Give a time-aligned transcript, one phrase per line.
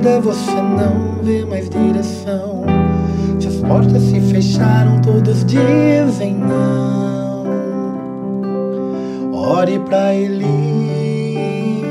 [0.00, 2.64] vida você não vê mais direção.
[3.38, 7.44] Se as portas se fecharam, todos dizem não.
[9.34, 11.84] Ore pra ele.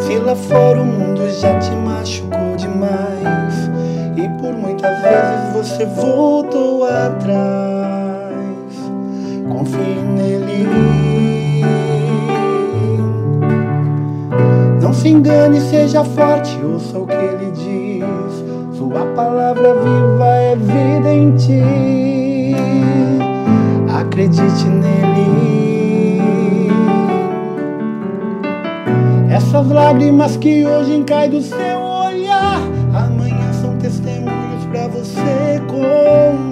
[0.00, 3.70] Se lá fora o mundo já te machucou demais
[4.16, 8.34] e por muitas vezes você voltou atrás,
[9.48, 10.95] confie nele.
[15.06, 18.76] Se engane, seja forte, ouça o que ele diz.
[18.76, 22.56] Sua palavra viva é vida em ti.
[23.94, 26.20] Acredite nele.
[29.30, 32.60] Essas lágrimas que hoje caem do seu olhar,
[32.92, 36.45] amanhã são testemunhos pra você contar.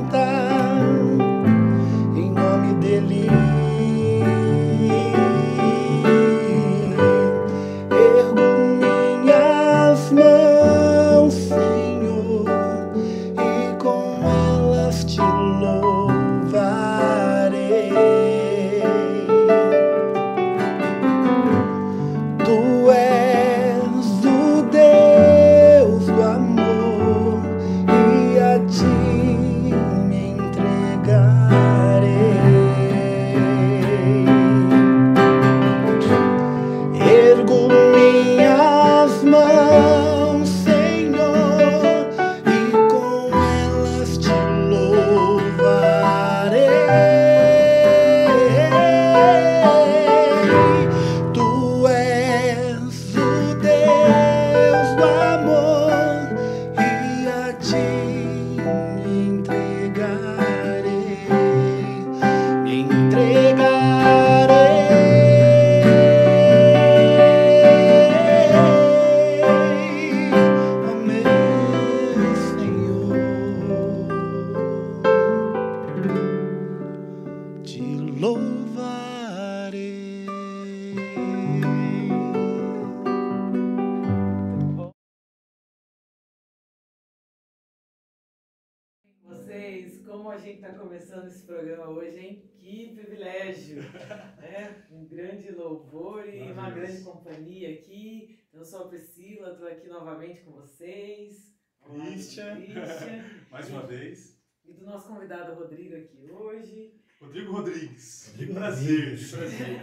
[98.55, 101.53] Eu sou a Priscila, estou aqui novamente com vocês.
[101.83, 102.55] Christian.
[102.63, 103.25] Christian.
[103.51, 104.41] Mais uma vez.
[104.65, 106.95] E do nosso convidado Rodrigo aqui hoje.
[107.21, 108.29] Rodrigo Rodrigues.
[108.29, 109.81] Rodrigo que prazer, que prazer.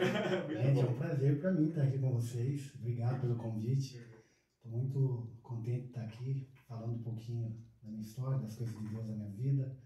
[0.63, 2.73] Gente, é um prazer para mim estar aqui com vocês.
[2.75, 3.97] Obrigado pelo convite.
[4.55, 8.87] Estou muito contente de estar aqui falando um pouquinho da minha história, das coisas de
[8.87, 9.77] Deus na minha vida.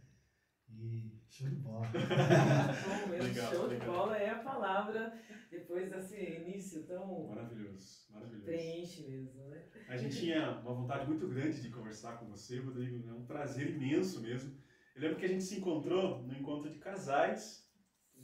[0.69, 1.85] E show de bola.
[1.91, 3.93] Bom, mesmo, Legal, show de legal.
[3.93, 5.13] bola é a palavra
[5.51, 8.45] depois desse início tão Maravilhoso, maravilhoso.
[8.45, 9.63] preenche mesmo, né?
[9.89, 13.07] A gente tinha uma vontade muito grande de conversar com você, Rodrigo.
[13.09, 14.53] É um prazer imenso mesmo.
[14.95, 17.65] Eu lembro que a gente se encontrou no encontro de casais.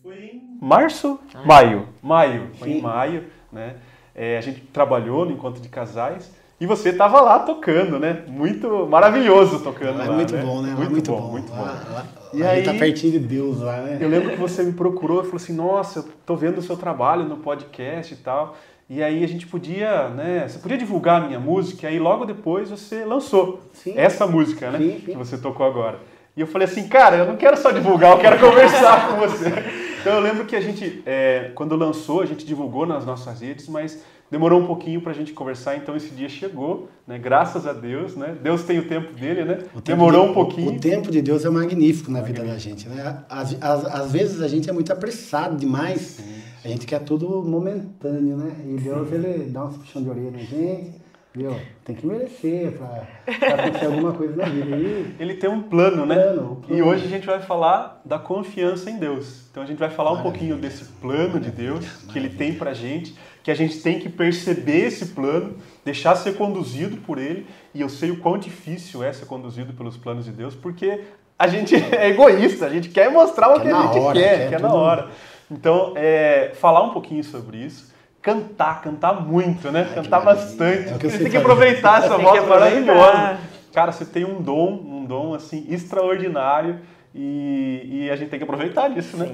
[0.02, 1.20] Foi em março?
[1.46, 1.90] Maio.
[2.02, 2.54] Maio.
[2.56, 3.80] Foi em maio, né?
[4.16, 6.34] É, a gente trabalhou no encontro de casais.
[6.62, 8.24] E você estava lá tocando, né?
[8.28, 10.14] Muito maravilhoso tocando Lá lá.
[10.14, 10.44] é muito né?
[10.44, 10.72] bom, né?
[10.72, 11.32] É Muito, muito bom, bom.
[11.32, 11.62] muito bom.
[11.62, 13.98] Lá, lá, E gente aí- tá pertinho de Deus lá, né?
[14.00, 16.78] Eu lembro que você me procurou e falou assim: Nossa, eu tô vendo o seu
[16.78, 18.56] trabalho no podcast e tal.
[18.88, 20.46] E aí a gente podia, né?
[20.48, 23.94] Você podia divulgar a minha música, e aí logo depois você lançou Sim.
[23.96, 24.78] essa música, né?
[24.78, 25.12] Sim, sim.
[25.14, 25.98] Que você tocou agora.
[26.38, 29.52] E eu falei assim, cara, eu não quero só divulgar, eu quero conversar com você.
[30.02, 33.68] Então eu lembro que a gente, é, quando lançou, a gente divulgou nas nossas redes,
[33.70, 37.20] mas demorou um pouquinho pra gente conversar, então esse dia chegou, né?
[37.20, 38.36] Graças a Deus, né?
[38.42, 39.56] Deus tem o tempo dele, né?
[39.56, 40.72] Tempo Demorou de- um pouquinho.
[40.72, 43.24] O tempo de Deus é magnífico na vida da gente, né?
[43.30, 46.24] Às, às, às vezes a gente é muito apressado demais.
[46.64, 48.52] A gente quer tudo momentâneo, né?
[48.66, 51.02] E Deus, ele dá uns puxão de orelha na gente.
[51.34, 51.56] Viu?
[51.86, 53.08] Tem que merecer pra
[53.54, 54.76] acontecer alguma coisa na vida.
[54.76, 56.14] E Ele tem um plano, né?
[56.16, 56.78] Plano, um plano.
[56.78, 59.46] E hoje a gente vai falar da confiança em Deus.
[59.50, 60.32] Então a gente vai falar um Maravilha.
[60.38, 64.10] pouquinho desse plano de Deus que ele tem pra gente, que a gente tem que
[64.10, 67.48] perceber esse plano, deixar ser conduzido por ele.
[67.74, 71.02] E eu sei o quão difícil é ser conduzido pelos planos de Deus, porque
[71.38, 74.20] a gente é egoísta, a gente quer mostrar o Quer que a na gente hora,
[74.20, 74.80] quer, quer quer na tudo.
[74.80, 75.10] hora.
[75.50, 77.92] Então, é, falar um pouquinho sobre isso.
[78.22, 79.88] Cantar, cantar muito, né?
[79.90, 80.94] Ai, cantar que bastante.
[80.94, 83.40] É que Você tem que aproveitar essa que voz maravilhosa.
[83.74, 86.80] Cara, você tem um dom, um dom assim extraordinário
[87.16, 89.28] e, e a gente tem que aproveitar disso, né?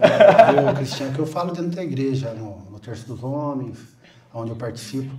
[0.56, 3.97] eu, Cristiano, que eu falo dentro da igreja, no, no Terço dos Homens,
[4.38, 5.14] onde eu participo,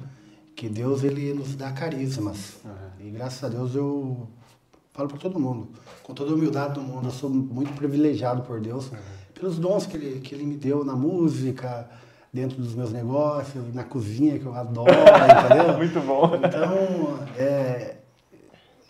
[0.54, 2.56] que Deus ele nos dá carismas.
[3.00, 4.28] E graças a Deus eu
[4.92, 5.68] falo para todo mundo,
[6.02, 8.90] com toda a humildade do mundo, eu sou muito privilegiado por Deus,
[9.34, 11.88] pelos dons que ele, que ele me deu na música,
[12.32, 15.76] dentro dos meus negócios, na cozinha, que eu adoro, entendeu?
[15.78, 16.34] Muito bom.
[16.34, 17.96] Então, é,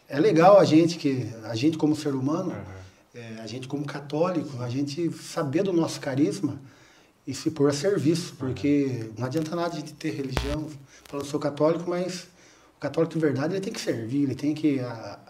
[0.08, 2.54] é legal a gente, que, a gente como ser humano,
[3.14, 6.58] é, a gente como católico, a gente saber do nosso carisma
[7.28, 10.66] e se pôr a serviço, porque não adianta nada a gente ter religião,
[11.04, 12.26] falar, eu sou católico, mas
[12.74, 15.20] o católico de verdade ele tem que servir, ele tem que estar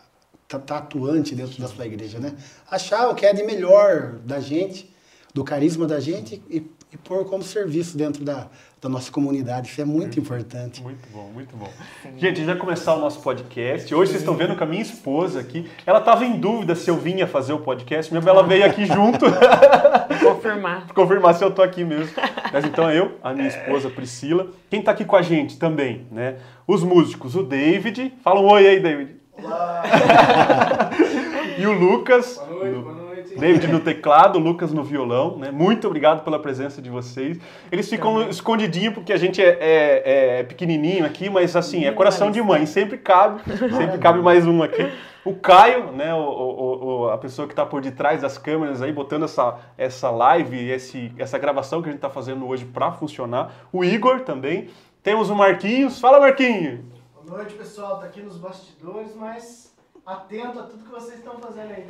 [0.47, 2.37] tá, tá atuante dentro da sua igreja, né?
[2.71, 4.95] Achar o que é de melhor da gente,
[5.35, 8.49] do carisma da gente e, e pôr como serviço dentro da,
[8.81, 9.69] da nossa comunidade.
[9.69, 10.83] Isso é muito importante.
[10.83, 11.69] Muito bom, muito bom.
[12.17, 13.93] Gente, já começar o nosso podcast.
[13.95, 15.69] Hoje vocês estão vendo com a minha esposa aqui.
[15.85, 19.27] Ela estava em dúvida se eu vinha fazer o podcast, mesmo ela veio aqui junto.
[20.23, 20.87] Confirmar.
[20.95, 22.15] Confirmar se eu tô aqui mesmo.
[22.53, 24.49] Mas então eu, a minha esposa Priscila.
[24.71, 26.37] Quem está aqui com a gente também, né?
[26.67, 28.15] Os músicos, o David.
[28.23, 29.17] Fala um oi aí, David.
[29.33, 29.83] Olá!
[31.59, 32.37] e o Lucas.
[32.37, 33.08] Boa noite, boa noite.
[33.37, 35.51] David no teclado, Lucas no violão, né?
[35.51, 37.39] Muito obrigado pela presença de vocês.
[37.71, 42.31] Eles ficam escondidinhos porque a gente é, é, é pequenininho aqui, mas assim, é coração
[42.31, 43.43] de mãe, sempre cabe,
[43.77, 44.91] sempre cabe mais um aqui.
[45.25, 48.93] O Caio, né, o, o, o a pessoa que está por detrás das câmeras aí,
[48.93, 53.53] botando essa, essa live, esse, essa gravação que a gente está fazendo hoje para funcionar.
[53.73, 54.71] O Igor também.
[55.03, 56.01] Temos o Marquinhos.
[56.01, 56.81] Fala, Marquinhos!
[57.15, 57.99] Boa noite, pessoal.
[57.99, 59.68] Tá aqui nos bastidores, mas
[60.13, 61.85] atento a tudo que vocês estão fazendo aí.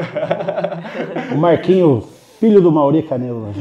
[1.32, 2.06] O Marquinho,
[2.40, 3.52] filho do Mauri Canelo.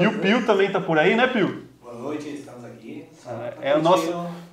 [0.00, 1.64] E o Pio também tá por aí, né, Pio?
[1.82, 3.06] Boa noite, estamos aqui.
[3.60, 4.44] É o nosso-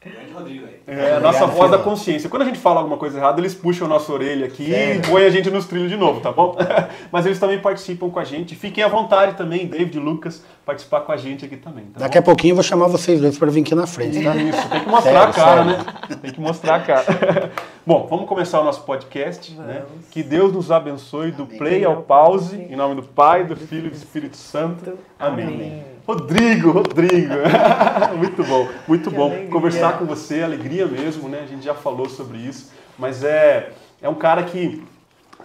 [0.00, 0.80] Grande Rodrigo aí.
[0.86, 2.30] É a nossa voz da consciência.
[2.30, 5.24] Quando a gente fala alguma coisa errada, eles puxam a nossa orelha aqui e põem
[5.24, 6.56] a gente nos trilhos de novo, tá bom?
[7.10, 8.54] Mas eles também participam com a gente.
[8.54, 12.16] Fiquem à vontade também, David e Lucas, participar com a gente aqui também, tá Daqui
[12.16, 14.36] a pouquinho eu vou chamar vocês dois para vir aqui na frente, tá?
[14.36, 15.84] Isso, tem que mostrar Sério, a cara, sério.
[16.10, 16.16] né?
[16.22, 17.52] Tem que mostrar a cara.
[17.86, 19.82] Bom, vamos começar o nosso podcast, né?
[20.10, 23.90] Que Deus nos abençoe do play ao pause, em nome do Pai, do Filho e
[23.90, 24.98] do Espírito Santo.
[25.18, 25.46] Amém.
[25.46, 25.84] Amém.
[26.06, 27.34] Rodrigo, Rodrigo.
[28.18, 29.50] muito bom, muito Que bom alegria.
[29.50, 31.40] conversar com você, alegria mesmo, né?
[31.42, 33.72] A gente já falou sobre isso, mas é,
[34.02, 34.82] é um cara que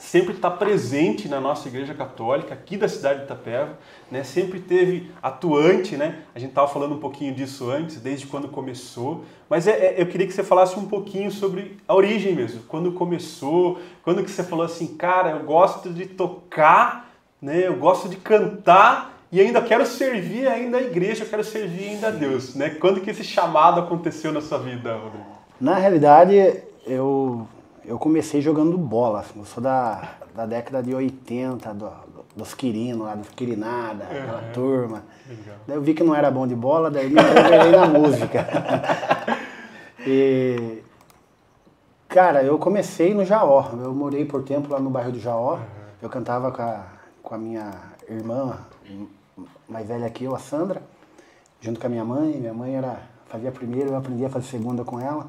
[0.03, 3.79] sempre está presente na nossa igreja católica, aqui da cidade de Itapeva,
[4.11, 4.21] né?
[4.21, 6.19] sempre teve atuante, né?
[6.35, 10.05] a gente estava falando um pouquinho disso antes, desde quando começou, mas é, é- eu
[10.05, 14.43] queria que você falasse um pouquinho sobre a origem mesmo, quando começou, quando que você
[14.43, 17.09] falou assim, cara, eu gosto de tocar,
[17.41, 17.65] né?
[17.65, 22.09] eu gosto de cantar e ainda quero servir ainda a igreja, eu quero servir ainda
[22.09, 22.55] a Deus.
[22.55, 22.71] Né?
[22.71, 25.25] Quando que esse chamado aconteceu na sua vida, Rodrigo?
[25.61, 26.35] Na realidade,
[26.85, 27.47] eu,
[27.85, 29.19] eu comecei jogando bola.
[29.19, 31.91] assim, Eu sou da, da década de 80, do,
[32.35, 35.03] dos Quirinos, lá do Quirinada, aquela turma.
[35.27, 35.55] Legal.
[35.67, 38.47] Daí eu vi que não era bom de bola, daí me envolvi na música.
[40.05, 40.83] E,
[42.09, 43.69] cara, eu comecei no Jaó.
[43.81, 45.59] Eu morei por tempo lá no bairro do Jaó.
[46.01, 46.83] Eu cantava com a,
[47.21, 47.71] com a minha
[48.09, 48.57] irmã
[49.67, 50.81] mais velha que eu, a Sandra,
[51.61, 52.33] junto com a minha mãe.
[52.37, 55.25] Minha mãe era, fazia primeira, eu aprendi a fazer segunda com ela.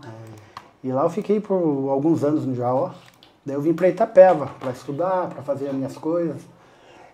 [0.85, 2.91] E lá eu fiquei por alguns anos no Jaó.
[3.45, 6.43] Daí eu vim para Itapeva para estudar, para fazer as minhas coisas.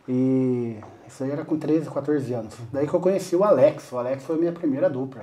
[0.09, 2.57] E isso aí era com 13, 14 anos.
[2.73, 3.93] Daí que eu conheci o Alex.
[3.93, 5.23] O Alex foi a minha primeira dupla.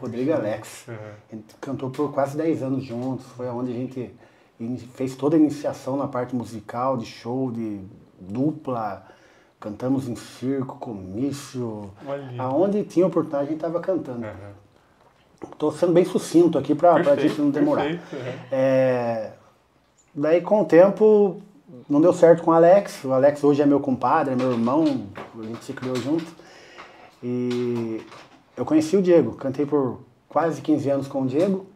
[0.00, 0.86] Rodrigo e Alex.
[0.88, 3.26] A gente cantou por quase 10 anos juntos.
[3.26, 4.12] Foi onde a gente
[4.94, 7.80] fez toda a iniciação na parte musical, de show, de
[8.18, 9.06] dupla.
[9.60, 11.92] Cantamos em circo, comício.
[12.04, 12.42] Olha.
[12.42, 14.26] Aonde tinha oportunidade a gente estava cantando.
[15.52, 17.84] Estou sendo bem sucinto aqui para a gente não demorar.
[17.84, 18.16] perfeito,
[18.50, 18.56] é.
[18.56, 19.32] É,
[20.14, 21.40] daí com o tempo
[21.88, 23.04] não deu certo com o Alex.
[23.04, 24.84] O Alex hoje é meu compadre, é meu irmão,
[25.38, 26.26] a gente se criou junto.
[27.22, 28.02] E
[28.56, 31.66] eu conheci o Diego, cantei por quase 15 anos com o Diego.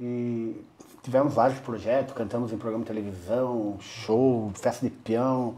[0.00, 0.56] E
[1.02, 5.54] tivemos vários projetos, cantamos em programa de televisão, show, festa de peão.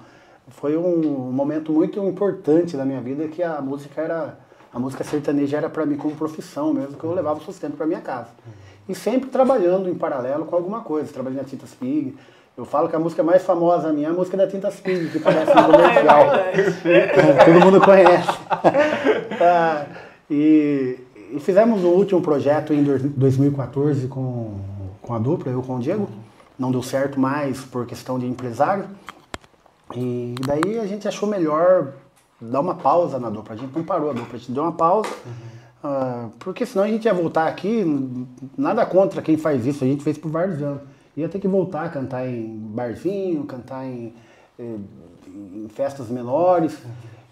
[0.48, 4.38] Foi um momento muito importante da minha vida que a música era
[4.72, 8.00] a música sertaneja era para mim como profissão mesmo, que eu levava sustento para minha
[8.00, 8.28] casa.
[8.88, 12.16] E sempre trabalhando em paralelo com alguma coisa, trabalhando na Tintas Pig.
[12.56, 15.18] Eu falo que a música mais famosa minha é a música da Tintas Pig, que
[15.20, 16.24] parece no comercial.
[17.44, 18.28] Todo mundo conhece.
[19.38, 19.86] Tá,
[20.30, 20.98] e,
[21.32, 24.60] e fizemos o último projeto em dois- 2014 com,
[25.00, 26.06] com a dupla, eu com o Diego.
[26.58, 28.84] Não deu certo mais por questão de empresário.
[29.96, 31.94] E daí a gente achou melhor
[32.40, 33.54] dar uma pausa na dupla.
[33.54, 35.08] A gente não parou a dupla, a gente deu uma pausa.
[35.82, 37.84] ah, porque senão a gente ia voltar aqui,
[38.56, 40.80] nada contra quem faz isso, a gente fez por vários anos.
[41.16, 44.14] Ia ter que voltar a cantar em barzinho, cantar em,
[44.58, 44.76] eh,
[45.28, 46.78] em festas menores.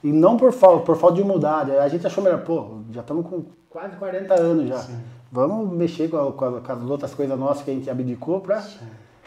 [0.02, 1.70] E não por falta, por falta de mudar.
[1.70, 4.84] A gente achou melhor, pô, já estamos com quase 40 anos já.
[5.30, 8.40] Vamos mexer com, a- com a- com as outras coisas nossas que a gente abdicou
[8.40, 8.62] pra.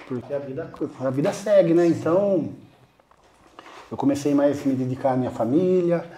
[0.08, 0.70] Porque a vida,
[1.00, 1.88] a vida segue, né?
[1.88, 2.50] Então,
[3.92, 6.10] eu comecei mais a me dedicar à minha família.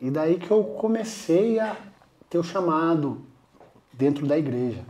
[0.00, 1.76] E daí que eu comecei a
[2.30, 3.20] ter o chamado
[3.92, 4.80] dentro da igreja.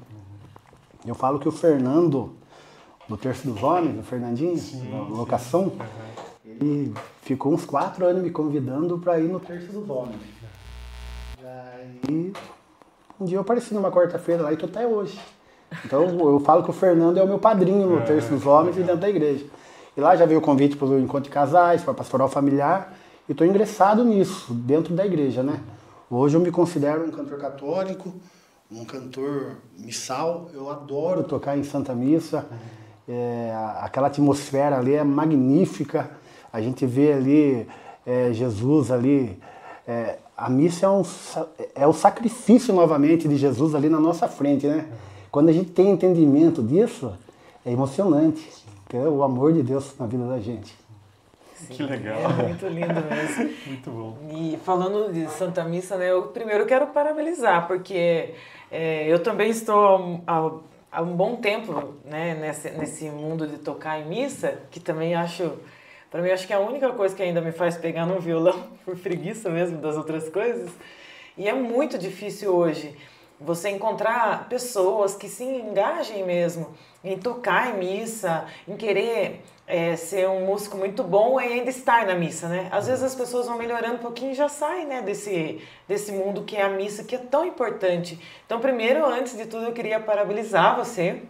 [1.06, 2.34] Eu falo que o Fernando,
[3.08, 4.56] do Terço dos Homens, o Fernandinho,
[4.90, 5.72] da locação,
[6.44, 10.20] ele ficou uns quatro anos me convidando para ir no Terço dos Homens.
[11.42, 12.32] Daí,
[13.18, 15.18] um dia eu apareci numa quarta-feira lá e tô até hoje.
[15.84, 18.80] Então eu falo que o Fernando é o meu padrinho no Terço dos Homens e
[18.80, 19.46] dentro da igreja.
[19.96, 22.94] E lá já veio o convite para o encontro de casais, para pastoral familiar,
[23.28, 25.60] e estou ingressado nisso, dentro da igreja, né?
[26.10, 28.12] Hoje eu me considero um cantor católico,
[28.70, 30.48] um cantor missal.
[30.54, 32.46] Eu adoro tocar em Santa Missa.
[33.06, 36.10] É, aquela atmosfera ali é magnífica.
[36.50, 37.68] A gente vê ali
[38.06, 39.38] é, Jesus ali.
[39.86, 41.02] É, a missa é, um,
[41.74, 44.86] é o sacrifício novamente de Jesus ali na nossa frente, né?
[45.30, 47.12] Quando a gente tem entendimento disso,
[47.64, 48.61] é emocionante.
[48.92, 50.74] É o amor de Deus na vida da gente.
[51.70, 52.18] Que legal.
[52.18, 53.54] É muito lindo mesmo.
[53.66, 54.18] Muito bom.
[54.30, 58.34] E falando de Santa Missa, né, eu primeiro quero parabenizar, porque
[58.70, 60.50] é, eu também estou há,
[60.90, 65.52] há um bom tempo né, nesse, nesse mundo de tocar em missa, que também acho,
[66.10, 68.64] para mim, acho que é a única coisa que ainda me faz pegar no violão,
[68.84, 70.70] por preguiça mesmo das outras coisas.
[71.38, 72.94] E é muito difícil hoje
[73.44, 80.28] você encontrar pessoas que se engajem mesmo em tocar em missa, em querer é, ser
[80.28, 82.68] um músico muito bom e ainda estar na missa, né?
[82.70, 86.42] Às vezes as pessoas vão melhorando um pouquinho e já saem, né, desse, desse mundo
[86.42, 88.18] que é a missa, que é tão importante.
[88.46, 91.22] Então, primeiro, antes de tudo, eu queria parabenizar você,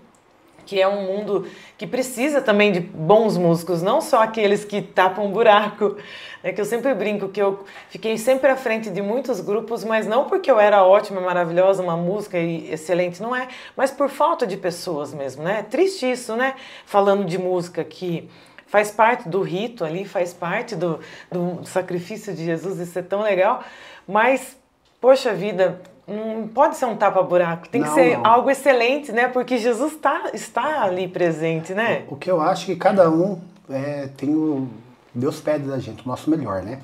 [0.66, 5.30] que é um mundo que precisa também de bons músicos, não só aqueles que tapam
[5.30, 5.96] buraco.
[6.44, 10.08] É que eu sempre brinco que eu fiquei sempre à frente de muitos grupos, mas
[10.08, 14.56] não porque eu era ótima, maravilhosa, uma música excelente, não é, mas por falta de
[14.56, 15.62] pessoas mesmo, né?
[15.62, 16.54] Triste isso, né?
[16.84, 18.28] Falando de música que
[18.66, 20.98] faz parte do rito ali, faz parte do,
[21.30, 23.62] do sacrifício de Jesus, isso é tão legal,
[24.08, 24.56] mas
[25.00, 28.26] poxa vida, não pode ser um tapa-buraco, tem que Não, ser não.
[28.26, 29.28] algo excelente, né?
[29.28, 32.04] Porque Jesus tá, está ali presente, né?
[32.08, 33.40] O que eu acho que cada um
[33.70, 34.68] é, tem o.
[35.14, 36.80] Deus pede da gente o nosso melhor, né?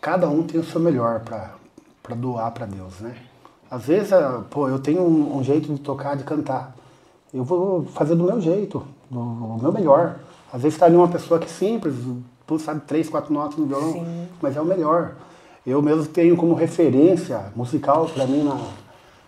[0.00, 3.16] Cada um tem o seu melhor para doar para Deus, né?
[3.70, 6.74] Às vezes, ah, pô, eu tenho um, um jeito de tocar, de cantar.
[7.32, 10.16] Eu vou fazer do meu jeito, do, do meu melhor.
[10.52, 11.94] Às vezes está ali uma pessoa que é simples,
[12.60, 14.28] sabe três, quatro notas no violão, Sim.
[14.40, 15.14] mas é o melhor.
[15.66, 18.58] Eu mesmo tenho como referência musical para mim na,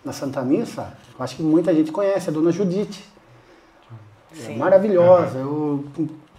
[0.05, 3.03] na Santa Missa, eu acho que muita gente conhece, a Dona Judite.
[4.31, 4.57] É Sim.
[4.57, 5.39] maravilhosa.
[5.39, 5.83] Eu,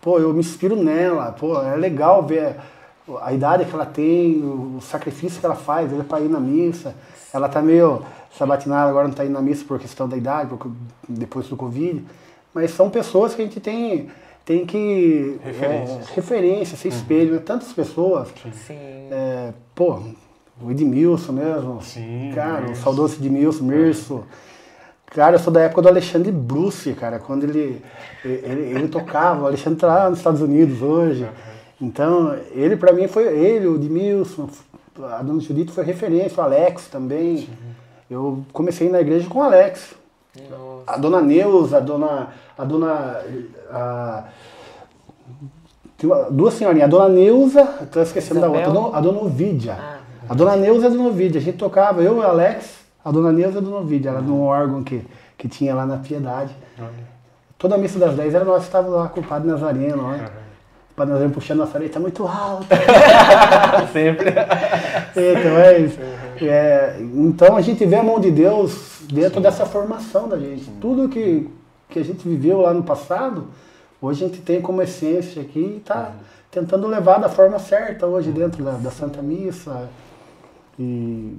[0.01, 1.33] pô, eu me inspiro nela.
[1.33, 2.57] Pô, é legal ver
[3.21, 6.95] a idade que ela tem, o sacrifício que ela faz, ela para ir na missa.
[7.33, 8.03] Ela tá meio
[8.37, 10.51] sabatinada, agora não tá indo na missa por questão da idade,
[11.09, 12.05] depois do Covid.
[12.55, 14.09] Mas são pessoas que a gente tem,
[14.49, 15.39] tem que.
[15.45, 16.09] Referências.
[16.11, 17.35] É, referência, ser espelho.
[17.35, 17.43] né?
[17.45, 18.29] Tantas pessoas.
[18.67, 18.79] Sim.
[19.11, 20.01] É, pô,
[20.63, 21.83] o Edmilson mesmo.
[21.83, 22.83] Sim, Cara, o Mirso.
[22.83, 24.25] saudoso Edmilson, Mirso.
[25.05, 27.83] Cara, eu sou da época do Alexandre Bruce, cara, quando ele,
[28.25, 29.43] ele, ele tocava.
[29.43, 31.29] O Alexandre tá lá nos Estados Unidos hoje.
[31.79, 34.49] Então, ele pra mim foi ele, o Edmilson,
[35.13, 37.49] a dona Judite foi referência, o Alex também.
[38.11, 39.95] Eu comecei na igreja com o Alex.
[40.51, 40.85] Nossa.
[40.87, 42.29] A dona Neuza, a dona.
[42.59, 43.21] A dona.
[43.71, 44.25] A,
[45.97, 48.83] tem uma- duas senhorinhas, a dona Neuza, tô esquecendo da outra, a Isabel?
[48.83, 49.77] dona, a dona Ovídia.
[49.81, 49.99] Ah.
[50.29, 51.41] A dona Neuza e a dona Ovídia.
[51.41, 54.21] A gente tocava, eu e o Alex, a dona Neuza e a dona Ovídia, ela
[54.21, 55.03] num órgão que,
[55.37, 56.55] que tinha lá na Piedade.
[57.57, 60.29] Toda a missa das 10 era nós que estávamos lá com o Padre Nazareno, né?
[60.93, 62.67] O Padre Nazareno puxando a sareta muito alto.
[63.93, 64.31] Sempre.
[64.31, 65.99] então, é isso.
[66.41, 70.71] É, então a gente vê a mão de Deus dentro dessa formação da gente.
[70.81, 71.49] Tudo que,
[71.89, 73.49] que a gente viveu lá no passado,
[74.01, 76.13] hoje a gente tem como essência aqui e está
[76.51, 79.89] tentando levar da forma certa hoje dentro da, da Santa Missa.
[80.79, 81.37] E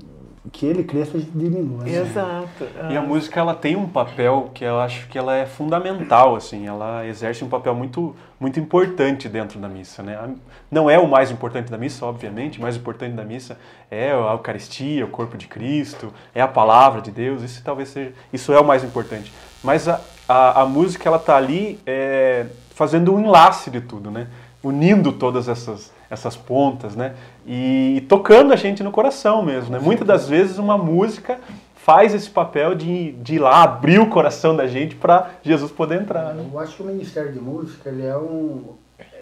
[0.51, 1.84] que ele cresça e diminua.
[1.84, 1.91] né?
[2.01, 2.65] Exato.
[2.89, 6.65] E a música ela tem um papel que eu acho que ela é fundamental, assim,
[6.65, 10.15] ela exerce um papel muito, muito importante dentro da missa, né?
[10.15, 10.29] A-
[10.72, 13.58] Não é o mais importante da missa, obviamente, o mais importante da missa
[13.91, 18.13] é a Eucaristia, o corpo de Cristo, é a palavra de Deus, isso talvez seja,
[18.34, 19.32] isso é o mais importante.
[19.63, 24.28] Mas a, a, a música ela tá ali é, fazendo um enlace de tudo, né?
[24.63, 27.16] Unindo todas essas, essas pontas, né?
[27.46, 29.80] E, tocando a gente no coração mesmo, né?
[29.80, 31.39] Muitas das vezes uma música
[31.75, 36.01] faz esse papel de, de ir lá abrir o coração da gente para Jesus poder
[36.01, 36.46] entrar, né?
[36.51, 38.75] Eu acho que o Ministério de Música ele é um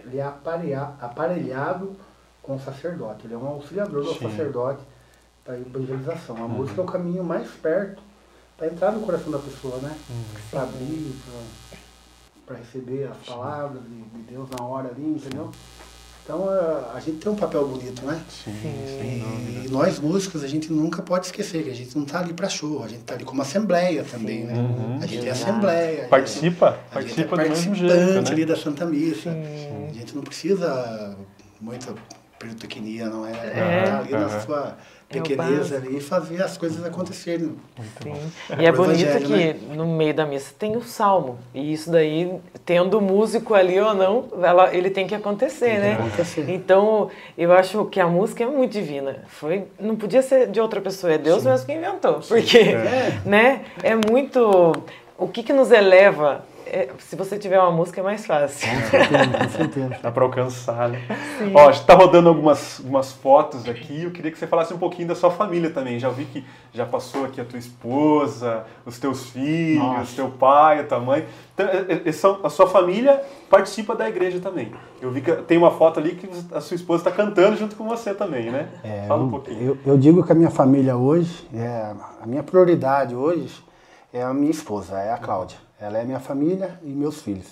[0.05, 1.95] ele é aparelha- aparelhado
[2.41, 3.25] com o sacerdote.
[3.25, 4.25] Ele é um auxiliador do Sim.
[4.25, 4.31] Uhum.
[4.31, 4.79] sacerdote
[5.43, 6.35] para a evangelização.
[6.37, 8.01] A música é o caminho mais perto
[8.57, 9.95] para entrar no coração da pessoa, né?
[10.09, 10.23] Uhum.
[10.49, 11.15] Para abrir,
[12.45, 15.51] para receber as palavras de, de Deus na hora ali, entendeu?
[16.23, 18.21] Então a, a gente tem um papel bonito, né?
[18.29, 19.65] Sim, sem dúvida.
[19.65, 22.49] E nós músicos, a gente nunca pode esquecer que a gente não está ali para
[22.49, 24.53] show, a gente está ali como assembleia também, né?
[24.53, 24.99] Uhum.
[25.01, 25.89] A gente é assembleia.
[25.91, 27.79] a gente- Participa, a gente participa é do mesmo participante
[28.13, 28.45] jeito, ali né?
[28.47, 29.29] da Santa Missa.
[29.89, 31.15] A gente não precisa
[31.61, 31.93] muita
[32.39, 33.31] pirotecnia, não é?
[33.31, 33.83] É.
[33.85, 34.75] Tá ali na Aham.
[35.09, 35.75] É o pequeneza básico.
[35.77, 37.55] ali e fazer as coisas acontecerem.
[38.03, 38.13] Sim.
[38.59, 39.55] E é bonito que né?
[39.73, 41.37] no meio da missa tem o salmo.
[41.53, 42.33] E isso daí,
[42.65, 45.93] tendo músico ali ou não, ela- ele tem que acontecer, que né?
[45.93, 46.49] acontecer.
[46.49, 49.23] Então, eu acho que a música é muito divina.
[49.27, 52.15] Foi, não podia ser de outra pessoa, é Deus mesmo que inventou.
[52.27, 53.21] Porque, É.
[53.25, 54.73] né, é muito...
[55.17, 56.43] O que que nos eleva?
[56.69, 58.67] É, se você tiver uma música é mais fácil.
[58.69, 59.97] Com certeza.
[60.01, 61.01] Dá pra alcançar, né?
[61.53, 64.03] Ó, a gente tá rodando algumas, algumas fotos aqui.
[64.03, 65.97] Eu queria que você falasse um pouquinho da sua família também.
[65.99, 70.15] Já vi que já passou aqui a tua esposa, os teus filhos, Nossa.
[70.15, 71.25] teu pai, a tua mãe.
[71.53, 72.09] Então, é- é-
[72.43, 74.71] a sua família participa da igreja também.
[75.01, 77.87] Eu vi que tem uma foto ali que a sua esposa está cantando junto com
[77.87, 78.67] você também, né?
[78.83, 79.61] É, Fala um eu- pouquinho.
[79.85, 83.63] Eu, eu digo que a minha família hoje, é, a minha prioridade hoje
[84.13, 85.57] é a minha esposa, é a Cláudia.
[85.79, 87.47] Ela é minha família e meus filhos.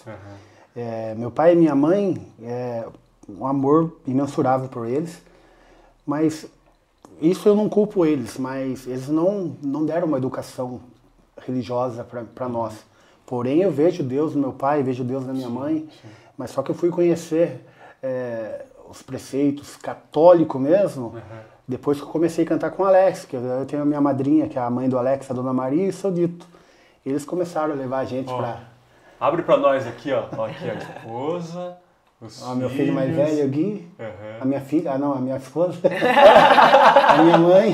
[0.76, 2.86] É, meu pai e minha mãe, é
[3.30, 5.22] um amor imensurável por eles,
[6.06, 6.46] mas
[7.22, 10.82] isso eu não culpo eles, mas eles não, não deram uma educação
[11.46, 12.74] religiosa para nós.
[13.26, 15.88] Porém, eu vejo Deus no meu pai, vejo Deus na minha mãe,
[16.38, 17.66] mas só que eu fui conhecer
[18.04, 21.16] é, os preceitos católicos mesmo,
[21.68, 24.48] depois que eu comecei a cantar com o Alex, que eu, tenho a minha madrinha,
[24.48, 26.46] que é a mãe do Alex, a Dona Maria, e seu Dito.
[27.06, 28.60] Eles começaram a levar a gente para...
[29.20, 30.26] Abre pra nós aqui, ó.
[30.38, 31.78] Ó, Aqui a esposa,
[32.20, 34.38] os Ó, meu filho mais velho, o Gui, Aham.
[34.42, 37.74] a minha filha, ah não, a minha esposa, a minha mãe.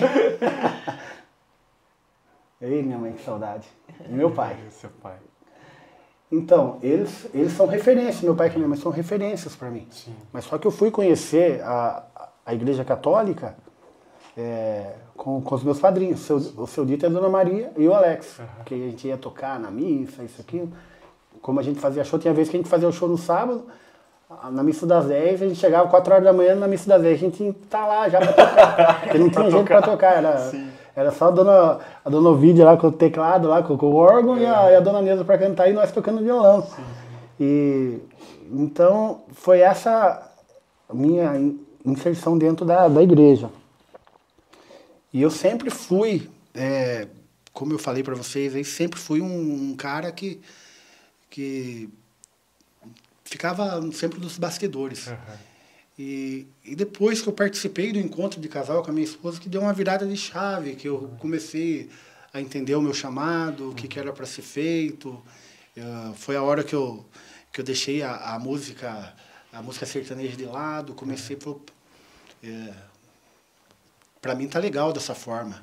[2.62, 3.68] Ei, minha mãe, que saudade.
[4.08, 4.56] E meu pai.
[4.68, 5.16] E seu pai.
[6.32, 9.88] Então, eles, eles são referências, meu pai e minha mãe são referências para mim.
[9.92, 10.16] Sim.
[10.32, 12.04] Mas só que eu fui conhecer a,
[12.46, 13.56] a Igreja Católica
[14.42, 17.88] é, com, com os meus padrinhos, seu, o seu Dito e a Dona Maria e
[17.88, 18.40] o Alex.
[18.66, 20.68] Que a gente ia tocar na missa, isso aqui.
[21.42, 23.64] Como a gente fazia show, tinha vez que a gente fazia o show no sábado,
[24.52, 27.16] na missa das 10, a gente chegava 4 horas da manhã na missa das 10,
[27.16, 29.02] a gente estar lá já pra tocar.
[29.04, 30.70] Porque não tinha gente pra tocar, era, Sim.
[30.96, 33.96] era só a dona, a dona Ovidia lá com o teclado, lá com, com o
[33.96, 36.66] órgão e, a, e a dona Neuza pra cantar e nós tocando violão.
[37.40, 38.00] E
[38.52, 40.30] então foi essa
[40.88, 43.50] a minha in- inserção dentro da, da igreja.
[45.14, 47.08] E eu sempre fui, é,
[47.52, 50.40] como eu falei para vocês, aí sempre fui um, um cara que,
[51.30, 51.90] que
[53.24, 55.08] ficava sempre nos bastidores.
[56.00, 59.50] E, e depois que eu participei do encontro de casal com a minha esposa, que
[59.50, 61.90] deu uma virada de chave, que eu comecei
[62.34, 65.22] a entender o meu chamado, o que, que era para ser feito.
[65.76, 67.06] Eh, foi a hora que eu,
[67.52, 69.14] que eu deixei a, a música
[69.52, 71.62] a música sertaneja de lado, comecei por
[74.22, 75.60] para mim tá legal dessa forma.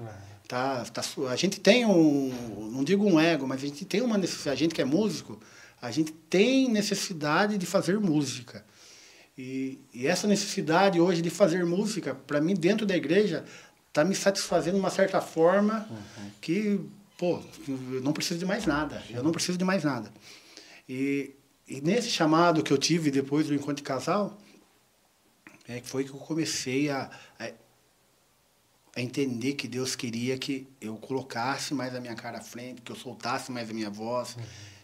[0.49, 4.01] Tá, tá, su- a gente tem um, não digo um ego, mas a gente tem
[4.01, 5.39] uma necessidade, a gente que é músico,
[5.81, 8.65] a gente tem necessidade de fazer música.
[9.37, 13.45] E, e essa necessidade hoje de fazer música, para mim, dentro da igreja,
[13.93, 15.87] tá me satisfazendo de uma certa forma
[16.41, 16.81] que,
[17.19, 19.03] pô, eu não preciso de mais nada.
[19.11, 20.11] Eu não preciso de mais nada.
[20.89, 21.35] E,
[21.69, 24.37] e nesse chamado que eu tive depois do encontro de casal,
[25.69, 27.51] é que foi que eu comecei a, a,
[28.99, 32.91] a entender que Deus queria que eu colocasse mais a minha cara à frente, que
[32.91, 34.37] eu soltasse mais a minha voz,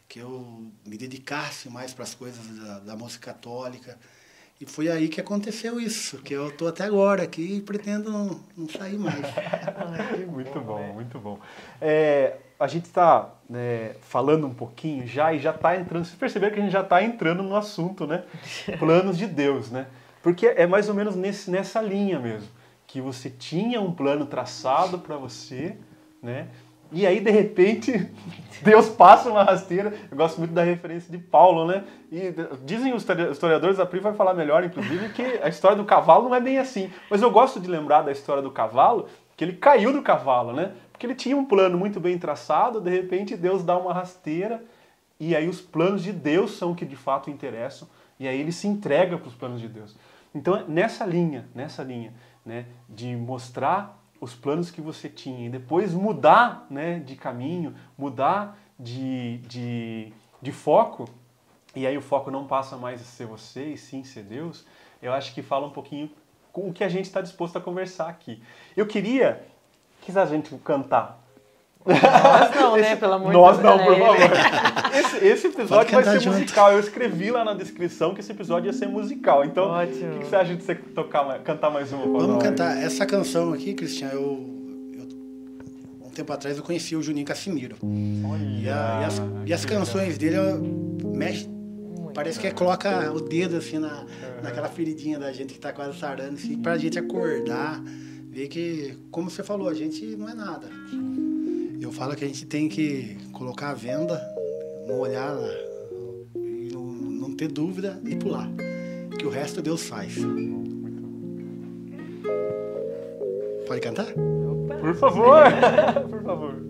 [0.08, 3.98] que eu me dedicasse mais para as coisas da, da música católica.
[4.60, 8.40] E foi aí que aconteceu isso, que eu estou até agora aqui e pretendo não,
[8.56, 9.26] não sair mais.
[10.30, 11.40] muito bom, muito bom.
[11.80, 13.34] É, a gente está
[14.02, 16.04] falando um pouquinho já e já está entrando.
[16.04, 18.22] Vocês perceberam que a gente já está entrando no assunto, né?
[18.78, 19.88] Planos de Deus, né?
[20.22, 22.48] Porque é mais ou menos nesse, nessa linha mesmo.
[22.94, 25.76] Que você tinha um plano traçado para você,
[26.22, 26.46] né?
[26.92, 28.08] E aí, de repente,
[28.62, 29.92] Deus passa uma rasteira.
[30.08, 31.82] Eu gosto muito da referência de Paulo, né?
[32.12, 32.32] E
[32.64, 36.36] dizem os historiadores, a Pri vai falar melhor, inclusive, que a história do cavalo não
[36.36, 36.88] é bem assim.
[37.10, 40.70] Mas eu gosto de lembrar da história do cavalo, que ele caiu do cavalo, né?
[40.92, 44.62] Porque ele tinha um plano muito bem traçado, de repente Deus dá uma rasteira,
[45.18, 47.88] e aí os planos de Deus são que de fato interessam,
[48.20, 49.96] e aí ele se entrega para os planos de Deus.
[50.32, 52.12] Então, nessa linha, nessa linha,
[52.44, 58.58] né, de mostrar os planos que você tinha e depois mudar né, de caminho, mudar
[58.78, 61.08] de, de, de foco,
[61.74, 64.64] e aí o foco não passa mais a ser você e sim ser Deus,
[65.02, 66.10] eu acho que fala um pouquinho
[66.52, 68.40] com o que a gente está disposto a conversar aqui.
[68.76, 69.44] Eu queria
[70.00, 71.23] que a gente cantar
[71.86, 72.96] Nós não, né?
[72.96, 73.88] Pelo amor Nós de não, Deus.
[73.88, 74.28] por né?
[74.28, 74.94] favor.
[74.94, 76.34] Esse, esse episódio vai ser junto.
[76.38, 76.72] musical.
[76.72, 79.44] Eu escrevi lá na descrição que esse episódio ia ser musical.
[79.44, 82.04] Então, o que, que você acha de você tocar, cantar mais uma?
[82.06, 82.42] Vamos nós?
[82.42, 82.80] cantar.
[82.82, 84.20] Essa canção aqui, Cristian, eu,
[84.94, 87.76] eu- Um tempo atrás eu conheci o Juninho Cassimiro.
[87.82, 90.62] E, a- e as, e as canções dele eu,
[91.12, 91.48] mexe.
[92.14, 94.04] Parece que coloca o dedo assim na,
[94.40, 97.82] naquela feridinha da gente que tá quase sarando, assim, pra gente acordar,
[98.30, 100.68] ver que, como você falou, a gente não é nada.
[101.80, 104.20] Eu falo que a gente tem que colocar a venda,
[104.86, 105.36] não olhar
[106.72, 108.48] não, não ter dúvida e pular.
[109.18, 110.16] Que o resto Deus faz.
[113.66, 114.12] Pode cantar?
[114.80, 115.44] Por favor,
[116.10, 116.64] por favor.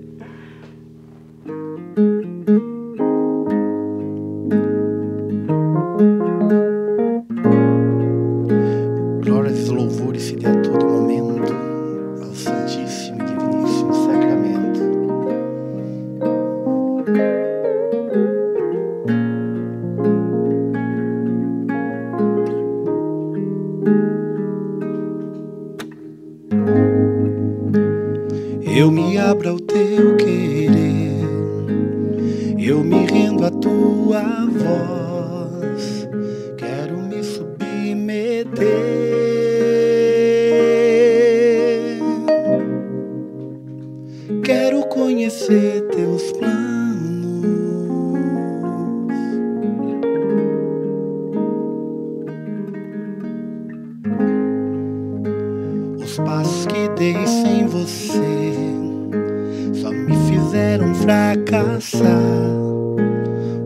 [60.75, 62.09] Fizeram fracassar.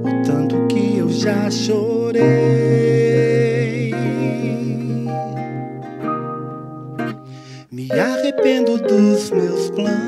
[0.04, 2.24] O tanto que eu já chorei.
[7.70, 9.98] Me arrependo dos meus planos.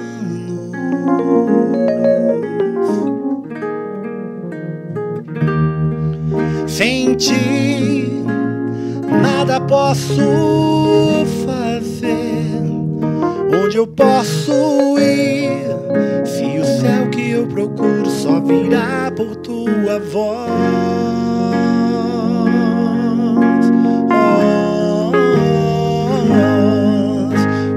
[6.67, 8.25] Sem ti,
[9.23, 10.17] nada posso
[11.47, 12.61] fazer.
[13.65, 15.30] Onde eu posso ir?
[17.61, 20.49] Procuro só virá por tua voz.
[24.11, 25.13] Oh,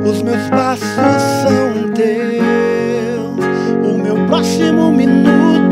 [0.09, 0.87] os meus passos
[1.41, 3.45] são teus,
[3.83, 5.62] o meu próximo minuto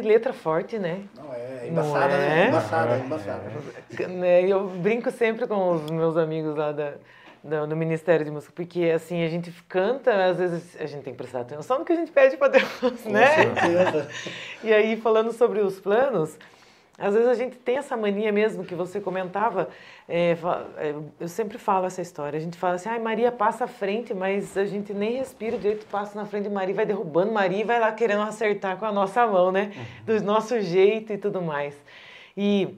[0.00, 1.02] letra forte, né?
[1.16, 2.18] Não, é Não embaçada, é?
[2.18, 2.48] né?
[2.48, 3.42] Embaçada, embaçada.
[4.08, 6.94] Né, Eu brinco sempre com os meus amigos lá da,
[7.42, 11.12] da- do Ministério de Música, porque assim, a gente canta, às vezes a gente tem
[11.12, 13.26] que prestar atenção no que a gente pede para Deus, né?
[13.54, 14.08] certeza.
[14.64, 16.38] E aí, falando sobre os planos,
[17.00, 19.70] Às vezes a gente tem essa mania mesmo que você comentava.
[20.06, 20.36] é,
[20.76, 22.36] é, eu sempre falo essa história.
[22.36, 25.86] A gente fala assim, ai, Maria passa à frente, mas a gente nem respira direito,
[25.86, 28.92] passa na frente de Maria, vai derrubando Maria e vai lá querendo acertar com a
[28.92, 29.72] nossa mão, né?
[30.04, 31.74] Do nosso jeito e tudo mais.
[32.36, 32.76] E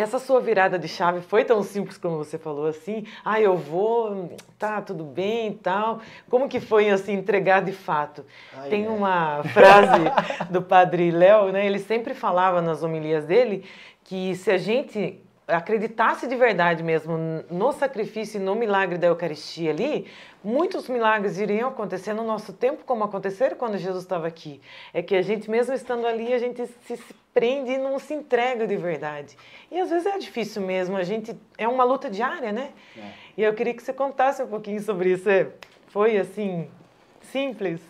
[0.00, 3.04] essa sua virada de chave foi tão simples como você falou assim?
[3.24, 6.00] Ah, eu vou, tá, tudo bem e tal.
[6.30, 8.24] Como que foi assim entregar de fato?
[8.56, 8.92] Ai, Tem ai.
[8.94, 10.02] uma frase
[10.50, 11.66] do Padre Léo, né?
[11.66, 13.64] Ele sempre falava nas homilias dele
[14.04, 17.16] que se a gente acreditasse de verdade mesmo
[17.50, 20.06] no sacrifício e no milagre da Eucaristia ali,
[20.44, 24.60] muitos milagres iriam acontecer no nosso tempo, como aconteceram quando Jesus estava aqui.
[24.92, 27.00] É que a gente, mesmo estando ali, a gente se,
[27.32, 29.36] prende e não se entrega de verdade.
[29.70, 32.72] E às vezes é difícil mesmo, a gente é uma luta diária, né?
[33.36, 35.30] E eu queria que você contasse um pouquinho sobre isso.
[35.30, 35.48] É,
[35.88, 36.68] Foi assim,
[37.22, 37.80] simples?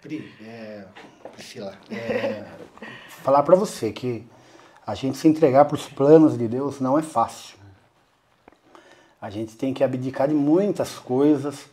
[0.00, 0.84] Pri, é,
[1.32, 2.44] Priscila, é,
[3.22, 4.26] falar para você que
[4.86, 7.56] a gente se entregar para os planos de Deus não é fácil.
[9.20, 11.66] A gente tem que abdicar de muitas coisas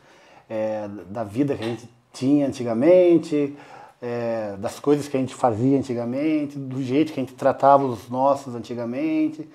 [0.49, 3.55] é, da vida que a gente tinha antigamente,
[4.01, 8.09] é, das coisas que a gente fazia antigamente, do jeito que a gente tratava os
[8.09, 9.47] nossos antigamente.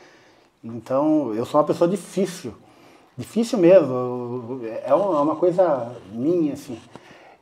[0.62, 2.54] Então, eu sou uma pessoa difícil,
[3.16, 4.60] difícil mesmo.
[4.84, 6.78] É uma uma coisa minha, assim.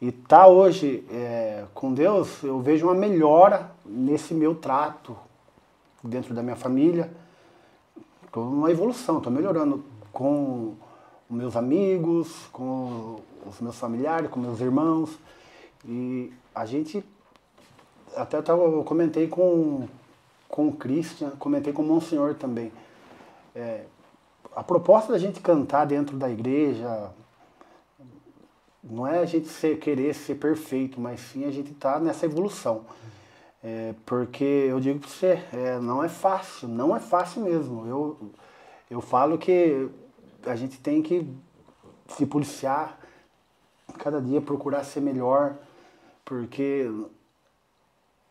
[0.01, 5.17] E tá hoje é, com Deus, eu vejo uma melhora nesse meu trato
[6.09, 7.11] dentro da minha família.
[8.31, 10.75] Tô uma evolução, estou melhorando com
[11.29, 15.19] meus amigos, com os meus familiares, com meus irmãos.
[15.85, 17.05] E a gente,
[18.17, 19.89] até eu, comentei com,
[20.49, 22.73] com o Christian, comentei com o Monsenhor também.
[23.55, 23.85] É,
[24.55, 27.11] a proposta da gente cantar dentro da igreja
[28.83, 32.85] não é a gente ser, querer ser perfeito, mas sim a gente estar nessa evolução.
[33.65, 37.87] É, porque eu digo para você, é, não é fácil, não é fácil mesmo.
[37.87, 38.31] Eu,
[38.91, 39.89] eu falo que
[40.45, 41.27] a gente tem que
[42.09, 42.99] se policiar,
[43.99, 45.57] cada dia procurar ser melhor,
[46.27, 46.91] porque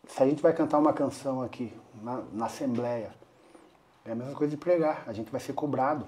[0.07, 3.11] se a gente vai cantar uma canção aqui na, na Assembleia,
[4.05, 6.05] é a mesma coisa de pregar, a gente vai ser cobrado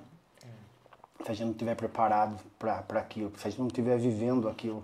[1.24, 4.84] se a gente não estiver preparado para aquilo, se a gente não estiver vivendo aquilo.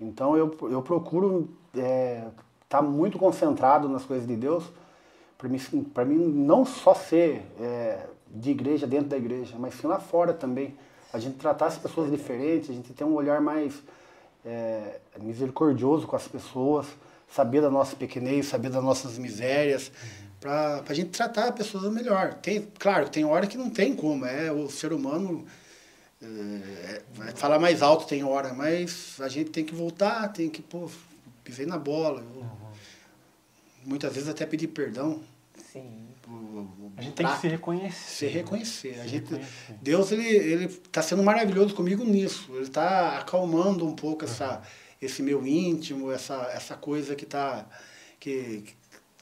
[0.00, 1.48] Então eu, eu procuro
[2.68, 4.62] estar muito concentrado nas coisas de Deus,
[5.38, 5.58] para mim,
[6.06, 10.76] mim não só ser é, de igreja dentro da igreja, mas sim lá fora também.
[11.10, 13.82] A gente tratar as pessoas diferentes, a gente ter um olhar mais
[14.44, 16.86] é, misericordioso com as pessoas,
[17.30, 19.90] saber da nossa pequenez, saber das nossas misérias,
[20.38, 22.34] para a gente tratar as pessoas melhor.
[22.34, 25.46] Tem, claro, tem hora que não tem como, é o ser humano
[26.20, 30.60] é, vai falar mais alto tem hora, mas a gente tem que voltar, tem que,
[30.60, 30.90] pô,
[31.48, 32.20] pisei na bola.
[32.20, 32.44] Eu,
[33.84, 35.22] Muitas vezes até pedir perdão.
[35.72, 36.06] Sim.
[36.26, 38.10] o- o A gente tem que se reconhecer.
[38.10, 39.00] se reconhecer.
[39.00, 39.74] A Se gente, reconhecer.
[39.80, 42.50] Deus ele ele está sendo maravilhoso comigo nisso.
[42.54, 44.62] Ele está acalmando um pouco essa
[45.00, 47.66] esse meu íntimo, essa essa coisa que tá
[48.20, 48.64] que,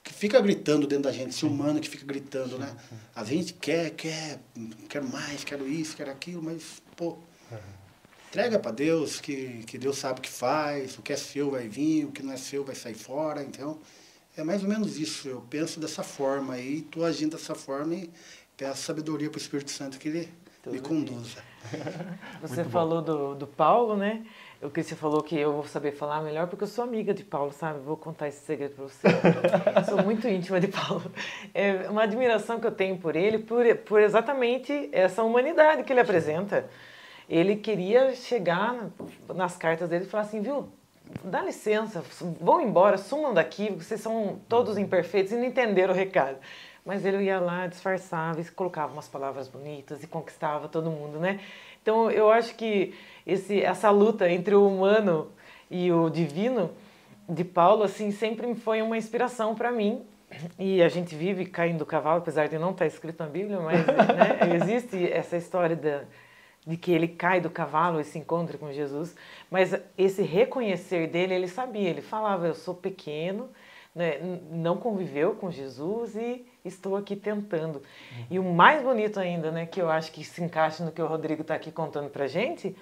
[0.03, 2.75] que fica gritando dentro da gente, esse humano que fica gritando, né?
[3.15, 4.41] A gente quer, quer,
[4.89, 7.19] quero mais, quero isso, quero aquilo, mas pô,
[8.37, 11.67] entrega para Deus que que Deus sabe o que faz, o que é seu vai
[11.69, 13.79] vir, o que não é seu vai sair fora, então
[14.37, 15.27] é mais ou menos isso.
[15.27, 18.11] Eu penso dessa forma aí, estou agindo dessa forma e
[18.55, 20.29] peço sabedoria para o Espírito Santo que ele
[20.67, 21.39] me conduza.
[22.43, 24.23] Você falou do, do Paulo, né?
[24.63, 27.23] O que você falou que eu vou saber falar melhor porque eu sou amiga de
[27.23, 27.79] Paulo, sabe?
[27.81, 29.09] Vou contar esse segredo para você.
[29.87, 31.11] sou muito íntima de Paulo.
[31.53, 36.01] É uma admiração que eu tenho por ele, por, por exatamente essa humanidade que ele
[36.01, 36.69] apresenta.
[37.29, 38.89] Ele queria chegar
[39.35, 40.69] nas cartas dele e falar assim, viu?
[41.25, 42.03] Dá licença,
[42.41, 46.37] vão embora, sumam daqui, vocês são todos imperfeitos e não entenderam o recado.
[46.85, 51.41] Mas ele ia lá, disfarçava e colocava umas palavras bonitas e conquistava todo mundo, né?
[51.83, 52.95] Então eu acho que
[53.27, 55.31] esse, essa luta entre o humano
[55.71, 56.71] e o divino
[57.29, 60.05] de Paulo, assim, sempre foi uma inspiração para mim.
[60.59, 63.87] E a gente vive caindo do cavalo, apesar de não estar escrito na Bíblia, mas
[63.87, 66.03] né, existe essa história da,
[66.67, 69.15] de que ele cai do cavalo e se encontra com Jesus.
[69.51, 73.49] Mas esse reconhecer dele, ele sabia, ele falava: Eu sou pequeno,
[73.95, 74.19] né,
[74.51, 77.81] não conviveu com Jesus e estou aqui tentando.
[78.31, 81.07] E o mais bonito ainda, né, que eu acho que se encaixa no que o
[81.07, 82.77] Rodrigo está aqui contando para gente,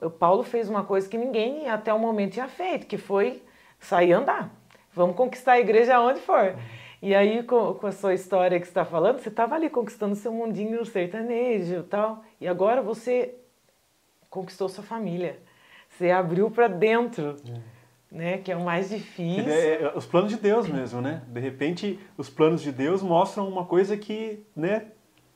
[0.00, 3.42] o Paulo fez uma coisa que ninguém até o momento tinha feito, que foi
[3.80, 4.50] sair andar.
[4.92, 6.56] Vamos conquistar a igreja aonde for.
[7.00, 10.16] E aí, com, com a sua história que você está falando, você estava ali conquistando
[10.16, 12.24] seu mundinho sertanejo e tal.
[12.40, 13.34] E agora você
[14.28, 15.38] conquistou sua família.
[15.88, 17.36] Você abriu para dentro
[18.10, 18.38] né?
[18.38, 19.48] Que é o mais difícil.
[19.48, 21.22] É, é, os planos de Deus mesmo, né?
[21.28, 24.86] De repente, os planos de Deus mostram uma coisa que, né?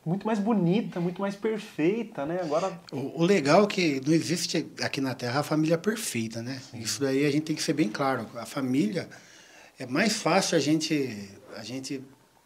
[0.05, 2.41] Muito mais bonita, muito mais perfeita, né?
[2.43, 2.73] Agora.
[2.91, 6.61] O, o legal é que não existe aqui na Terra a família perfeita, né?
[6.71, 6.79] Sim.
[6.79, 8.27] Isso daí a gente tem que ser bem claro.
[8.35, 9.09] A família
[9.79, 12.03] é mais fácil a gente a gente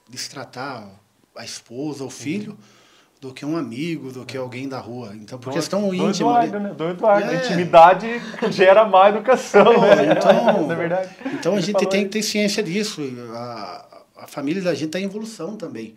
[0.09, 0.89] destratar
[1.35, 2.53] a esposa, o filho.
[2.53, 2.77] Uhum
[3.21, 5.13] do que um amigo, do que alguém da rua.
[5.15, 6.11] Então, por questão íntima.
[6.11, 6.75] Do Eduardo, né?
[6.75, 7.31] Do Eduardo.
[7.31, 7.37] É.
[7.37, 8.07] A intimidade
[8.53, 10.13] gera má educação, né?
[10.13, 11.11] Então, Na verdade.
[11.33, 13.03] Então a gente tem que ter ciência disso.
[13.33, 15.95] A, a família da gente está em evolução também.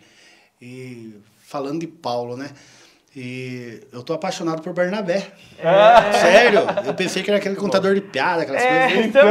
[0.60, 2.50] E falando de Paulo, né?
[3.14, 5.32] E eu tô apaixonado por Bernabé.
[5.58, 6.12] É.
[6.12, 9.06] Sério, eu pensei que era aquele contador de piada, aquelas é, coisas.
[9.06, 9.28] Então.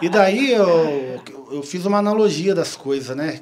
[0.00, 3.40] E daí eu, eu fiz uma analogia das coisas, né?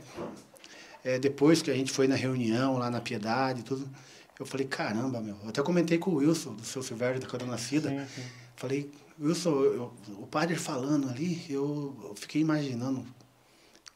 [1.04, 3.88] é, depois que a gente foi na reunião lá na Piedade e tudo,
[4.40, 5.36] eu falei, caramba, meu.
[5.42, 7.90] Eu até comentei com o Wilson, do seu Silvério, da Cana Nascida.
[7.90, 8.22] Sim, sim.
[8.56, 13.04] Falei, Wilson, eu, o padre falando ali, eu, eu, fiquei imaginando.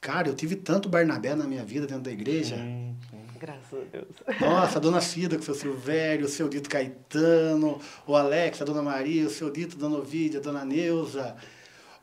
[0.01, 2.57] Cara, eu tive tanto Barnabé na minha vida dentro da igreja.
[2.57, 2.95] Sim,
[3.39, 4.41] Graças a Deus.
[4.41, 8.65] Nossa, a dona Cida com o seu Silvério, o seu Dito Caetano, o Alex, a
[8.65, 11.37] dona Maria, o seu Dito, a dona Ovídia, a dona Neuza.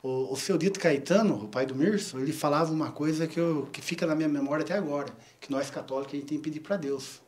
[0.01, 3.67] O, o seu Dito Caetano, o pai do Mirso, ele falava uma coisa que, eu,
[3.73, 6.59] que fica na minha memória até agora, que nós católicos a gente tem que pedir
[6.59, 7.21] para Deus,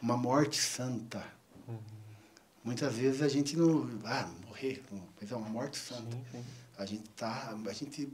[0.00, 1.22] uma morte santa.
[1.66, 1.78] Uhum.
[2.62, 4.82] Muitas vezes a gente não, ah, morrer,
[5.20, 6.12] mas é uma morte santa.
[6.12, 6.44] Sim, sim.
[6.78, 8.12] A gente tá, a gente,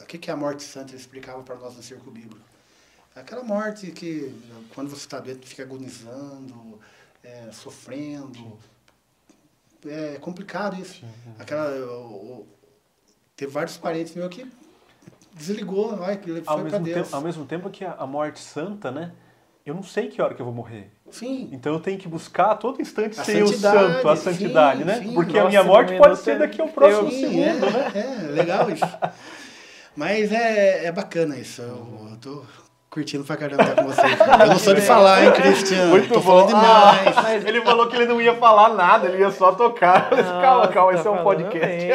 [0.00, 0.92] o que é a morte santa?
[0.92, 2.49] Ele explicava para nós no Círculo Bíblico.
[3.14, 4.34] Aquela morte que
[4.74, 6.78] quando você está dentro fica agonizando,
[7.22, 8.58] é, sofrendo.
[9.86, 11.04] É complicado isso.
[11.38, 12.46] Aquela, o,
[13.40, 14.46] Teve vários parentes meus que
[15.32, 17.06] desligou, que foi ao mesmo Deus.
[17.06, 19.12] Tempo, ao mesmo tempo que a, morte santa, né?
[19.64, 20.90] Eu não sei que hora que eu vou morrer.
[21.10, 21.48] Sim.
[21.50, 24.84] Então eu tenho que buscar a todo instante a ser o santo, a santidade, sim,
[24.84, 24.98] né?
[24.98, 25.14] Sim.
[25.14, 27.92] Porque a minha morte pode ser daqui ao próximo sim, segundo, é, né?
[27.94, 28.84] É, legal isso.
[29.96, 31.62] Mas é, é bacana isso.
[31.62, 32.44] Eu, eu tô
[32.90, 34.18] curtindo pra caramba estar com vocês.
[34.18, 35.90] Eu não sou de falar, hein, Cristiano?
[35.90, 36.46] Muito Tô bom.
[36.46, 37.16] demais.
[37.16, 40.10] Ah, mas ele falou que ele não ia falar nada, ele ia só tocar.
[40.10, 41.88] Nossa, calma, calma, esse é um podcast.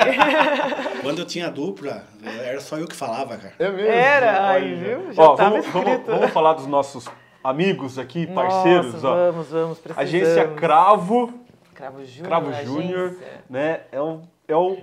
[1.03, 3.53] Quando eu tinha dupla, era só eu que falava, cara.
[3.59, 3.91] É mesmo?
[3.91, 5.13] Era, aí, viu?
[5.13, 7.05] Já ó, vamos, vamos, vamos, falar dos nossos
[7.43, 8.93] amigos aqui, parceiros.
[8.93, 9.31] Nossa, ó.
[9.31, 9.97] Vamos, vamos, precisamos.
[9.97, 11.33] Agência Cravo.
[11.73, 12.27] Cravo Júnior.
[12.27, 13.17] Cravo Júnior,
[13.49, 13.81] né?
[13.91, 14.81] É um, é um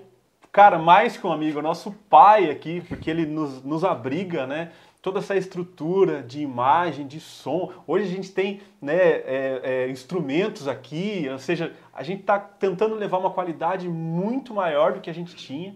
[0.52, 4.70] cara mais que um amigo, nosso pai aqui, porque ele nos, nos abriga, né?
[5.02, 7.72] Toda essa estrutura de imagem, de som.
[7.86, 12.94] Hoje a gente tem né, é, é, instrumentos aqui, ou seja, a gente está tentando
[12.94, 15.74] levar uma qualidade muito maior do que a gente tinha,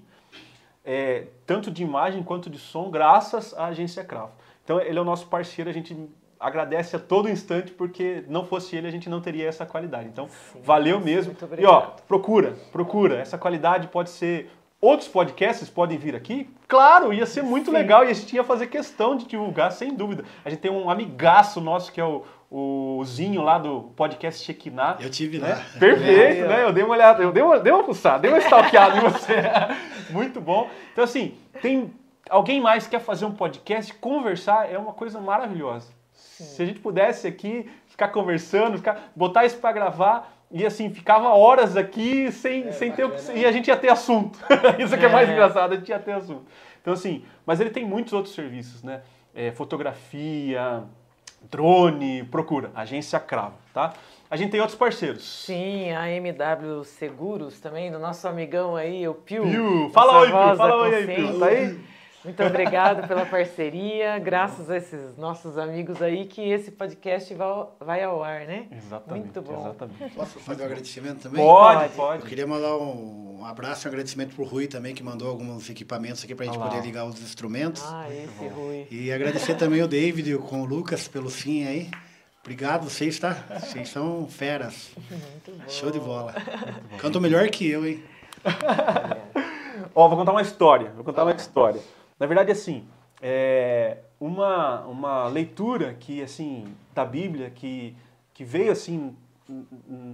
[0.84, 4.32] é, tanto de imagem quanto de som, graças à agência Cravo.
[4.62, 6.08] Então ele é o nosso parceiro, a gente
[6.38, 10.08] agradece a todo instante porque não fosse ele a gente não teria essa qualidade.
[10.08, 11.34] Então Sim, valeu mesmo.
[11.58, 13.16] E ó, procura, procura.
[13.16, 14.50] Essa qualidade pode ser
[14.86, 16.48] Outros podcasts podem vir aqui?
[16.68, 17.76] Claro, ia ser muito Sim.
[17.76, 20.24] legal e a gente ia fazer questão de divulgar, sem dúvida.
[20.44, 24.96] A gente tem um amigaço nosso que é o, o Zinho lá do podcast Chequiná.
[25.00, 25.48] Eu tive né?
[25.48, 25.80] lá.
[25.80, 26.62] Perfeito, é, né?
[26.62, 29.34] Eu dei uma olhada, eu dei uma, dei uma pulsada, dei uma stalkeada em você.
[30.08, 30.70] muito bom.
[30.92, 31.92] Então, assim, tem
[32.30, 35.88] alguém mais que quer fazer um podcast, conversar é uma coisa maravilhosa.
[36.12, 36.44] Sim.
[36.44, 41.28] Se a gente pudesse aqui ficar conversando, ficar, botar isso para gravar, e assim, ficava
[41.30, 43.08] horas aqui sem, é, sem ter.
[43.34, 44.38] E a gente ia ter assunto.
[44.78, 45.32] Isso que é mais é.
[45.32, 46.44] engraçado, a gente ia ter assunto.
[46.80, 49.02] Então, assim, mas ele tem muitos outros serviços, né?
[49.34, 50.84] É, fotografia,
[51.50, 53.92] drone, procura, agência Cravo, tá?
[54.30, 55.44] A gente tem outros parceiros.
[55.44, 59.42] Sim, a MW Seguros também, do nosso amigão aí, o Pio.
[59.42, 61.80] Pio, fala oi, Pio, fala oi aí, Pio, tá aí?
[62.26, 64.18] Muito obrigado pela parceria.
[64.18, 67.32] Graças a esses nossos amigos aí que esse podcast
[67.78, 68.66] vai ao ar, né?
[68.72, 69.22] Exatamente.
[69.26, 69.60] Muito bom.
[69.60, 70.14] Exatamente.
[70.16, 71.44] Posso fazer um agradecimento também?
[71.44, 72.22] Pode, pode.
[72.24, 76.24] Eu queria mandar um, abraço e um agradecimento pro Rui também, que mandou alguns equipamentos
[76.24, 76.68] aqui pra gente Olá.
[76.68, 77.84] poder ligar os instrumentos.
[77.86, 78.88] Ah, esse Rui.
[78.90, 81.88] E agradecer também o David com o Lucas pelo sim aí.
[82.42, 83.36] Obrigado, vocês, tá?
[83.60, 84.90] Vocês são feras.
[84.96, 85.68] Muito bom.
[85.68, 86.34] Show de bola.
[86.98, 88.02] Canto melhor que eu, hein?
[89.94, 90.90] Ó, vou contar uma história.
[90.96, 91.80] Vou contar uma história.
[92.18, 92.86] Na verdade, assim,
[93.20, 97.96] é uma, uma leitura que, assim, da Bíblia que,
[98.32, 99.14] que veio, assim,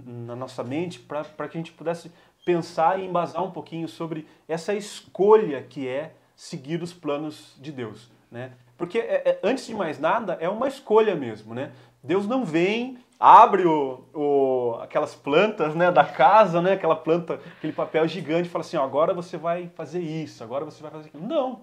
[0.05, 2.11] na nossa mente para que a gente pudesse
[2.45, 8.11] pensar e embasar um pouquinho sobre essa escolha que é seguir os planos de Deus,
[8.29, 8.51] né?
[8.77, 11.71] Porque, é, é, antes de mais nada, é uma escolha mesmo, né?
[12.03, 17.71] Deus não vem, abre o, o, aquelas plantas né, da casa, né, aquela planta, aquele
[17.71, 21.07] papel gigante e fala assim, ó, agora você vai fazer isso, agora você vai fazer
[21.07, 21.25] aquilo.
[21.25, 21.61] Não,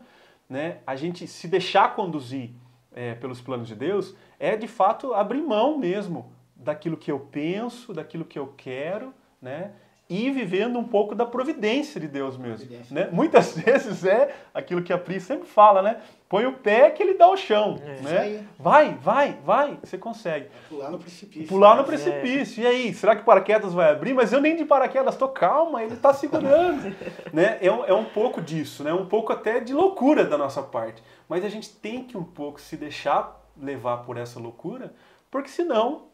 [0.50, 2.50] né, a gente se deixar conduzir
[2.92, 7.94] é, pelos planos de Deus é de fato abrir mão mesmo daquilo que eu penso,
[7.94, 9.72] daquilo que eu quero, né,
[10.10, 12.68] e vivendo um pouco da providência de Deus mesmo.
[12.90, 13.08] Né?
[13.12, 15.98] Muitas vezes é aquilo que a Pri sempre fala, né?
[16.28, 17.80] Põe o pé que ele dá o chão.
[17.84, 18.00] É.
[18.00, 18.44] né?
[18.58, 20.48] Vai, vai, vai, você consegue.
[20.68, 21.48] Pular no precipício.
[21.48, 21.84] Pular no É.
[21.84, 22.62] precipício.
[22.64, 24.12] E aí, será que o paraquedas vai abrir?
[24.12, 26.92] Mas eu nem de paraquedas tô calma, ele tá segurando.
[27.32, 27.58] né?
[27.60, 28.92] é, um, é um pouco disso, né?
[28.92, 31.00] um pouco até de loucura da nossa parte.
[31.28, 34.92] Mas a gente tem que um pouco se deixar levar por essa loucura,
[35.30, 36.09] porque senão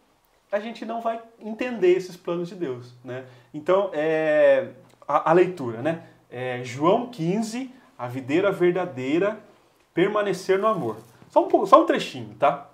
[0.50, 2.94] a gente não vai entender esses planos de Deus.
[3.04, 3.24] Né?
[3.52, 4.68] Então, é,
[5.06, 6.04] a, a leitura, né?
[6.30, 9.38] É, João 15, a videira verdadeira,
[9.94, 10.96] permanecer no amor.
[11.30, 12.68] Só um, pouco- só um trechinho, tá?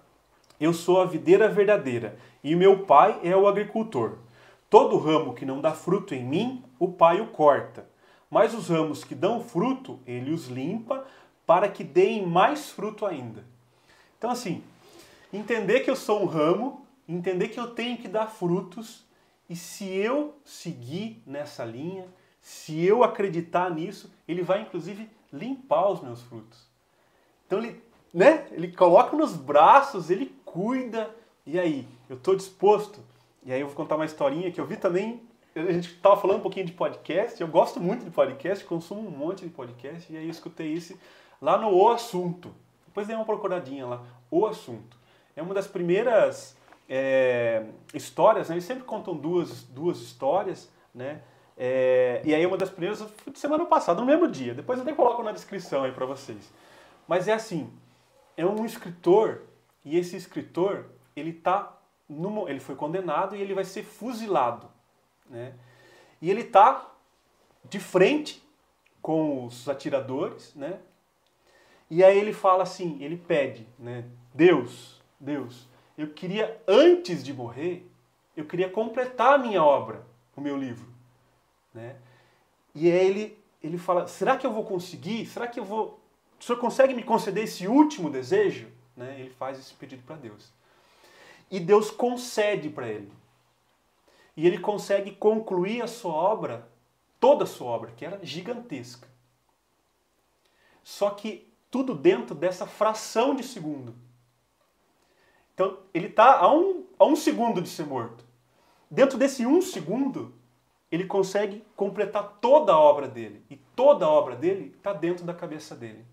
[0.60, 4.16] Eu sou a videira verdadeira e meu pai é o agricultor.
[4.70, 7.86] Todo ramo que não dá fruto em mim, o pai o corta.
[8.30, 11.04] Mas os ramos que dão fruto, ele os limpa
[11.46, 13.44] para que deem mais fruto ainda.
[14.16, 14.62] Então, assim,
[15.32, 16.81] entender que eu sou um ramo,
[17.12, 19.04] entender que eu tenho que dar frutos,
[19.48, 22.06] e se eu seguir nessa linha,
[22.40, 26.66] se eu acreditar nisso, ele vai inclusive limpar os meus frutos.
[27.46, 27.82] Então ele,
[28.12, 28.46] né?
[28.50, 31.14] Ele coloca nos braços, ele cuida.
[31.46, 33.00] E aí, eu estou disposto.
[33.44, 35.20] E aí eu vou contar uma historinha que eu vi também.
[35.54, 37.40] A gente estava falando um pouquinho de podcast.
[37.40, 40.12] Eu gosto muito de podcast, consumo um monte de podcast.
[40.12, 40.98] E aí eu escutei esse
[41.40, 42.50] lá no O Assunto.
[42.86, 44.02] Depois dei uma procuradinha lá.
[44.30, 44.96] O Assunto.
[45.36, 46.56] É uma das primeiras
[46.88, 47.64] é,
[47.94, 48.54] histórias, né?
[48.54, 51.22] Eles sempre contam duas, duas histórias, né?
[51.56, 54.54] É, e aí uma das primeiras foi de semana passada, no mesmo dia.
[54.54, 56.50] Depois eu até coloco na descrição aí para vocês.
[57.06, 57.72] Mas é assim,
[58.36, 59.42] é um escritor
[59.84, 61.78] e esse escritor ele tá
[62.08, 64.68] numa, ele foi condenado e ele vai ser fuzilado,
[65.28, 65.54] né?
[66.20, 66.88] E ele tá
[67.68, 68.42] de frente
[69.00, 70.78] com os atiradores, né?
[71.90, 74.04] E aí ele fala assim, ele pede, né?
[74.32, 77.88] Deus, Deus, eu queria antes de morrer,
[78.36, 80.04] eu queria completar a minha obra,
[80.36, 80.88] o meu livro,
[81.74, 81.96] né?
[82.74, 85.24] E aí ele ele fala, será que eu vou conseguir?
[85.26, 86.02] Será que eu vou
[86.42, 88.66] o senhor consegue me conceder esse último desejo?
[88.96, 89.20] Né?
[89.20, 90.52] Ele faz esse pedido para Deus.
[91.48, 93.12] E Deus concede para ele.
[94.36, 96.68] E ele consegue concluir a sua obra,
[97.20, 99.06] toda a sua obra, que era gigantesca.
[100.82, 103.94] Só que tudo dentro dessa fração de segundo.
[105.54, 108.24] Então, ele está a um, a um segundo de ser morto.
[108.90, 110.34] Dentro desse um segundo,
[110.90, 113.44] ele consegue completar toda a obra dele.
[113.48, 116.04] E toda a obra dele está dentro da cabeça dele.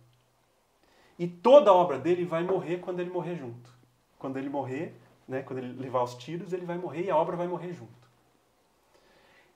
[1.17, 3.69] E toda a obra dele vai morrer quando ele morrer junto.
[4.17, 4.95] Quando ele morrer,
[5.27, 8.09] né, quando ele levar os tiros, ele vai morrer e a obra vai morrer junto.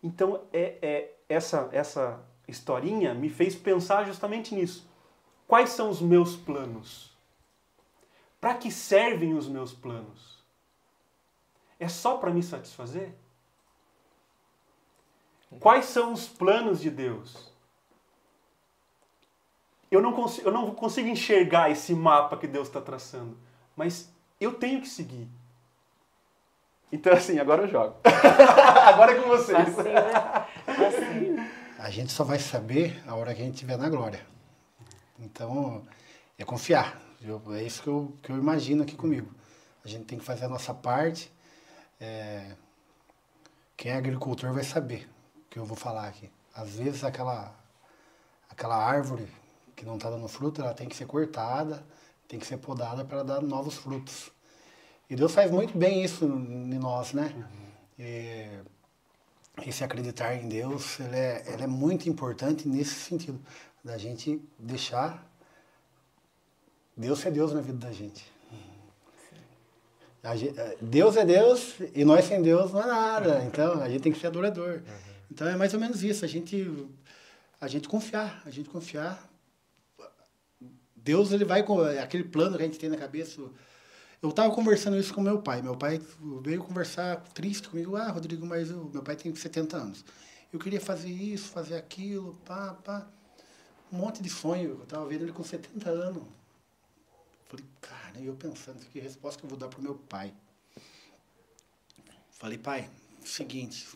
[0.03, 4.89] Então, é, é essa, essa historinha me fez pensar justamente nisso.
[5.47, 7.12] Quais são os meus planos?
[8.43, 10.43] Para que servem os meus planos?
[11.79, 13.15] É só para me satisfazer?
[15.61, 17.53] Quais são os planos de Deus?
[19.89, 23.37] Eu não, consigo, eu não consigo enxergar esse mapa que Deus está traçando,
[23.77, 25.29] mas eu tenho que seguir.
[26.91, 27.95] Então, assim, agora eu jogo.
[28.03, 29.57] agora é com vocês.
[29.57, 30.47] Assim, né?
[30.67, 31.49] Assim.
[31.79, 34.19] A gente só vai saber a hora que a gente estiver na glória.
[35.17, 35.81] Então,
[36.37, 37.02] é confiar.
[37.23, 37.41] Viu?
[37.53, 39.33] É isso que eu, que eu imagino aqui comigo.
[39.83, 41.31] A gente tem que fazer a nossa parte.
[41.99, 42.55] É,
[43.77, 46.29] Quem é agricultor vai saber o que eu vou falar aqui.
[46.53, 47.55] Às vezes aquela,
[48.49, 49.27] aquela árvore
[49.75, 51.83] que não está dando fruto, ela tem que ser cortada,
[52.27, 54.31] tem que ser podada para dar novos frutos.
[55.09, 57.33] E Deus faz muito bem isso em nós, né?
[57.99, 58.47] E
[59.67, 63.39] esse acreditar em Deus, ele é, ele é muito importante nesse sentido,
[63.83, 65.23] da gente deixar
[66.95, 68.23] Deus ser Deus na vida da gente.
[70.23, 73.43] Eh, Deus é Deus e nós sem Deus não é nada.
[73.43, 74.81] Então a gente tem que ser adorador.
[75.29, 76.23] Então é mais ou menos isso.
[76.23, 76.87] A gente,
[77.59, 79.29] a gente confiar, a gente confiar.
[80.95, 83.41] Deus ele vai com aquele plano que a gente tem na cabeça.
[84.21, 85.61] Eu estava conversando isso com meu pai.
[85.61, 86.01] Meu pai
[86.41, 87.97] veio conversar triste comigo.
[87.97, 90.05] Ah, Rodrigo, mas eu, meu pai tem 70 anos.
[90.53, 93.05] Eu queria fazer isso, fazer aquilo, pá, pá.
[93.91, 94.77] Um monte de sonho.
[94.77, 96.23] Eu estava vendo ele com 70 anos.
[97.53, 100.33] Falei, cara, e eu pensando, que resposta que eu vou dar pro meu pai?
[102.31, 102.89] Falei, pai,
[103.23, 103.87] seguinte,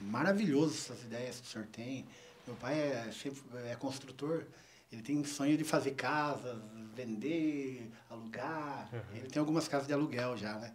[0.00, 2.04] maravilhoso essas ideias que o senhor tem.
[2.44, 3.40] Meu pai é, sempre,
[3.70, 4.44] é construtor,
[4.90, 6.60] ele tem sonho de fazer casas,
[6.92, 8.90] vender, alugar.
[9.14, 10.74] Ele tem algumas casas de aluguel já, né?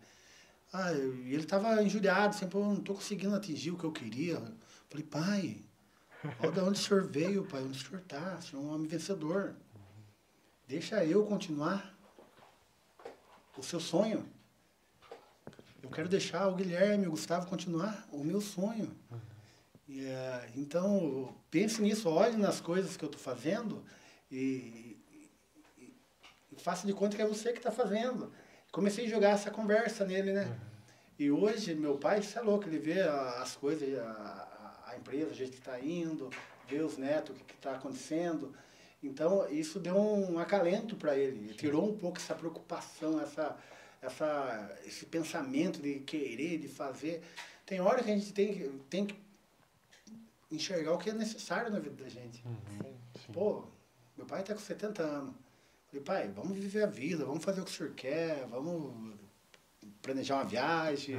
[0.71, 4.41] Ah, e ele estava injuriado, sempre, eu não estou conseguindo atingir o que eu queria.
[4.89, 5.61] Falei, pai,
[6.39, 8.73] olha de onde o senhor veio, pai, onde o senhor está, o senhor é um
[8.73, 9.57] homem vencedor.
[10.65, 11.98] Deixa eu continuar
[13.59, 14.25] o seu sonho.
[15.83, 18.95] Eu quero deixar o Guilherme, o Gustavo continuar o meu sonho.
[19.87, 23.83] E, é, então, pense nisso, olhe nas coisas que eu estou fazendo
[24.31, 24.97] e,
[25.77, 25.93] e,
[26.51, 28.31] e faça de conta que é você que está fazendo.
[28.71, 30.59] Comecei a jogar essa conversa nele, né?
[31.17, 35.31] E hoje, meu pai, isso é louco, ele vê a- as coisas, a, a empresa,
[35.31, 36.29] o jeito que está indo,
[36.67, 38.53] vê os netos, o que está acontecendo.
[39.01, 43.57] Então, isso deu um acalento para ele, tirou um pouco essa preocupação, essa,
[44.01, 47.21] essa, esse pensamento de querer, de fazer.
[47.65, 49.15] Tem hora que a gente tem, que- tem que
[50.51, 52.43] enxergar o que é necessário na vida da gente.
[53.31, 53.63] Pô,
[54.17, 55.35] meu pai está com 70 anos.
[55.87, 59.15] Falei, pai, vamos viver a vida, vamos fazer o que o senhor quer, vamos
[60.01, 61.15] planejar uma viagem.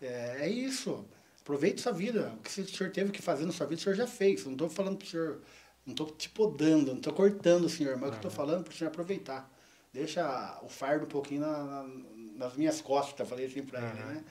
[0.00, 1.04] É, é isso.
[1.40, 2.32] Aproveite sua vida.
[2.38, 4.44] O que o senhor teve que fazer na sua vida, o senhor já fez.
[4.44, 5.42] Não estou falando para o senhor,
[5.88, 8.62] não estou te podando, não estou cortando o senhor, mas o que eu estou falando
[8.64, 9.50] para o senhor aproveitar.
[9.90, 11.88] Deixa o fardo um pouquinho na- na-
[12.36, 14.24] nas minhas costas, falei assim para ele, né?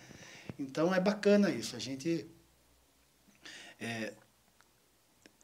[0.60, 1.76] Então é bacana isso.
[1.76, 2.28] A gente.
[3.80, 4.14] é,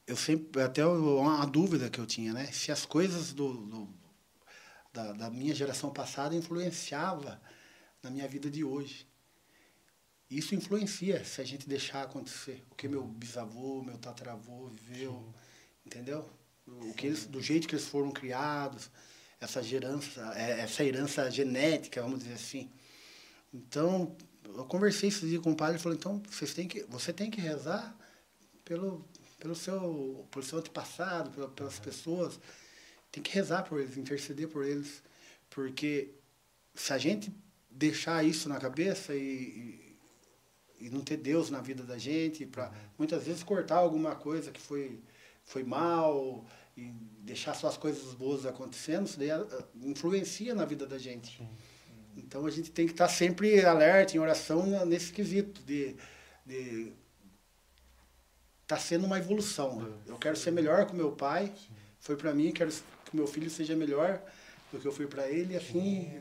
[0.06, 0.62] eu sempre.
[0.62, 2.46] Até uma dúvida que eu tinha, né?
[2.52, 3.90] Se as coisas do, do-
[4.94, 7.42] da, da minha geração passada influenciava
[8.04, 9.08] na minha vida de hoje.
[10.30, 12.64] Isso influencia se a gente deixar acontecer.
[12.72, 15.34] O que meu bisavô, meu tataravô viveu,
[15.86, 16.30] entendeu?
[16.66, 18.90] O que eles, do jeito que eles foram criados,
[19.40, 22.70] essa herança, é, essa herança genética, vamos dizer assim.
[23.54, 24.16] Então,
[24.46, 27.40] eu conversei dia com o padre e falei, então, vocês têm que, você tem que
[27.40, 27.96] rezar
[28.64, 29.06] pelo,
[29.40, 32.40] pelo, seu, pelo seu antepassado, pela, pelas pessoas.
[33.12, 35.04] Tem que rezar por eles, interceder por eles.
[35.50, 36.10] Porque
[36.74, 37.32] se a gente
[37.70, 39.98] deixar isso na cabeça e,
[40.80, 44.52] e, e não ter Deus na vida da gente, para muitas vezes cortar alguma coisa
[44.52, 45.00] que foi,
[45.44, 46.90] foi mal e
[47.20, 49.46] deixar só as coisas boas acontecendo, isso daí ah,
[49.82, 51.42] influencia na vida da gente.
[52.16, 55.96] Então a gente tem que estar sempre alerta, em oração nesse quesito de
[56.46, 56.92] de
[58.68, 59.98] tá sendo uma evolução.
[60.06, 61.52] Eu quero ser melhor que meu pai,
[62.00, 62.72] foi para mim, quero
[63.06, 64.22] que meu filho seja melhor
[64.72, 66.12] do que eu fui para ele, e assim.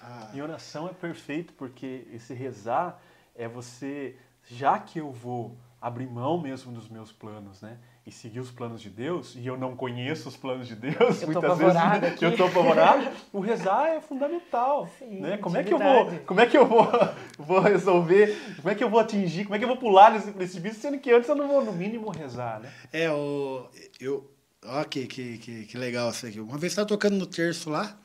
[0.00, 3.00] a- E oração é perfeito porque esse rezar
[3.34, 4.16] é você,
[4.48, 7.78] já que eu vou abrir mão mesmo dos meus planos, né?
[8.06, 11.28] E seguir os planos de Deus, e eu não conheço os planos de Deus, Eu
[11.30, 12.22] muitas vezes aqui.
[12.22, 15.38] eu tô apavorado, o rezar é fundamental, Sim, né?
[15.38, 16.86] Como é que eu vou, como é que eu vou,
[17.38, 20.30] vou resolver, como é que eu vou atingir, como é que eu vou pular nesse
[20.32, 22.70] precipício, sendo que antes eu não vou no mínimo rezar, né?
[22.92, 23.66] É, o,
[23.98, 24.30] eu.
[24.66, 26.40] Ó, que, que, que, que legal isso aqui.
[26.40, 27.98] Uma vez estava tocando no terço lá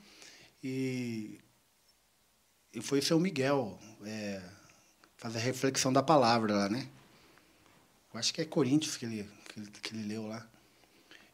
[0.63, 1.39] e.
[2.73, 4.41] E foi o seu Miguel é,
[5.17, 6.87] fazer a reflexão da palavra lá, né?
[8.13, 9.29] Eu acho que é Coríntios que ele,
[9.59, 10.45] que ele, que ele leu lá.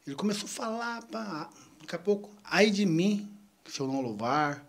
[0.05, 1.49] Ele começou a falar, pá,
[1.82, 3.30] daqui a pouco, ai de mim,
[3.67, 4.63] se eu não louvar.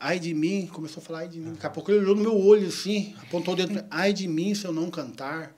[0.00, 1.52] Ai de mim, começou a falar ai de mim.
[1.52, 4.54] Daqui a pouco ele olhou no meu olho assim, apontou o dedo, ai de mim
[4.54, 5.52] se eu não cantar.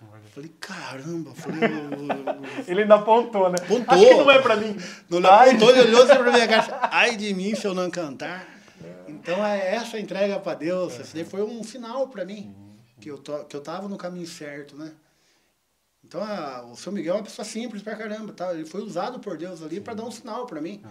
[0.00, 3.56] Eu falei, caramba, eu falei, eu- Ele ainda apontou, né?
[3.60, 3.94] Apontou.
[3.94, 4.76] Acho que não é pra mim.
[5.08, 7.90] não Ai, apontou, ele olhou assim pra minha cara, ai de mim se eu não
[7.90, 8.46] cantar.
[9.08, 12.54] Então é essa entrega para Deus, isso daí foi um sinal para mim,
[13.00, 14.92] que eu, tô, que eu tava no caminho certo, né?
[16.06, 18.52] Então a- o seu Miguel é uma pessoa simples pra caramba, tá?
[18.52, 20.82] ele foi usado por Deus ali para dar um sinal para mim,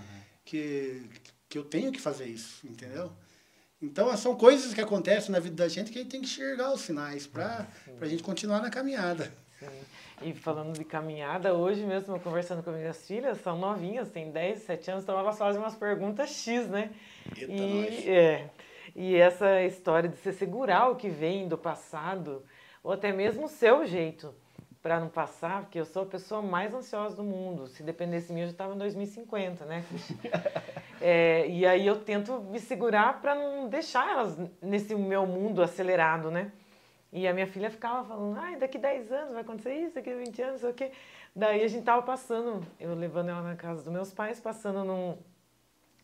[0.43, 1.07] que,
[1.47, 3.11] que eu tenho que fazer isso, entendeu?
[3.81, 6.73] Então são coisas que acontecem na vida da gente que a gente tem que enxergar
[6.73, 7.67] os sinais para
[8.01, 9.31] a gente continuar na caminhada.
[9.59, 9.67] Sim.
[10.21, 14.63] E falando de caminhada, hoje mesmo eu conversando com minhas filhas, são novinhas, têm 10,
[14.63, 16.91] 7 anos, então elas fazem umas perguntas X, né?
[17.37, 18.07] Eita, e, nós.
[18.07, 18.49] é,
[18.95, 22.43] e essa história de você segurar o que vem do passado,
[22.81, 24.33] ou até mesmo o seu jeito,
[24.83, 27.67] para não passar, porque eu sou a pessoa mais ansiosa do mundo.
[27.67, 29.83] Se dependesse de mim, eu já estava em 2050, né?
[31.05, 36.31] É, e aí eu tento me segurar para não deixar elas nesse meu mundo acelerado,
[36.31, 36.49] né?
[37.11, 40.41] E a minha filha ficava falando, ai, daqui 10 anos vai acontecer isso, daqui 20
[40.41, 40.91] anos, sei o quê.
[41.35, 45.17] Daí a gente tava passando, eu levando ela na casa dos meus pais, passando num,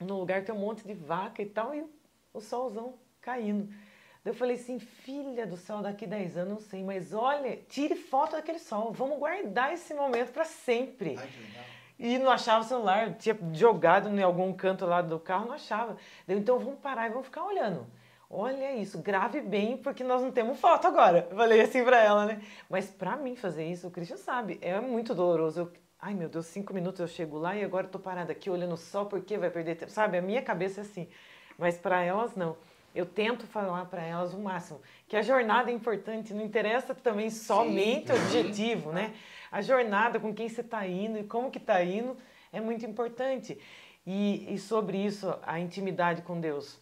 [0.02, 1.86] num lugar que tem um monte de vaca e tal, e
[2.34, 3.74] o solzão caindo.
[4.24, 8.34] Eu falei assim, filha do céu, daqui 10 anos, não sei, mas olha, tire foto
[8.34, 11.15] daquele sol, vamos guardar esse momento para sempre.
[11.17, 11.30] Ai.
[11.97, 15.97] E não achava o celular, tinha jogado em algum canto lá do carro, não achava.
[16.26, 17.86] Daí, então vamos parar e vamos ficar olhando.
[18.30, 21.28] Olha isso, grave bem, porque nós não temos foto agora.
[21.30, 22.41] Eu Falei assim pra ela, né?
[22.70, 25.61] Mas pra mim fazer isso, o Christian sabe, é muito doloroso.
[25.61, 28.49] Eu, ai meu Deus, cinco minutos eu chego lá e agora eu tô parada aqui
[28.49, 29.91] olhando só porque vai perder tempo.
[29.91, 31.09] Sabe, a minha cabeça é assim.
[31.57, 32.55] Mas pra elas, não.
[33.00, 34.82] Eu tento falar pra elas o máximo.
[35.08, 39.14] Que a jornada é importante, não interessa também somente o objetivo, né?
[39.50, 42.18] A jornada, com quem você está indo e como que está indo,
[42.52, 43.58] é muito importante.
[44.06, 46.78] E, e sobre isso, a intimidade com Deus.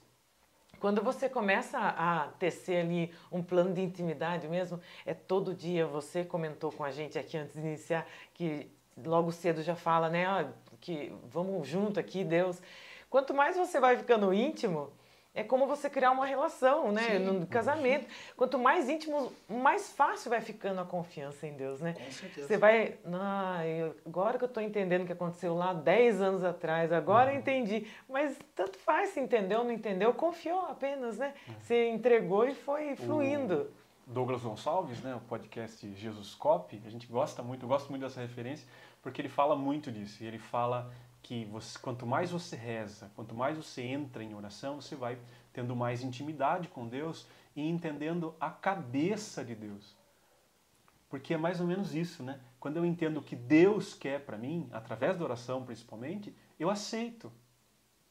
[0.80, 5.86] Quando você começa a tecer ali um plano de intimidade mesmo, é todo dia.
[5.86, 8.72] Você comentou com a gente aqui antes de iniciar que
[9.06, 10.28] logo cedo já fala, né?
[10.28, 10.46] ó,
[10.82, 12.60] que vamos junto aqui, Deus.
[13.08, 14.92] Quanto mais você vai ficando íntimo,
[15.38, 17.20] é como você criar uma relação, né?
[17.20, 18.08] No casamento.
[18.36, 21.94] Quanto mais íntimo, mais fácil vai ficando a confiança em Deus, né?
[21.94, 22.48] Com certeza.
[22.48, 23.60] Você vai, ah,
[24.04, 27.86] agora que eu estou entendendo o que aconteceu lá 10 anos atrás, agora eu entendi.
[28.10, 31.36] Mas tanto faz se entendeu ou não entendeu, confiou apenas, né?
[31.62, 33.70] Você entregou e foi fluindo.
[34.08, 38.22] Douglas Gonçalves, né, o podcast Jesus Cop, a gente gosta muito, eu gosto muito dessa
[38.22, 38.66] referência,
[39.04, 40.24] porque ele fala muito disso.
[40.24, 40.90] E ele fala
[41.28, 45.20] que você, quanto mais você reza, quanto mais você entra em oração, você vai
[45.52, 49.94] tendo mais intimidade com Deus e entendendo a cabeça de Deus.
[51.10, 52.40] Porque é mais ou menos isso, né?
[52.62, 57.30] Quando eu entendo o que Deus quer para mim, através da oração principalmente, eu aceito.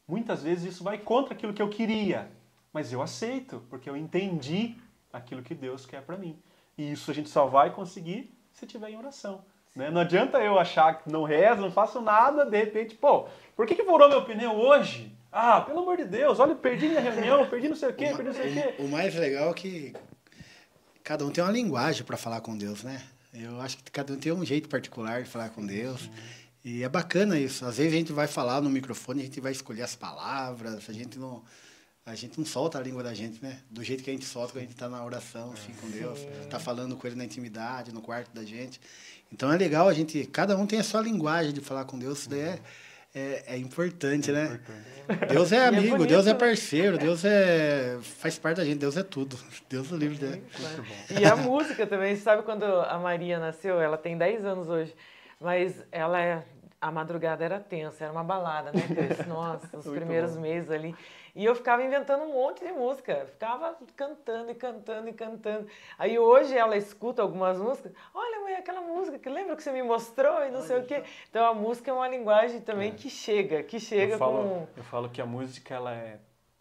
[0.06, 2.30] Muitas vezes isso vai contra aquilo que eu queria,
[2.70, 4.76] mas eu aceito, porque eu entendi
[5.10, 6.38] aquilo que Deus quer para mim.
[6.76, 9.42] E isso a gente só vai conseguir se tiver em oração.
[9.76, 9.90] Né?
[9.90, 13.74] Não adianta eu achar que não rezo, não faço nada, de repente, pô, por que,
[13.74, 15.14] que furou meu pneu hoje?
[15.30, 18.22] Ah, pelo amor de Deus, olha, perdi minha reunião, perdi não sei o quê, perdi
[18.22, 18.74] não sei o quê.
[18.78, 19.92] O, mais legal é que
[21.04, 23.02] cada um tem uma linguagem para falar com Deus, né?
[23.34, 26.08] Eu acho que cada um tem um jeito particular de falar com Deus.
[26.64, 27.66] E é bacana isso.
[27.66, 30.92] Às vezes a gente vai falar no microfone, a gente vai escolher as palavras, a
[30.92, 31.44] gente não
[32.06, 33.58] a gente não solta a língua da gente, né?
[33.68, 36.20] Do jeito que a gente solta quando a gente está na oração, assim, com Deus,
[36.48, 38.80] tá falando com ele na intimidade, no quarto da gente.
[39.32, 42.20] Então é legal a gente, cada um tem a sua linguagem de falar com Deus,
[42.20, 42.60] isso daí é,
[43.14, 44.60] é, é importante, né?
[45.28, 46.38] Deus é é amigo, bonito, Deus é né?
[46.38, 49.38] parceiro, Deus é faz parte da gente, Deus é tudo.
[49.70, 50.40] Deus o livre, né?
[51.18, 53.80] E a música também, sabe quando a Maria nasceu?
[53.80, 54.94] Ela tem 10 anos hoje,
[55.40, 56.44] mas ela é.
[56.86, 59.26] A madrugada era tensa, era uma balada, né, Cris?
[59.26, 60.42] Nossa, os primeiros bom.
[60.42, 60.94] meses ali.
[61.34, 65.66] E eu ficava inventando um monte de música, ficava cantando e cantando e cantando.
[65.98, 69.82] Aí hoje ela escuta algumas músicas, olha, mãe, aquela música que lembra que você me
[69.82, 71.02] mostrou e não sei o quê.
[71.28, 74.66] Então a música é uma linguagem também que chega, que chega eu falo, com.
[74.76, 76.18] eu falo que a música ela é,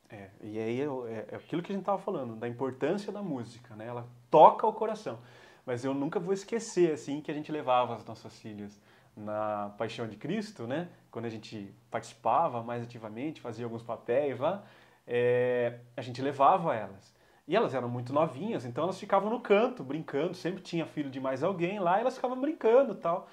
[0.10, 3.22] é e aí é, é- é aquilo que a gente estava falando da importância da
[3.22, 5.20] música né ela toca o coração
[5.66, 8.80] mas eu nunca vou esquecer assim que a gente levava as nossas filhas
[9.16, 10.90] na Paixão de Cristo né?
[11.12, 14.64] Quando a gente participava mais ativamente fazia alguns papéis lá
[15.08, 17.14] é, a gente levava elas.
[17.48, 21.20] E elas eram muito novinhas então elas ficavam no canto brincando sempre tinha filho de
[21.20, 23.28] mais alguém lá e elas ficavam brincando tal.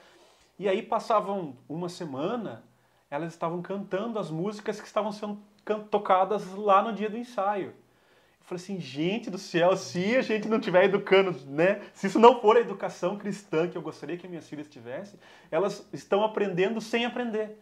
[0.59, 2.63] E aí passavam uma semana
[3.13, 5.39] elas estavam cantando as músicas que estavam sendo
[5.91, 7.75] tocadas lá no dia do ensaio.
[8.53, 11.81] Falei assim, gente do céu, se a gente não estiver educando, né?
[11.95, 15.19] Se isso não for a educação cristã que eu gostaria que minhas filhas tivessem,
[15.51, 17.57] elas estão aprendendo sem aprender.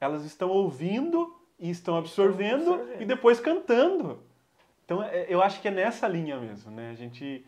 [0.00, 3.02] Elas estão ouvindo e estão absorvendo, absorvendo.
[3.02, 4.22] e depois cantando.
[4.86, 6.90] Então é- eu acho que é nessa linha mesmo, né?
[6.90, 7.44] A gente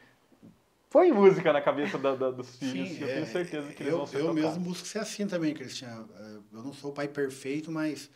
[0.90, 3.93] põe música na cabeça da- da- dos filhos, Sim, eu é, tenho certeza que eles
[3.93, 4.43] eu, vão ser Eu tocados.
[4.43, 6.11] mesmo busco ser assim também, Cristiano.
[6.14, 8.11] Eh, Eu não sou o pai perfeito, mas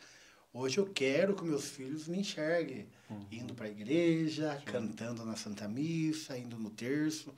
[0.53, 2.87] hoje eu quero que meus filhos me enxerguem.
[3.09, 3.25] Uhum.
[3.31, 7.33] Indo para a igreja, cantando na Santa Missa, indo no terço.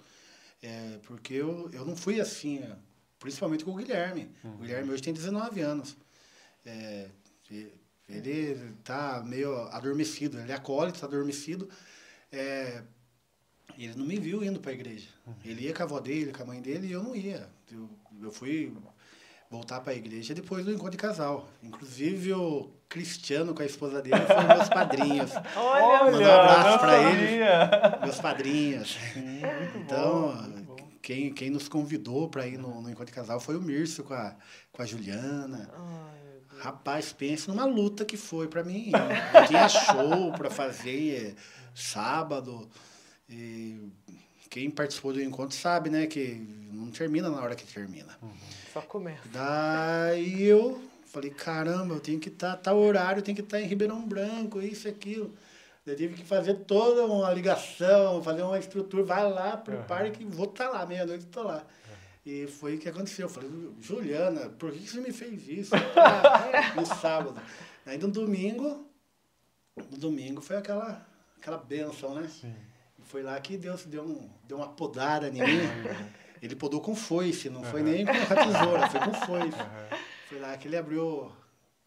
[0.62, 2.76] É, porque eu, eu não fui assim, eh,
[3.20, 4.30] principalmente com o Guilherme.
[4.44, 4.56] Uhum.
[4.56, 5.96] O Guilherme hoje tem 19 anos.
[6.66, 7.10] É,
[8.10, 11.70] ele tá meio adormecido, ele é acólito, tá adormecido.
[12.32, 12.84] É,
[13.78, 15.08] ele não me viu indo para a igreja.
[15.46, 17.48] Ele ia com a avó dele, com a mãe dele, e eu não ia.
[17.72, 17.90] Eu,
[18.22, 18.74] eu fui
[19.50, 21.50] voltar para a igreja depois do encontro de casal.
[21.64, 25.32] Inclusive o Cristiano com a esposa dele foram meus padrinhos.
[25.56, 28.02] Olha, Mandar um abraço pra eles.
[28.04, 28.98] Meus padrinhos.
[29.16, 33.58] Muito Então, bom, quem, quem nos convidou para ir no, no encontro de casal foi
[33.58, 34.36] o Mírcio com a,
[34.72, 35.70] com a Juliana.
[35.74, 36.20] Ai.
[36.60, 38.92] Rapaz, pensa numa luta que foi para mim.
[39.34, 41.36] Eu tinha show para fazer
[41.74, 42.70] sábado.
[43.30, 43.90] E
[44.50, 46.36] quem participou do encontro sabe, né, que
[46.72, 48.18] não termina na hora que termina.
[48.74, 49.22] Só começa.
[49.32, 53.66] Daí eu falei, caramba, eu tenho que estar, tá, horário, eu tenho que estar em
[53.66, 55.34] Ribeirão Branco, isso e aquilo.
[55.86, 60.46] Eu tive que fazer toda uma ligação, fazer uma estrutura, vai lá, prepare que vou
[60.46, 61.66] estar lá, meia-noite estou lá.
[62.24, 63.26] E foi o que aconteceu.
[63.26, 63.50] Eu falei,
[63.82, 65.76] Juliana, por que você me fez isso?
[65.96, 67.42] Ah, no sábado.
[67.86, 68.86] Aí no domingo,
[69.90, 71.08] no domingo foi aquela,
[71.38, 72.28] aquela benção, né?
[72.28, 72.54] Sim.
[73.00, 75.40] E foi lá que Deus deu, um, deu uma podada em mim.
[76.42, 79.58] Ele podou com foice, não foi nem com a tesoura, foi com foice.
[80.28, 81.32] Foi lá que ele abriu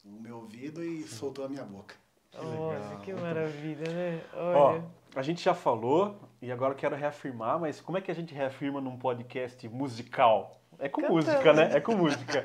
[0.05, 1.95] o meu ouvido e soltou a minha boca.
[2.35, 3.01] Olha, legal.
[3.01, 4.21] que maravilha, né?
[4.35, 4.85] Ó, Olha.
[5.15, 8.35] a gente já falou e agora eu quero reafirmar, mas como é que a gente
[8.35, 10.59] reafirma num podcast musical?
[10.79, 11.17] É com Cantando.
[11.17, 11.71] música, né?
[11.75, 12.45] É com música.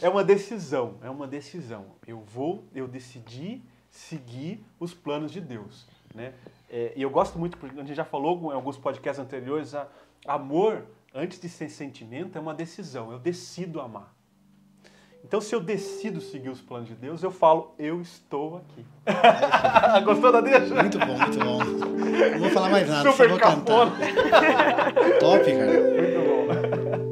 [0.00, 1.86] É uma decisão, é uma decisão.
[2.06, 6.34] Eu vou, eu decidi seguir os planos de Deus, né?
[6.70, 9.86] é, e eu gosto muito, porque a gente já falou em alguns podcasts anteriores, a,
[10.26, 10.84] amor,
[11.16, 13.10] antes de ser sentimento, é uma decisão.
[13.10, 14.14] Eu decido amar.
[15.24, 18.84] Então, se eu decido seguir os planos de Deus, eu falo, eu estou aqui.
[20.04, 20.72] Gostou da deixa?
[20.72, 21.58] Muito bom, muito bom.
[21.64, 23.90] Não vou falar mais nada, Super só vou cantar.
[25.18, 25.72] Top, cara.
[25.72, 27.06] Muito bom.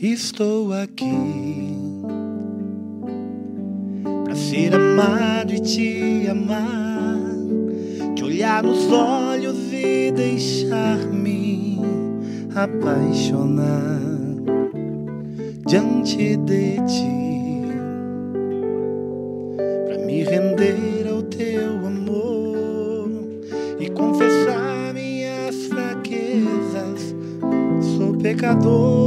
[0.00, 1.67] Estou aqui
[4.58, 7.16] ser amado e te amar,
[8.16, 11.80] te olhar nos olhos e deixar-me
[12.52, 14.00] apaixonar
[15.64, 17.62] diante de ti,
[19.86, 23.08] para me render ao teu amor
[23.78, 27.14] e confessar minhas fraquezas.
[27.96, 28.97] Sou pecador,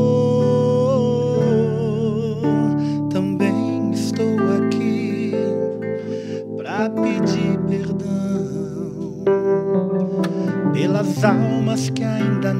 [11.72, 12.54] pelas almas que ainda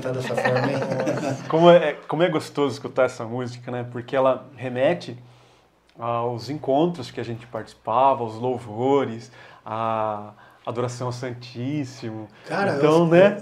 [0.00, 0.78] cantar dessa forma, hein?
[1.48, 3.86] Como é, como é gostoso escutar essa música, né?
[3.90, 5.16] Porque ela remete
[5.98, 9.30] aos encontros que a gente participava, aos louvores,
[9.64, 10.32] à
[10.64, 12.28] adoração ao Santíssimo.
[12.46, 13.40] Cara, então, eu- né?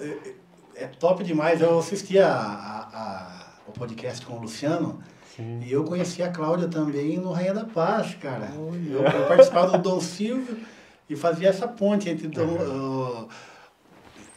[0.77, 1.61] É, é top demais.
[1.61, 4.99] Eu assisti a, a- a- o podcast com o Luciano
[5.37, 5.61] Sim.
[5.63, 8.51] e eu conheci a Cláudia também no Rainha da Paz, cara.
[8.55, 10.59] Eu, eu participava do Dom Silvio
[11.09, 13.29] e fazia essa ponte entre Dom- o-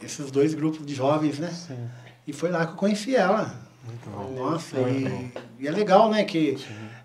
[0.02, 1.48] esses dois grupos de jovens, né?
[1.48, 1.88] Sim.
[2.26, 3.54] E foi lá que eu conheci ela.
[3.84, 4.32] Muito bom.
[4.44, 5.28] Nossa, Muito e, bom.
[5.60, 6.22] e é legal, né?
[6.24, 6.56] Que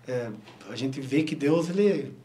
[0.06, 0.28] é,
[0.70, 2.16] a gente vê que Deus, ele.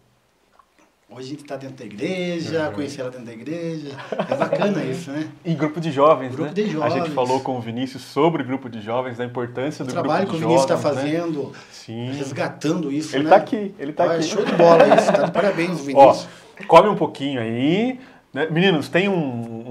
[1.09, 2.73] Hoje a gente está dentro da igreja, Uhum.
[2.73, 3.89] conhecer ela dentro da igreja.
[4.29, 5.29] É bacana isso, né?
[5.45, 6.53] E grupo de jovens, Grupo né?
[6.53, 7.13] de A gente jovens.
[7.13, 10.31] falou com o Vinícius sobre o grupo de jovens, da importância O do trabalho que
[10.31, 11.19] grupo o de Vinícius está jovens, né?
[11.19, 12.11] fazendo, Sim.
[12.13, 13.29] resgatando isso, Ele né?
[13.29, 14.23] tá aqui, ele tá Ah, aqui.
[14.23, 16.27] Show de bola isso, tá de parabéns, Ó, Vinícius.
[16.67, 17.99] come um pouquinho aí.
[18.33, 18.47] né?
[18.49, 19.62] Meninos, tem um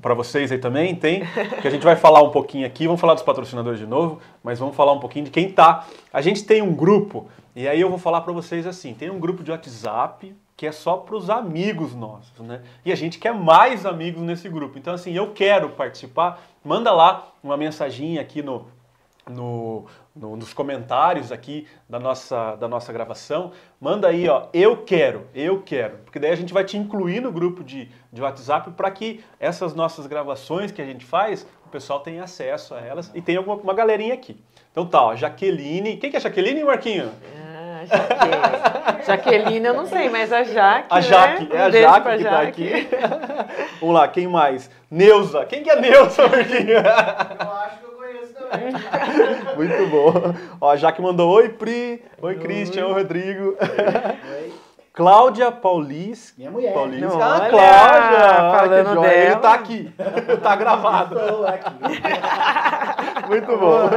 [0.00, 0.94] para vocês aí também?
[0.94, 1.22] Tem?
[1.60, 2.86] Que a gente vai falar um pouquinho aqui.
[2.86, 5.86] Vamos falar dos patrocinadores de novo, mas vamos falar um pouquinho de quem tá.
[6.12, 9.18] A gente tem um grupo, e aí eu vou falar para vocês assim: tem um
[9.18, 12.62] grupo de WhatsApp que é só para os amigos nossos, né?
[12.82, 14.78] E a gente quer mais amigos nesse grupo.
[14.78, 16.42] Então, assim, eu quero participar.
[16.64, 18.66] Manda lá uma mensaginha aqui no,
[19.28, 19.84] no,
[20.16, 23.52] no, nos comentários aqui da nossa, da nossa gravação.
[23.80, 25.98] Manda aí, ó, eu quero, eu quero.
[25.98, 29.74] Porque daí a gente vai te incluir no grupo de, de WhatsApp para que essas
[29.74, 33.10] nossas gravações que a gente faz, o pessoal tenha acesso a elas.
[33.14, 34.40] E tem alguma, uma galerinha aqui.
[34.72, 35.96] Então tá, ó, Jaqueline.
[35.96, 37.10] Quem que é Jaqueline, Marquinho?
[37.38, 39.06] Ah, Jaque.
[39.06, 40.88] Jaqueline, eu não sei, mas a Jaque.
[40.90, 41.56] A Jaque, né?
[41.56, 42.88] é a Um Jaque pra que tá aqui.
[43.80, 44.70] Vamos lá, quem mais?
[44.90, 45.44] Neuza.
[45.44, 46.72] Quem que é Neuza, Marquinho?
[46.72, 48.35] Eu acho que eu conheço também.
[49.56, 50.34] Muito bom.
[50.60, 52.02] Ó, a Jaque mandou oi, Pri.
[52.20, 52.86] Oi, Christian.
[52.86, 53.56] Oi, Rodrigo.
[54.96, 56.32] Cláudia Paulis.
[56.38, 56.72] Minha mulher.
[56.72, 57.02] Paulis.
[57.02, 57.60] Olha, ah, Cláudia.
[57.60, 59.12] Ai, que falando joia.
[59.12, 59.40] Ele dela.
[59.40, 59.92] tá aqui.
[60.42, 61.18] tá gravado.
[61.18, 61.74] Estou aqui.
[63.28, 63.90] Muito bom.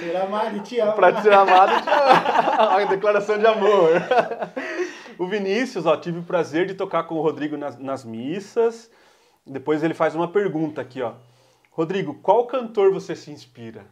[0.00, 0.92] Será Mari, te amo.
[0.92, 2.70] pra te amado, te amo.
[2.78, 3.90] A declaração de amor.
[5.18, 8.90] O Vinícius, ó, tive o prazer de tocar com o Rodrigo nas, nas missas.
[9.46, 11.12] Depois ele faz uma pergunta aqui, ó.
[11.72, 13.86] Rodrigo, qual cantor você se inspira?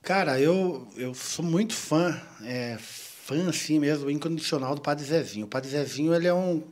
[0.00, 5.46] Cara, eu, eu sou muito fã, é, fã assim mesmo, incondicional do Padre Zezinho.
[5.46, 6.62] O Padre Zezinho, ele é um,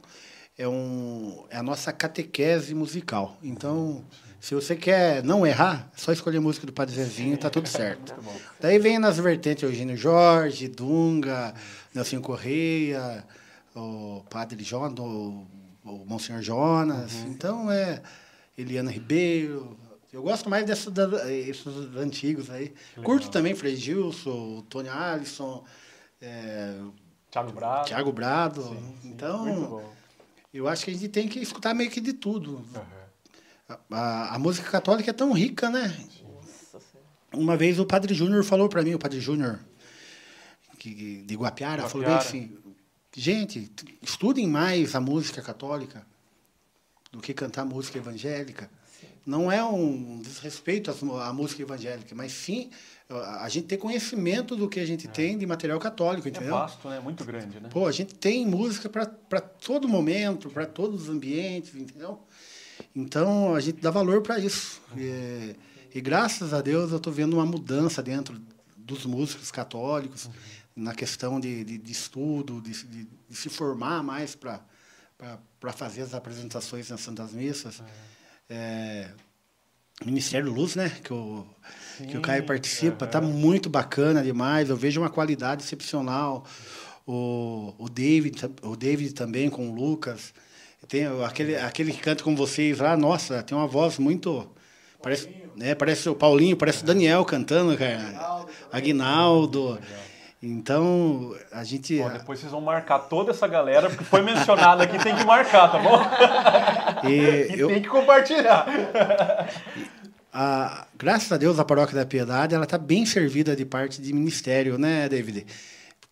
[0.56, 3.36] é um, é a nossa catequese musical.
[3.42, 4.04] Então,
[4.40, 7.50] se você quer não errar, é só escolher a música do Padre Zezinho e tá
[7.50, 8.14] tudo certo.
[8.60, 11.54] Daí vem nas vertentes Eugênio Jorge, Dunga,
[11.92, 13.24] Nelson Correia,
[13.74, 15.44] o Padre Jonas, o,
[15.84, 17.14] o Monsenhor Jonas.
[17.26, 18.00] Então, é
[18.58, 19.76] Eliana Ribeiro.
[20.12, 20.86] Eu gosto mais desses
[21.48, 22.74] esses antigos aí.
[23.04, 25.64] Curto também Frei Gilson, Tony Alisson,
[26.20, 26.74] é,
[27.30, 27.84] Thiago Bravo.
[27.86, 28.62] Thiago Brado.
[28.64, 29.94] Muito então, bom.
[30.52, 32.64] eu acho que a gente tem que escutar meio que de tudo.
[32.74, 32.98] Aham.
[33.68, 35.88] A, a- a música católica é tão rica, né?
[36.24, 37.08] Nossa Senhora.
[37.34, 39.60] Uma vez o Padre Júnior falou para mim, o Padre Júnior
[40.78, 42.28] que- de Guapiara, falou bem Guapiara.
[42.46, 42.56] assim,
[43.14, 46.06] gente, estudem mais a música católica
[47.10, 48.70] do que cantar música evangélica.
[49.24, 52.70] Não é um desrespeito à música evangélica, mas sim
[53.40, 56.50] a gente ter conhecimento do que a gente tem de material católico, É entendeu?
[56.50, 57.00] vasto, né?
[57.00, 57.68] Muito grande, né?
[57.70, 62.20] Pô, a gente tem música para todo momento, para todos os ambientes, entendeu?
[62.94, 64.80] Então, a gente dá valor para isso.
[64.96, 65.56] E,
[65.94, 68.38] e graças a Deus eu estou vendo uma mudança dentro
[68.76, 70.28] dos músicos católicos,
[70.74, 74.60] na questão de, de, de estudo, de, de, de se formar mais para
[75.72, 77.82] fazer as apresentações nas Santas Missas.
[78.48, 79.08] É,
[80.04, 80.92] Ministério Luz, né?
[81.02, 81.44] Que o,
[82.08, 83.28] que o Caio participa, tá aham.
[83.28, 84.70] muito bacana demais.
[84.70, 86.44] Eu vejo uma qualidade excepcional.
[87.06, 90.32] O, o David, o David também com o Lucas.
[90.86, 94.48] Tem aquele, aquele que canta com vocês lá, nossa, tem uma voz muito.
[95.02, 98.46] Parece, né, parece o Paulinho, parece o Daniel cantando, cara.
[98.72, 99.78] Aguinaldo.
[100.42, 102.00] Então, a gente.
[102.00, 105.68] Ó, depois vocês vão marcar toda essa galera, porque foi mencionado aqui, tem que marcar,
[105.72, 105.98] tá bom?
[107.08, 108.64] e E eu- tem que compartilhar.
[110.32, 114.12] a- graças a Deus, a Paróquia da Piedade ela está bem servida de parte de
[114.12, 115.46] ministério, né, David?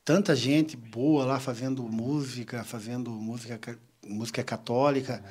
[0.05, 3.75] Tanta gente boa lá fazendo música, fazendo música, ca-
[4.07, 5.23] música católica.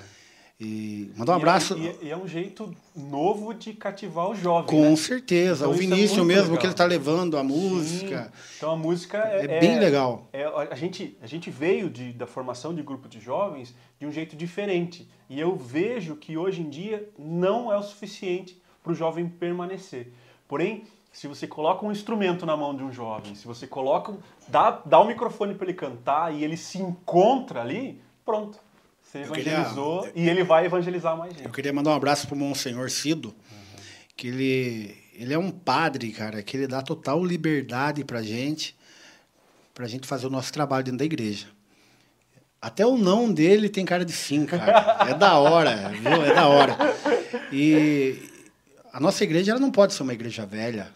[0.60, 1.78] E mandar um E é- abraço.
[1.78, 4.68] E, é- e é um jeito novo de cativar o jovem.
[4.70, 4.96] Com né?
[4.96, 5.66] certeza.
[5.66, 6.58] Então o é Vinícius muito mesmo, legal.
[6.60, 7.48] que ele está levando a Sim.
[7.48, 8.32] música.
[8.56, 10.30] Então a música é, É bem legal.
[10.32, 14.12] é- a, gente, a gente veio de, da formação de grupo de jovens de um
[14.12, 15.10] jeito diferente.
[15.30, 20.14] E eu vejo que hoje em dia não é o suficiente para o jovem permanecer.
[20.48, 24.18] Porém, se você coloca um instrumento na mão de um jovem, se você coloca, um-
[24.48, 28.58] dá, dá o microfone para ele cantar e ele se encontra ali, pronto.
[29.16, 31.46] Você Eu queria- evangelizou e ele vai evangelizar mais gente.
[31.46, 33.34] Eu queria mandar um abraço pro Monsenhor Cido,
[34.18, 38.76] que ele, ele é um padre, cara, que ele dá total liberdade pra gente,
[39.74, 41.48] pra gente fazer o nosso trabalho dentro da igreja.
[42.62, 45.06] Até o não dele tem cara de sim, cara.
[45.10, 46.26] É da hora, viu?
[46.26, 46.76] É da hora.
[47.54, 48.18] E
[48.92, 50.92] a nossa igreja ela não pode ser uma igreja velha.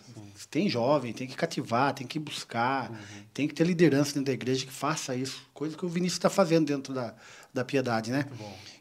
[0.49, 2.91] Tem jovem, tem que cativar, tem que buscar,
[3.33, 5.47] tem que ter liderança dentro da igreja que faça isso.
[5.53, 7.13] Coisa que o Vinícius está fazendo dentro da,
[7.53, 8.25] da piedade, né?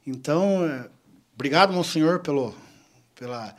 [0.07, 0.89] Então, é,
[1.35, 2.55] obrigado, Monsenhor, pelo,
[3.15, 3.55] pela,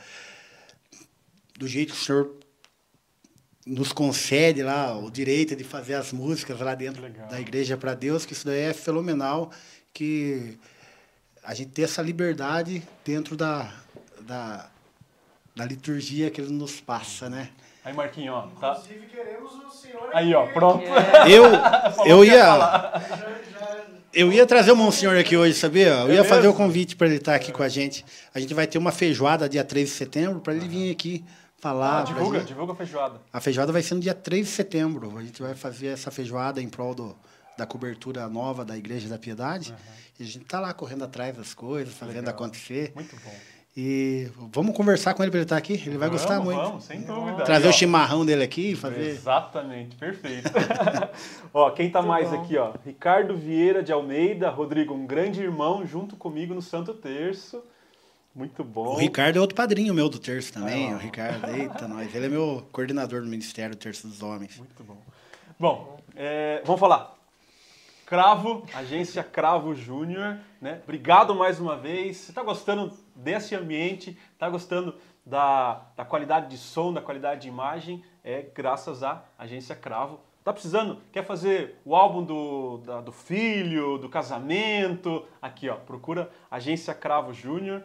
[1.58, 2.36] do jeito que o senhor
[3.64, 7.28] nos concede lá o direito de fazer as músicas lá dentro Legal.
[7.28, 9.52] da igreja para Deus, que isso daí é fenomenal,
[9.94, 10.58] que
[11.44, 13.72] a gente ter essa liberdade dentro da,
[14.22, 14.68] da,
[15.56, 17.52] da liturgia que ele nos passa, né?
[17.84, 18.72] Aí, Marquinho, ó, tá?
[18.74, 20.84] Inclusive, queremos o senhor Aí, ó, pronto.
[21.30, 21.46] Eu,
[22.06, 25.90] eu que ia ia, Já, já eu ia trazer o Monsenhor aqui hoje, sabia?
[25.90, 28.04] Eu É ia fazer o convite para ele estar aqui com a gente.
[28.34, 31.24] A gente vai ter uma feijoada dia 3 de setembro para ele vir aqui
[31.60, 32.00] falar.
[32.00, 33.22] Ah, divulga, divulga a feijoada.
[33.32, 35.18] A feijoada vai ser no dia 3 de setembro.
[35.18, 37.16] A gente vai fazer essa feijoada em prol do,
[37.58, 39.76] da cobertura nova da Igreja da Piedade.
[40.20, 42.34] E a gente tá lá correndo atrás das coisas, fazendo Legal.
[42.34, 42.92] acontecer.
[42.96, 43.36] Muito bom.
[43.78, 45.74] E vamos conversar com ele para ele estar aqui.
[45.74, 46.60] Ele vai Vamos, gostar muito.
[46.60, 47.44] Vamos, sem dúvida.
[47.44, 47.74] Trazer o ó.
[47.74, 49.02] chimarrão dele aqui e fazer.
[49.02, 50.52] Exatamente, perfeito.
[51.54, 52.42] ó, quem tá Muito mais bom.
[52.42, 52.74] aqui, ó?
[52.84, 57.64] Ricardo Vieira de Almeida, Rodrigo, um grande irmão junto comigo no Santo Terço.
[58.34, 58.94] Muito bom.
[58.94, 60.92] O Ricardo é outro padrinho meu do terço também.
[60.92, 62.14] Ah, o Ricardo, eita, nós.
[62.14, 64.58] Ele é meu coordenador do Ministério do Terço dos Homens.
[64.58, 64.98] Muito bom.
[65.60, 67.16] Bom, é, vamos falar.
[68.06, 70.80] Cravo, agência Cravo Júnior, né?
[70.84, 72.18] Obrigado mais uma vez.
[72.18, 74.18] Você está gostando desse ambiente?
[74.34, 74.96] Está gostando
[75.26, 78.04] da, da qualidade de som, da qualidade de imagem?
[78.24, 80.20] É graças à agência Cravo.
[80.44, 81.02] Tá precisando?
[81.12, 85.26] Quer fazer o álbum do, da- do filho, do casamento?
[85.42, 87.84] Aqui, ó, procura agência Cravo Júnior.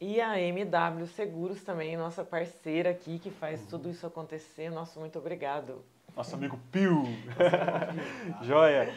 [0.00, 4.70] E a MW Seguros também, nossa parceira aqui, que faz tudo isso acontecer.
[4.70, 5.84] Nosso muito obrigado.
[6.16, 7.04] Nosso amigo Pio.
[8.42, 8.92] Joia.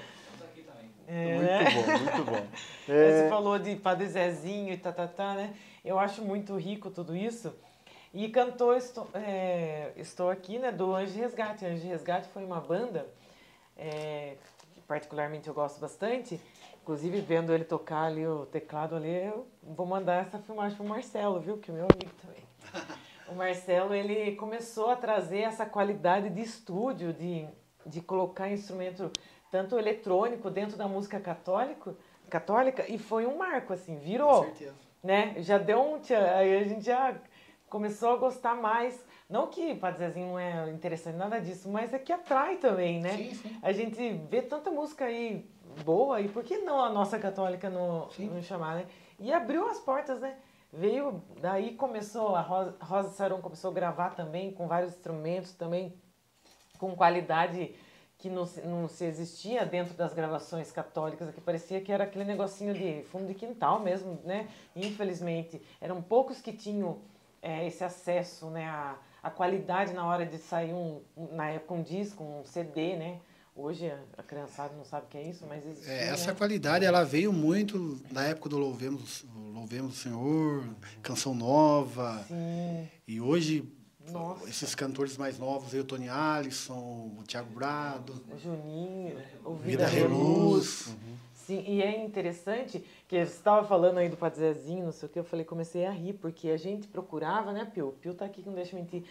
[1.07, 1.63] É, Muito né?
[1.71, 2.47] bom, muito bom.
[2.85, 5.53] Você É, falou de Padre Zezinho e tatatá, né?
[5.83, 7.53] Eu acho muito rico tudo isso.
[8.13, 10.71] E cantou Estou, é, estou Aqui, né?
[10.71, 11.65] Do Anjo de Resgate.
[11.65, 13.05] Anjo de Resgate foi uma banda
[13.77, 14.35] é,
[14.73, 16.39] que particularmente eu gosto bastante.
[16.81, 21.39] Inclusive, vendo ele tocar ali o teclado ali, eu vou mandar essa filmagem pro Marcelo,
[21.39, 21.57] viu?
[21.57, 22.43] Que é meu amigo também.
[23.27, 27.47] O Marcelo, ele começou a trazer essa qualidade de estúdio, de,
[27.83, 29.09] de colocar instrumento
[29.55, 31.95] tanto eletrônico dentro da música católico,
[32.29, 34.75] católica, e foi um marco, assim, virou certeza.
[35.01, 35.35] né?
[35.37, 37.15] Já deu um tchan, aí a gente já
[37.69, 39.01] começou a gostar mais.
[39.29, 43.15] Não que Padre Zezinho não é interessante, nada disso, mas é que atrai também, né?
[43.15, 43.59] Sim, sim.
[43.61, 45.49] A gente vê tanta música aí
[45.85, 48.85] boa, e por que não a nossa católica não, não chamar, né?
[49.17, 50.35] E abriu as portas, né?
[50.73, 55.93] Veio, daí começou, a Rosa, Rosa Saron começou a gravar também, com vários instrumentos também,
[56.77, 57.73] com qualidade
[58.25, 62.25] que não, se- não se existia dentro das gravações católicas, que parecia que era aquele
[62.25, 64.47] negocinho de fundo de quintal mesmo, né?
[64.75, 66.97] Infelizmente, eram poucos que tinham
[67.39, 68.65] é, esse acesso, né?
[68.65, 71.01] A, a qualidade na hora de sair um,
[71.33, 73.19] na época, um disco, um CD, né?
[73.55, 76.37] Hoje a, a criançada não sabe o que é isso, mas existia, É, essa né?
[76.37, 79.23] qualidade ela veio muito na época do Louvemos,
[79.53, 80.63] Louvemos o Senhor,
[81.03, 82.23] Canção Nova.
[82.27, 83.71] Sim, E hoje,
[84.11, 84.49] Nossa.
[84.49, 89.85] esses cantores mais novos, aí, o Tony Alisson, o Thiago Brado, o Juninho, o Vida
[89.85, 90.87] Vida, Reluz.
[90.87, 90.97] Reluz.
[91.33, 95.11] Sim, e é interessante que você estava falando aí do Padre Zezinho, não sei o
[95.11, 97.95] que, eu falei, comecei a rir, porque a gente procurava, né, Pio?
[98.01, 99.03] Pio tá aqui, não deixa mentir.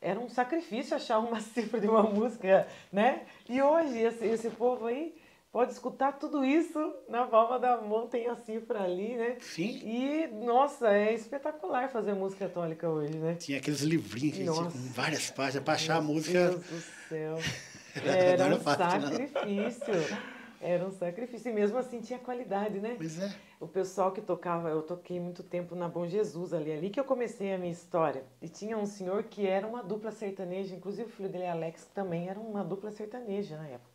[0.00, 3.26] Era um sacrifício achar uma cifra de uma música, né?
[3.48, 5.14] E hoje, esse, esse povo aí
[5.52, 6.78] pode escutar tudo isso
[7.08, 9.36] na palma da mão, tem a cifra ali, né?
[9.40, 9.80] Sim.
[9.84, 13.34] E, nossa, é espetacular fazer música católica hoje, né?
[13.34, 14.60] Tinha aqueles livrinhos que Nossa.
[14.62, 16.48] tinha com várias páginas para achar a Meu música.
[16.48, 17.38] Deus do céu.
[17.94, 19.10] Era era um fácil, não.
[19.10, 20.18] sacrifício.
[20.62, 21.50] Era um sacrifício.
[21.50, 22.94] E mesmo assim tinha qualidade, né?
[22.96, 23.30] Pois é.
[23.60, 27.04] O pessoal que tocava, eu toquei muito tempo na Bom Jesus ali, ali que eu
[27.04, 28.24] comecei a minha história.
[28.40, 32.30] E tinha um senhor que era uma dupla sertaneja, inclusive o filho dele, Alex, também
[32.30, 33.91] era uma dupla sertaneja na época.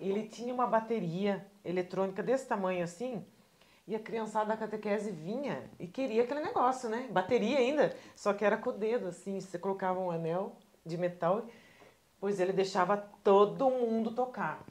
[0.00, 3.24] Ele tinha uma bateria eletrônica desse tamanho assim,
[3.86, 7.08] e a criançada da catequese vinha e queria aquele negócio, né?
[7.10, 11.46] Bateria ainda, só que era com o dedo, assim, você colocava um anel de metal,
[12.20, 14.64] pois ele deixava todo mundo tocar.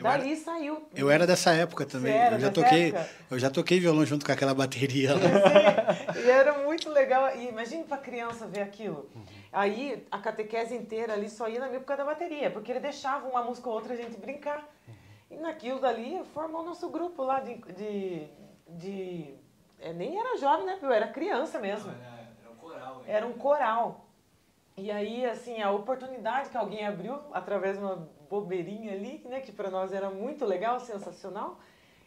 [0.00, 0.88] Eu Dali saiu.
[0.94, 2.12] Eu era dessa época também.
[2.14, 3.08] Era eu já toquei, época?
[3.30, 5.20] eu já toquei violão junto com aquela bateria lá.
[6.14, 7.36] Sim, e era muito legal.
[7.36, 9.10] E imagine para criança ver aquilo.
[9.52, 12.80] Aí a catequese inteira ali só ia na minha por causa da bateria, porque ele
[12.80, 14.66] deixava uma música ou outra a gente brincar.
[15.30, 17.56] E naquilo dali formou o nosso grupo lá de.
[17.76, 18.26] de,
[18.68, 19.34] de
[19.78, 20.78] é, nem era jovem, né?
[20.80, 21.90] Eu era criança mesmo.
[21.90, 22.94] Era, era um coral.
[22.96, 23.04] hein?
[23.06, 24.06] Era um coral.
[24.76, 29.40] E aí, assim, a oportunidade que alguém abriu através de uma bobeirinha ali, né?
[29.40, 31.60] Que para nós era muito legal, sensacional.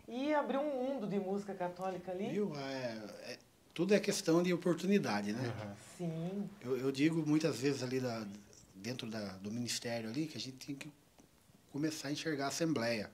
[0.07, 2.29] E abriu um mundo de música católica ali.
[2.29, 2.55] Viu?
[2.55, 3.39] É, é-
[3.73, 5.75] tudo é questão de oportunidade, né?
[5.97, 6.47] Sim.
[6.61, 8.25] Eu, eu digo muitas vezes ali da,
[8.75, 10.91] dentro da, do ministério ali que a gente tem que
[11.71, 13.09] começar a enxergar a Assembleia.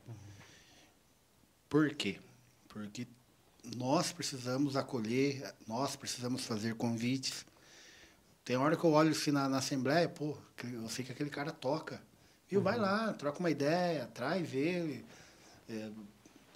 [1.69, 2.19] Por quê?
[2.67, 3.07] Porque
[3.77, 7.45] nós precisamos acolher, nós precisamos fazer convites.
[8.43, 11.51] Tem hora que eu olho assim na, na Assembleia, pô, eu sei que aquele cara
[11.53, 12.01] toca.
[12.49, 12.61] Viu?
[12.61, 15.05] Vai lá, troca uma ideia, traz ele.
[15.69, 15.89] É,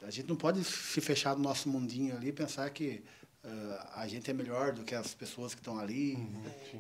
[0.02, 3.04] a gente não pode se fechar no nosso mundinho ali e pensar que
[3.44, 6.18] ah, a gente é melhor do que as pessoas que estão ali.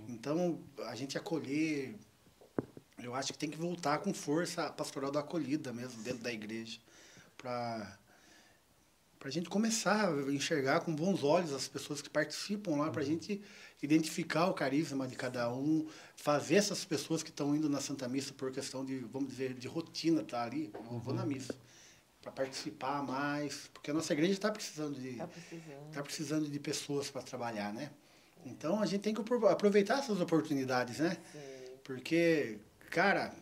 [0.07, 1.95] Então, a gente acolher,
[3.01, 6.31] eu acho que tem que voltar com força a pastoral da acolhida mesmo, dentro da
[6.31, 6.79] igreja,
[7.37, 7.97] para
[9.29, 13.05] a gente começar a enxergar com bons olhos as pessoas que participam lá, para a
[13.05, 13.41] gente
[13.81, 18.33] identificar o carisma de cada um, fazer essas pessoas que estão indo na Santa Missa
[18.33, 21.53] por questão de, vamos dizer, de rotina, tá ali, eu vou na missa.
[22.21, 25.91] para participar mais, porque a nossa igreja está precisando de Tá precisando.
[25.91, 27.91] tá precisando de pessoas para trabalhar, né?
[28.45, 31.17] Então a gente tem que apro- aproveitar essas oportunidades, né?
[31.33, 31.39] Sim.
[31.83, 32.57] Porque,
[32.89, 33.33] cara,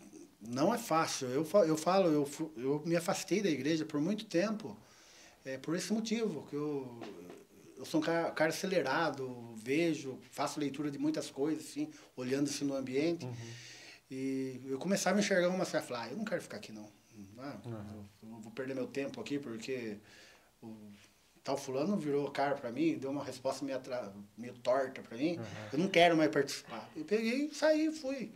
[0.41, 1.27] não é fácil.
[1.27, 2.27] Eu, eu falo, eu,
[2.57, 4.75] eu me afastei da igreja por muito tempo
[5.45, 6.99] é, por esse motivo, que eu,
[7.77, 12.65] eu sou um cara, cara acelerado, vejo, faço leitura de muitas coisas, assim, olhando assim
[12.65, 13.25] no ambiente.
[14.09, 16.89] E eu começava a enxergar uma e falar, ah, eu não quero ficar aqui não.
[17.39, 19.97] Ah, eu, eu vou perder meu tempo aqui porque
[20.61, 20.75] o
[21.43, 25.39] tal fulano virou cara para mim, deu uma resposta meio, atra- meio torta para mim.
[25.71, 26.87] Eu não quero mais participar.
[26.95, 28.31] Eu peguei, saí, fui.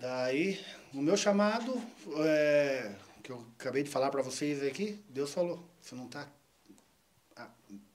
[0.00, 1.80] Daí, no meu chamado,
[2.24, 2.94] é,
[3.28, 6.26] que eu acabei de falar para vocês aqui, Deus falou, você não está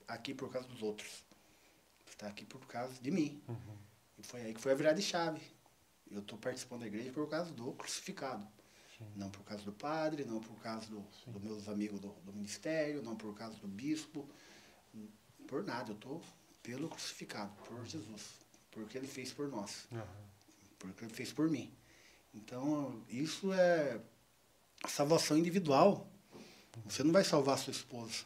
[0.07, 1.09] aqui por causa dos outros.
[2.05, 3.41] Você está aqui por causa de mim.
[4.19, 5.41] E foi aí que foi a virada de chave.
[6.11, 8.47] Eu estou participando da igreja por causa do crucificado.
[9.15, 13.01] Não por causa do padre, não por causa do- dos meus amigos do, do ministério,
[13.01, 14.29] não por causa do bispo.
[15.47, 16.21] Por nada, eu estou
[16.61, 18.35] pelo crucificado, por Jesus.
[18.69, 19.87] Porque ele fez por nós.
[20.77, 21.73] Porque ele fez por mim.
[22.35, 23.99] Então, isso é
[24.87, 26.07] salvação individual.
[26.85, 28.25] Você não vai salvar sua esposa.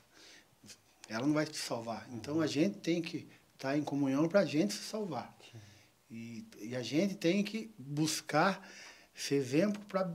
[1.09, 2.07] Ela não vai te salvar.
[2.11, 5.35] Então, a gente tem que estar em comunhão para a gente se salvar.
[6.09, 8.67] E, e a gente tem que buscar
[9.15, 10.09] esse exemplo para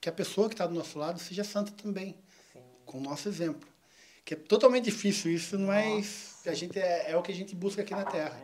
[0.00, 2.16] que a pessoa que está do nosso lado seja santa também,
[2.52, 2.60] Sim.
[2.84, 3.68] com o nosso exemplo.
[4.24, 7.82] Que é totalmente difícil isso, mas a gente é, é o que a gente busca
[7.82, 8.40] aqui na Terra.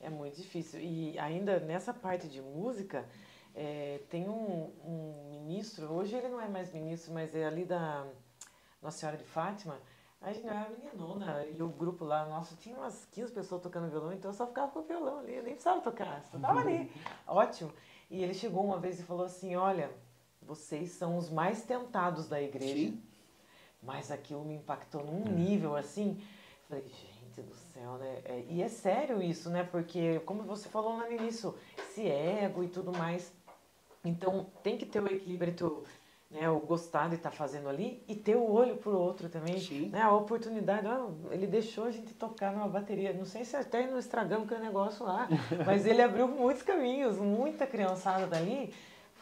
[0.00, 0.80] É, é muito difícil.
[0.80, 3.06] E ainda nessa parte de música,
[3.60, 8.06] é, tem um, um ministro, hoje ele não é mais ministro, mas é ali da
[8.80, 9.76] Nossa Senhora de Fátima.
[10.20, 14.12] A gente era meninona e o grupo lá, nosso, tinha umas 15 pessoas tocando violão,
[14.12, 16.90] então eu só ficava com o violão ali, eu nem precisava tocar, só tava ali.
[17.26, 17.72] Ótimo.
[18.08, 19.90] E ele chegou uma vez e falou assim: Olha,
[20.40, 22.74] vocês são os mais tentados da igreja.
[22.74, 23.02] Sim.
[23.82, 26.20] Mas aquilo me impactou num nível assim.
[26.68, 28.20] Falei, gente do céu, né?
[28.24, 29.62] É, e é sério isso, né?
[29.64, 33.32] Porque, como você falou lá no início, esse ego e tudo mais.
[34.08, 35.84] Então, tem que ter o equilíbrio entre o,
[36.30, 39.58] né, o gostar de estar fazendo ali e ter o olho pro outro também.
[39.60, 39.88] Sim.
[39.88, 40.02] Né?
[40.02, 40.86] A oportunidade.
[40.86, 43.12] ó, ele deixou a gente tocar numa bateria.
[43.12, 45.28] Não sei se até não estragamos aquele negócio lá,
[45.64, 47.16] mas ele abriu muitos caminhos.
[47.16, 48.72] Muita criançada dali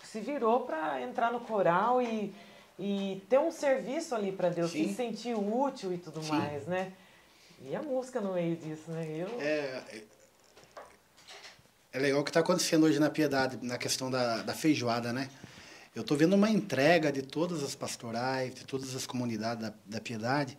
[0.03, 2.35] se virou para entrar no coral e,
[2.79, 4.89] e ter um serviço ali para Deus, Sim.
[4.89, 6.31] se sentir útil e tudo Sim.
[6.33, 6.93] mais, né?
[7.61, 9.07] E a música no meio disso, né?
[9.09, 9.83] Eu, É,
[11.97, 15.31] é- legal o que está acontecendo hoje na Piedade, na questão da, da feijoada, né?
[15.95, 20.01] Eu estou vendo uma entrega de todas as pastorais, de todas as comunidades da, da
[20.01, 20.59] Piedade,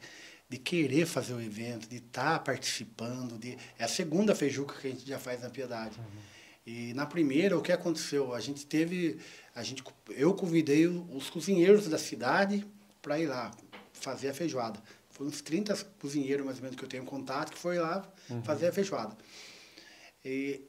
[0.49, 3.38] de querer fazer o evento, de estar participando.
[3.38, 5.95] De, é a segunda feijuca que a gente já faz na Piedade.
[6.65, 8.33] E na primeira, o que aconteceu?
[8.33, 9.19] A gente teve.
[9.53, 12.65] A gente, eu convidei os cozinheiros da cidade
[13.01, 13.51] para ir lá
[13.93, 14.81] fazer a feijoada.
[15.11, 18.07] Foi uns 30 cozinheiros, mais ou menos, que eu tenho contato, que foi lá
[18.43, 19.15] fazer a feijoada.
[20.25, 20.61] E,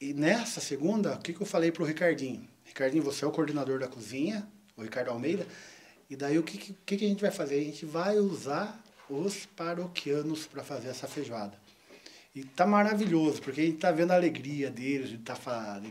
[0.00, 2.48] e, nessa segunda, o que, que eu falei para o Ricardinho?
[2.64, 5.46] Ricardinho, você é o coordenador da cozinha, o Ricardo Almeida,
[6.08, 7.56] e daí o que, que, que a gente vai fazer?
[7.60, 11.52] A gente vai usar os paroquianos para fazer essa feijoada.
[12.34, 15.36] E tá maravilhoso, porque a gente tá vendo a alegria deles, de tá,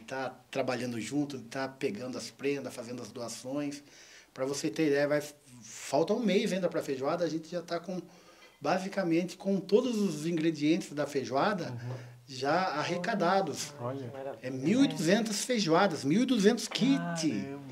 [0.07, 3.83] tá trabalhando junto, de tá pegando as prendas, fazendo as doações.
[4.33, 5.21] Para você ter ideia, vai,
[5.61, 8.01] falta um mês ainda para feijoada, a gente já está com,
[8.59, 11.73] basicamente, com todos os ingredientes da feijoada
[12.29, 13.73] já arrecadados.
[13.81, 14.13] Olha.
[14.41, 14.65] É né?
[14.67, 17.43] 1.200 feijoadas, 1.200 kits.
[17.43, 17.69] Caramba.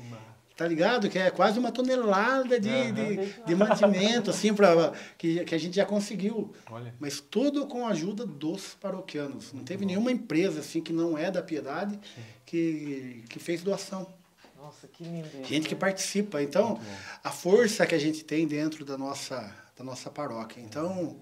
[0.56, 1.08] Tá ligado?
[1.08, 2.92] Que é quase uma tonelada de, Aham.
[2.92, 6.52] de, de mantimento, assim, pra, que, que a gente já conseguiu.
[6.68, 6.92] Olha.
[6.98, 9.52] Mas tudo com a ajuda dos paroquianos.
[9.52, 11.96] Não teve nenhuma empresa assim que não é da piedade
[12.44, 14.12] que, que fez doação.
[14.56, 15.28] Nossa, que lindo.
[15.44, 15.80] Gente que né?
[15.80, 16.42] participa.
[16.42, 16.80] Então,
[17.22, 20.60] a força que a gente tem dentro da nossa, da nossa paróquia.
[20.60, 21.16] Então,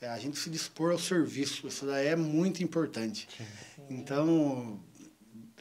[0.00, 1.66] é, a gente se dispor ao serviço.
[1.66, 3.28] Isso daí é muito importante.
[3.88, 4.78] Então,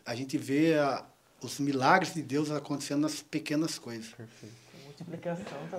[0.06, 1.06] a gente vê a-
[1.42, 4.08] os milagres de Deus acontecendo nas pequenas coisas.
[4.14, 4.56] Perfeito.
[4.86, 5.78] Multiplicação, tá.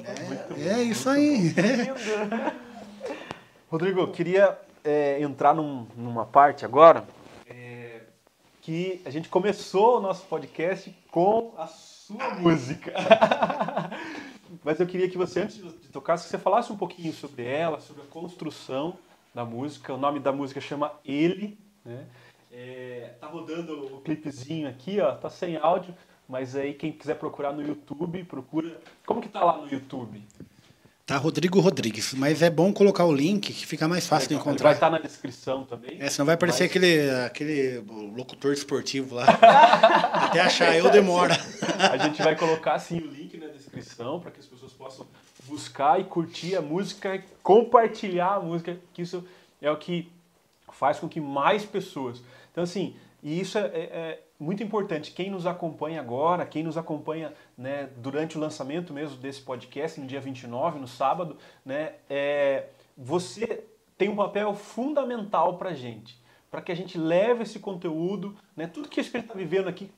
[0.57, 1.55] É, é isso aí.
[3.71, 7.07] Rodrigo, eu queria é, entrar num- numa parte agora
[7.47, 8.03] é,
[8.63, 12.93] que a gente começou o nosso podcast com a sua música.
[14.65, 18.03] Mas eu queria que você, antes de tocar, você falasse um pouquinho sobre ela, sobre
[18.03, 18.97] a construção
[19.35, 19.93] da música.
[19.93, 21.59] O nome da música chama Ele.
[21.85, 22.07] Né?
[22.53, 25.95] É, tá rodando o clipezinho aqui, ó, tá sem áudio,
[26.27, 28.81] mas aí quem quiser procurar no YouTube, procura.
[29.05, 30.23] Como que tá lá no YouTube?
[31.07, 34.43] Tá Rodrigo Rodrigues, mas é bom colocar o link que fica mais fácil de Ele
[34.43, 34.73] vai encontrar.
[34.73, 35.99] estar na descrição também.
[36.01, 37.79] É, senão vai aparecer aquele, aquele
[38.17, 39.25] locutor esportivo lá.
[40.13, 41.39] Até achar eu demora.
[41.79, 43.47] A gente vai colocar assim o link na
[43.81, 45.07] descrição para que as pessoas possam
[45.45, 49.27] buscar e curtir a música, compartilhar a música, que isso
[49.61, 50.11] é o que
[50.73, 52.23] faz com que mais pessoas.
[52.53, 55.13] Então assim, e isso é, é- é muito importante.
[55.13, 60.07] Quem nos acompanha agora, quem nos acompanha né, durante o lançamento mesmo desse podcast, no
[60.07, 62.67] dia 29, no sábado, né, é,
[62.97, 63.65] você
[63.97, 66.21] tem um papel fundamental para gente,
[66.51, 69.91] para que a gente leve esse conteúdo, né, tudo que a gente está vivendo aqui,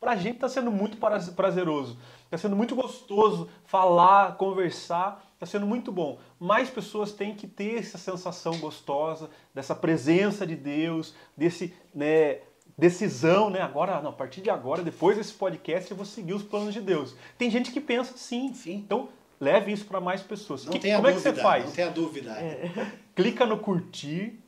[0.00, 5.46] para a gente está sendo muito praz- prazeroso, está sendo muito gostoso falar, conversar, está
[5.46, 6.18] sendo muito bom.
[6.38, 12.38] Mais pessoas têm que ter essa sensação gostosa, dessa presença de Deus, desse, né,
[12.76, 13.60] decisão, né?
[13.62, 16.80] Agora, não, a partir de agora, depois desse podcast, eu vou seguir os planos de
[16.80, 17.14] Deus.
[17.38, 18.74] Tem gente que pensa sim, Sim.
[18.74, 19.08] Então,
[19.40, 20.64] leve isso para mais pessoas.
[20.66, 21.64] Não Que- como é que você faz?
[21.64, 22.36] Não tenha dúvida.
[23.16, 24.38] clica no curtir,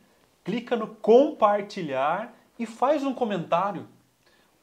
[0.45, 3.87] clica no compartilhar e faz um comentário.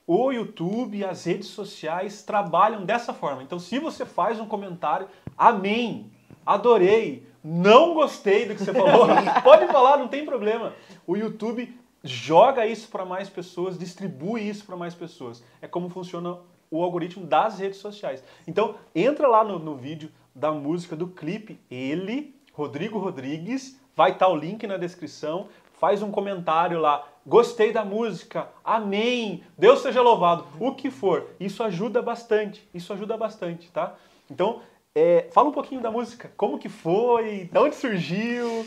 [0.07, 3.41] O YouTube e as redes sociais trabalham dessa forma.
[3.41, 6.11] Então, se você faz um comentário, amém,
[6.45, 9.07] adorei, não gostei do que você falou,
[9.43, 10.73] pode falar, não tem problema.
[11.07, 15.43] O YouTube joga isso para mais pessoas, distribui isso para mais pessoas.
[15.59, 16.37] É como funciona
[16.69, 18.23] o algoritmo das redes sociais.
[18.47, 24.27] Então, entra lá no, no vídeo da música, do clipe, ele, Rodrigo Rodrigues, vai estar
[24.27, 25.47] o link na descrição,
[25.79, 31.27] faz um comentário lá, gostei da música, amém, Deus seja louvado, o que for.
[31.39, 33.95] Isso ajuda bastante, isso ajuda bastante, tá?
[34.29, 34.61] Então,
[34.93, 38.65] é, fala um pouquinho da música, como que foi, de onde surgiu,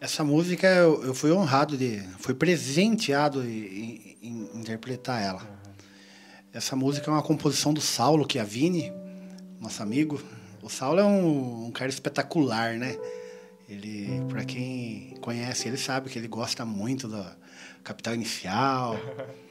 [0.00, 2.00] Essa música eu, eu fui honrado de.
[2.18, 5.42] Fui presenteado em, em- interpretar ela.
[6.54, 8.90] Essa música é uma composição do Saulo Chiavini,
[9.60, 10.18] nosso amigo.
[10.62, 12.96] O Saulo é um, um cara espetacular, né?
[13.68, 17.36] Ele, para quem conhece, ele sabe que ele gosta muito da
[17.84, 18.96] Capital Inicial.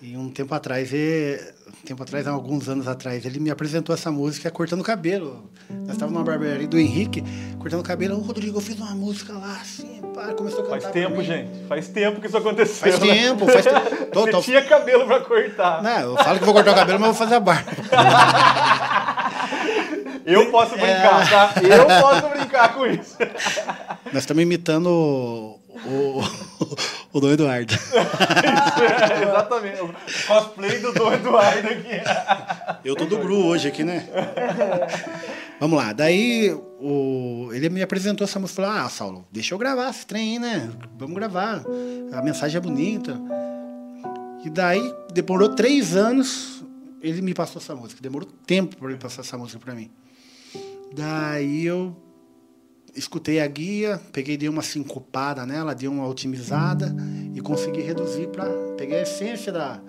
[0.00, 3.92] E um tempo atrás, ele, um tempo atrás, há alguns anos atrás, ele me apresentou
[3.92, 5.50] essa música cortando cabelo.
[5.68, 7.20] Nós estávamos numa barbearia do Henrique,
[7.58, 8.16] cortando cabelo.
[8.16, 10.80] Ô, Rodrigo, eu fiz uma música lá, assim, pá, começou a cantar.
[10.82, 11.66] Faz tempo, gente.
[11.66, 12.92] Faz tempo que isso aconteceu.
[12.92, 13.06] Faz né?
[13.12, 14.06] tempo, faz tempo.
[14.14, 15.82] Tô- Você tô- tinha cabelo pra cortar.
[15.82, 17.68] Não, eu falo que vou cortar o cabelo, mas vou fazer a barba.
[20.30, 20.78] Eu posso É.
[20.78, 21.54] brincar, tá?
[21.62, 23.16] Eu posso brincar com isso.
[24.12, 26.22] Nós estamos imitando o, o,
[27.16, 27.74] o Dom Eduardo.
[28.78, 29.80] É, exatamente.
[29.80, 29.94] O
[30.26, 32.00] cosplay do Dom Eduardo aqui.
[32.84, 34.06] Eu tô do Gru hoje aqui, né?
[35.58, 35.92] Vamos lá.
[35.92, 40.06] Daí o, ele me apresentou essa música e falou: Ah, Saulo, deixa eu gravar esse
[40.06, 40.70] trem aí, né?
[40.96, 41.62] Vamos gravar.
[42.12, 43.18] A mensagem é bonita.
[44.44, 46.62] E daí demorou três anos,
[47.02, 48.00] ele me passou essa música.
[48.00, 49.90] Demorou tempo para ele passar essa música para mim.
[50.94, 51.94] Daí eu
[52.94, 56.94] escutei a guia, peguei, dei uma sincopada nela, dei uma otimizada
[57.34, 59.80] e consegui reduzir para pegar a essência da,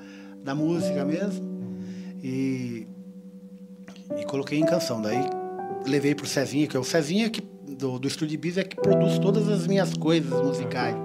[0.44, 1.44] da música mesmo
[2.22, 2.86] e,
[4.20, 5.02] e coloquei em canção.
[5.02, 5.18] Daí
[5.88, 9.18] levei pro Cezinha, que é o Cezinha que, do, do Estúdio Bis é que produz
[9.18, 10.96] todas as minhas coisas musicais,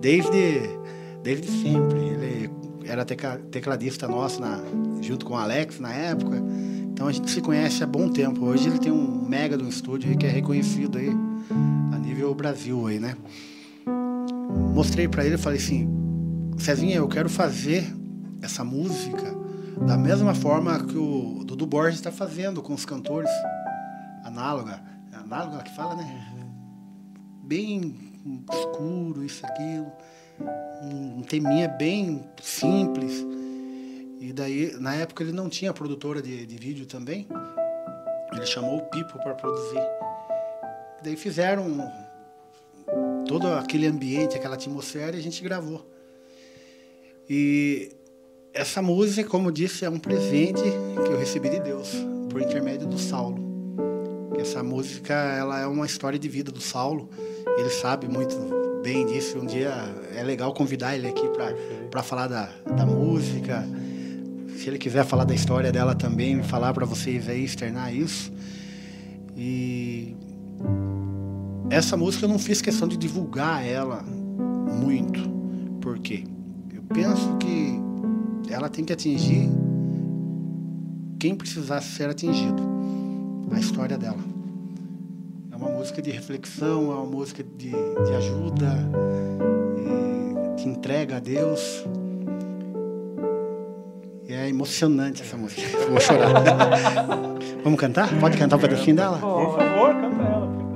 [0.00, 0.60] desde,
[1.22, 1.98] desde sempre.
[1.98, 2.50] Ele
[2.84, 4.60] era tecla- tecladista nosso na,
[5.00, 6.36] junto com o Alex na época.
[6.98, 8.44] Então a gente se conhece há bom tempo.
[8.44, 11.08] Hoje ele tem um mega de um estúdio que é reconhecido aí
[11.92, 13.16] a nível Brasil aí, né?
[14.74, 15.88] Mostrei para ele falei assim,
[16.58, 17.86] Cezinha, eu quero fazer
[18.42, 19.32] essa música
[19.86, 23.30] da mesma forma que o Dudu Borges está fazendo com os cantores.
[24.24, 24.82] Análoga.
[25.12, 26.34] É análoga que fala, né?
[27.44, 27.94] Bem
[28.52, 29.86] escuro, isso, aquilo.
[30.82, 33.24] Um teminha bem simples.
[34.20, 37.28] E daí, na época, ele não tinha produtora de, de vídeo também.
[38.32, 39.80] Ele chamou o Pipo para produzir.
[41.02, 41.90] Daí fizeram
[43.26, 45.86] todo aquele ambiente, aquela atmosfera e a gente gravou.
[47.28, 47.92] E
[48.52, 51.92] essa música, como disse, é um presente que eu recebi de Deus
[52.30, 53.38] por intermédio do Saulo.
[54.38, 57.08] Essa música, ela é uma história de vida do Saulo.
[57.58, 58.36] Ele sabe muito
[58.82, 59.38] bem disso.
[59.38, 59.72] Um dia
[60.14, 61.24] é legal convidar ele aqui
[61.90, 62.46] para falar da,
[62.76, 63.66] da música.
[64.58, 68.32] Se ele quiser falar da história dela também, falar para vocês aí, externar isso.
[69.36, 70.16] E
[71.70, 75.20] essa música eu não fiz questão de divulgar ela muito.
[75.80, 76.24] Por quê?
[76.74, 77.78] Eu penso que
[78.52, 79.48] ela tem que atingir
[81.20, 82.60] quem precisar ser atingido.
[83.52, 84.18] A história dela.
[85.52, 88.74] É uma música de reflexão, é uma música de, de ajuda,
[89.78, 91.86] e que entrega a Deus.
[94.28, 95.62] E é emocionante essa música.
[95.88, 96.34] Vou chorar.
[97.64, 98.10] Vamos cantar?
[98.20, 99.16] Pode cantar um pedacinho dela?
[99.16, 100.67] Por favor, canta ela.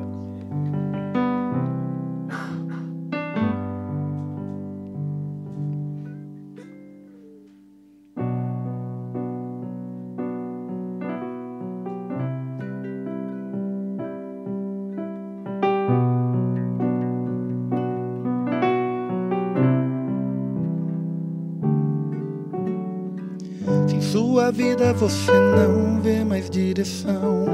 [24.52, 27.46] Vida você não vê mais direção.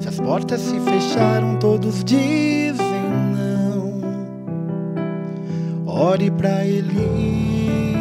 [0.00, 2.76] Se as portas se fecharam, todos dizem
[3.36, 4.00] não.
[5.86, 7.94] Ore pra ele.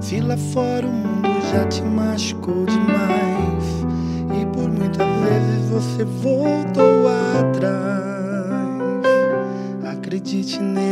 [0.00, 3.84] Se lá fora o mundo já te machucou demais
[4.40, 7.08] e por muitas vezes você voltou
[7.38, 9.04] atrás,
[9.84, 10.91] acredite nele.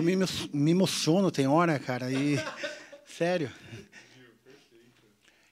[0.00, 2.38] Eu, me, me emociono, tem hora, cara, e.
[3.06, 3.50] Sério.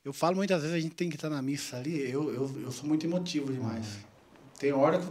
[0.05, 2.73] Eu falo muitas vezes a gente tem que estar na missa ali, eu, eu, eu
[2.73, 3.99] sou muito emotivo demais.
[4.59, 5.03] Tem hora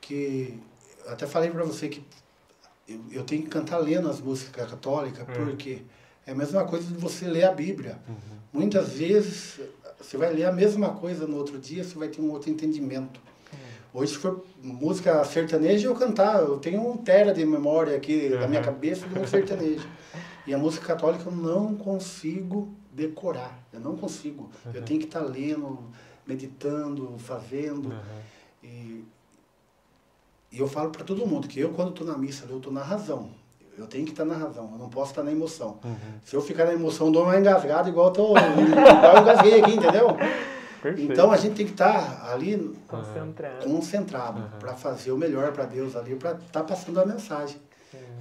[0.00, 0.58] que.
[1.06, 2.04] até falei pra você que
[2.86, 5.82] eu, eu tenho que cantar lendo as músicas católicas, porque
[6.26, 7.98] é a mesma coisa de você ler a Bíblia.
[8.52, 9.60] Muitas vezes
[9.98, 13.20] você vai ler a mesma coisa no outro dia, você vai ter um outro entendimento.
[13.94, 16.40] Hoje, se for música sertaneja, eu cantar.
[16.40, 19.88] Eu tenho um tera de memória aqui na minha cabeça de um sertanejo.
[20.44, 23.56] E a música católica eu não consigo decorar.
[23.72, 24.50] Eu não consigo.
[24.74, 25.78] Eu tenho que estar lendo,
[26.26, 27.94] meditando, fazendo.
[28.64, 29.04] E,
[30.50, 32.82] e eu falo para todo mundo que eu, quando estou na missa, eu estou na
[32.82, 33.30] razão.
[33.78, 35.78] Eu tenho que estar na razão, eu não posso estar na emoção.
[36.24, 39.60] Se eu ficar na emoção, eu dou uma engasgada igual eu, tô, igual eu engasguei
[39.60, 40.16] aqui, entendeu?
[40.84, 41.12] Perfeito.
[41.12, 43.64] Então a gente tem que estar ali Concentrado.
[43.64, 47.56] concentrado para fazer o melhor para Deus ali, para estar passando a mensagem.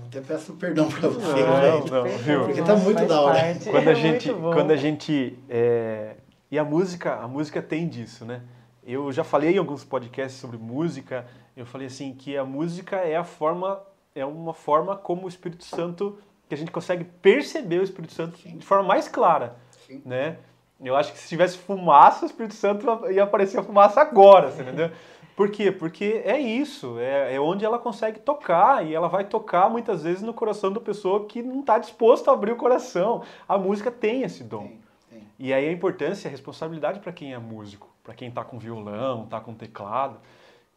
[0.07, 1.91] Até peço perdão para você, Não, gente.
[1.91, 2.45] não, viu?
[2.45, 3.39] Porque tá muito Faz da hora.
[3.39, 3.69] parte.
[3.69, 6.15] quando a É gente quando a gente é,
[6.49, 8.41] e a música a música tem disso né
[8.85, 11.25] eu já falei em alguns podcasts sobre música
[11.57, 13.81] eu falei assim que a música é a forma
[14.15, 16.17] é uma forma como o Espírito Santo
[16.47, 19.55] que a gente consegue perceber o Espírito Santo de forma mais clara
[19.87, 20.01] Sim.
[20.05, 20.37] né
[20.83, 24.61] eu acho que se tivesse fumaça o Espírito Santo ia aparecer a fumaça agora você
[24.61, 24.91] entendeu
[25.35, 25.71] por quê?
[25.71, 30.21] Porque é isso, é, é onde ela consegue tocar e ela vai tocar muitas vezes
[30.21, 33.23] no coração da pessoa que não está disposto a abrir o coração.
[33.47, 34.67] A música tem esse dom.
[34.67, 34.79] Tem,
[35.09, 35.27] tem.
[35.39, 39.25] E aí a importância a responsabilidade para quem é músico, para quem tá com violão,
[39.25, 40.19] tá com teclado.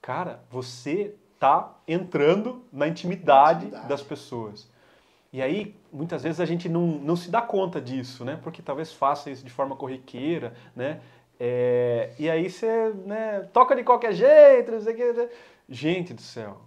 [0.00, 3.88] Cara, você tá entrando na intimidade, Intimidade.
[3.88, 4.70] das pessoas.
[5.32, 8.39] E aí, muitas vezes a gente não, não se dá conta disso, né?
[8.43, 11.01] Porque talvez faça isso de forma corriqueira, né?
[11.40, 15.12] É, e aí você né, toca de qualquer jeito, não sei o que.
[15.12, 15.28] né?
[15.68, 16.60] Gente do céu,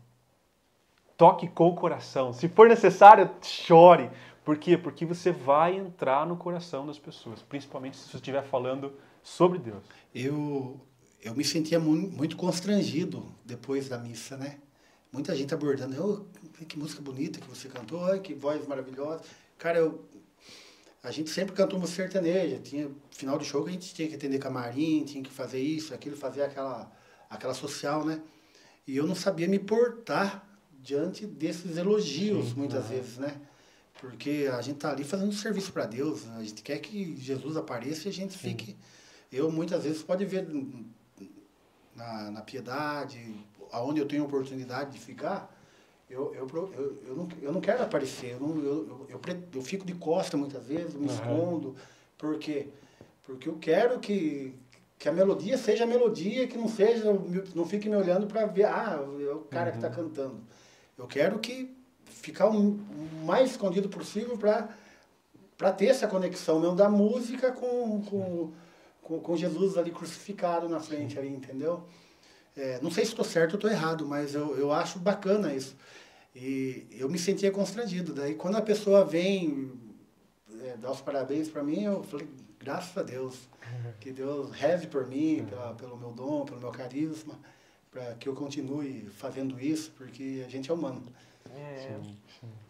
[1.17, 2.33] toque com o coração.
[2.33, 4.09] Se for necessário, chore.
[4.43, 4.77] Por quê?
[4.77, 9.83] Porque você vai entrar no coração das pessoas, principalmente se você estiver falando sobre Deus.
[10.15, 10.79] Eu,
[11.21, 14.57] eu me sentia mu- muito constrangido depois da missa, né?
[15.11, 19.21] Muita gente abordando, "Ô, que música bonita que você cantou, ai, que voz maravilhosa.
[19.57, 20.05] Cara, eu,
[21.01, 22.59] a gente sempre cantou música sertaneja.
[22.59, 25.93] Tinha final de show que a gente tinha que atender camarim, tinha que fazer isso,
[25.93, 26.91] aquilo, fazer aquela,
[27.29, 28.21] aquela social, né?
[28.85, 30.47] E eu não sabia me portar
[30.81, 33.39] diante desses elogios, muitas vezes, né?
[33.99, 37.57] Porque a gente tá ali fazendo um serviço para Deus, a gente quer que Jesus
[37.57, 38.77] apareça e a gente fique
[39.31, 40.47] eu muitas vezes pode ver
[41.95, 43.19] na, na piedade,
[43.71, 45.55] aonde eu tenho oportunidade de ficar,
[46.09, 49.21] eu, eu, eu, eu, não, eu não quero aparecer, eu, não, eu, eu, eu,
[49.53, 51.13] eu fico de costa muitas vezes, me uhum.
[51.13, 51.75] escondo,
[52.17, 52.67] porque
[53.29, 54.55] porque eu quero que,
[54.97, 57.13] que a melodia seja a melodia, que não seja,
[57.53, 59.71] não fique me olhando para ver, ah, é o cara tá uhum.
[59.71, 60.39] que está cantando.
[60.97, 62.79] Eu quero que ficar o
[63.23, 68.51] mais escondido possível para ter essa conexão mesmo da música com, com,
[69.03, 71.83] com, com Jesus ali crucificado na frente ali, entendeu?
[72.59, 75.77] É, não sei se estou certo ou estou errado, mas eu, eu acho bacana isso.
[76.35, 78.13] E eu me sentia constrangido.
[78.13, 79.71] Daí quando a pessoa vem
[80.63, 82.27] é, dar os parabéns para mim, eu falei,
[82.59, 83.47] graças a Deus.
[83.99, 87.37] Que Deus reze por mim, pela, pelo meu dom, pelo meu carisma,
[87.91, 91.03] para que eu continue fazendo isso, porque a gente é humano.
[91.51, 91.99] É,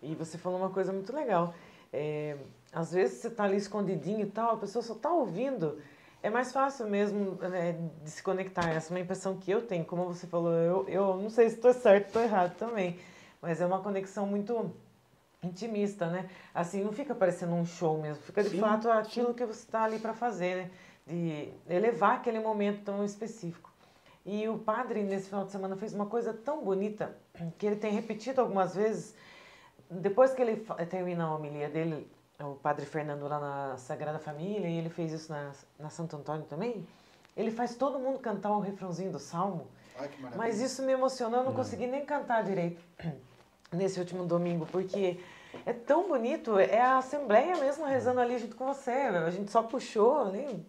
[0.01, 1.53] e você falou uma coisa muito legal.
[1.93, 2.35] É,
[2.71, 5.79] às vezes você está ali escondidinho e tal, a pessoa só está ouvindo.
[6.21, 8.69] É mais fácil mesmo né, de se conectar.
[8.69, 9.85] Essa é uma impressão que eu tenho.
[9.85, 12.99] Como você falou, eu, eu não sei se estou certo ou estou errado também.
[13.41, 14.73] Mas é uma conexão muito
[15.41, 16.29] intimista, né?
[16.53, 19.33] Assim, não fica parecendo um show mesmo, fica de sim, fato aquilo sim.
[19.33, 20.71] que você está ali para fazer, né?
[21.07, 23.71] De elevar aquele momento tão específico.
[24.25, 27.15] E o padre, nesse final de semana, fez uma coisa tão bonita,
[27.57, 29.15] que ele tem repetido algumas vezes,
[29.89, 30.57] depois que ele
[30.89, 35.31] termina a homilia dele, o padre Fernando lá na Sagrada Família, e ele fez isso
[35.31, 36.87] na, na Santo Antônio também,
[37.35, 39.67] ele faz todo mundo cantar o refrãozinho do Salmo,
[39.97, 41.55] Ai, mas isso me emocionou, eu não hum.
[41.55, 42.81] consegui nem cantar direito
[43.71, 45.19] nesse último domingo, porque
[45.65, 48.91] é tão bonito, é a Assembleia mesmo rezando ali junto com você.
[48.91, 50.65] A gente só puxou ali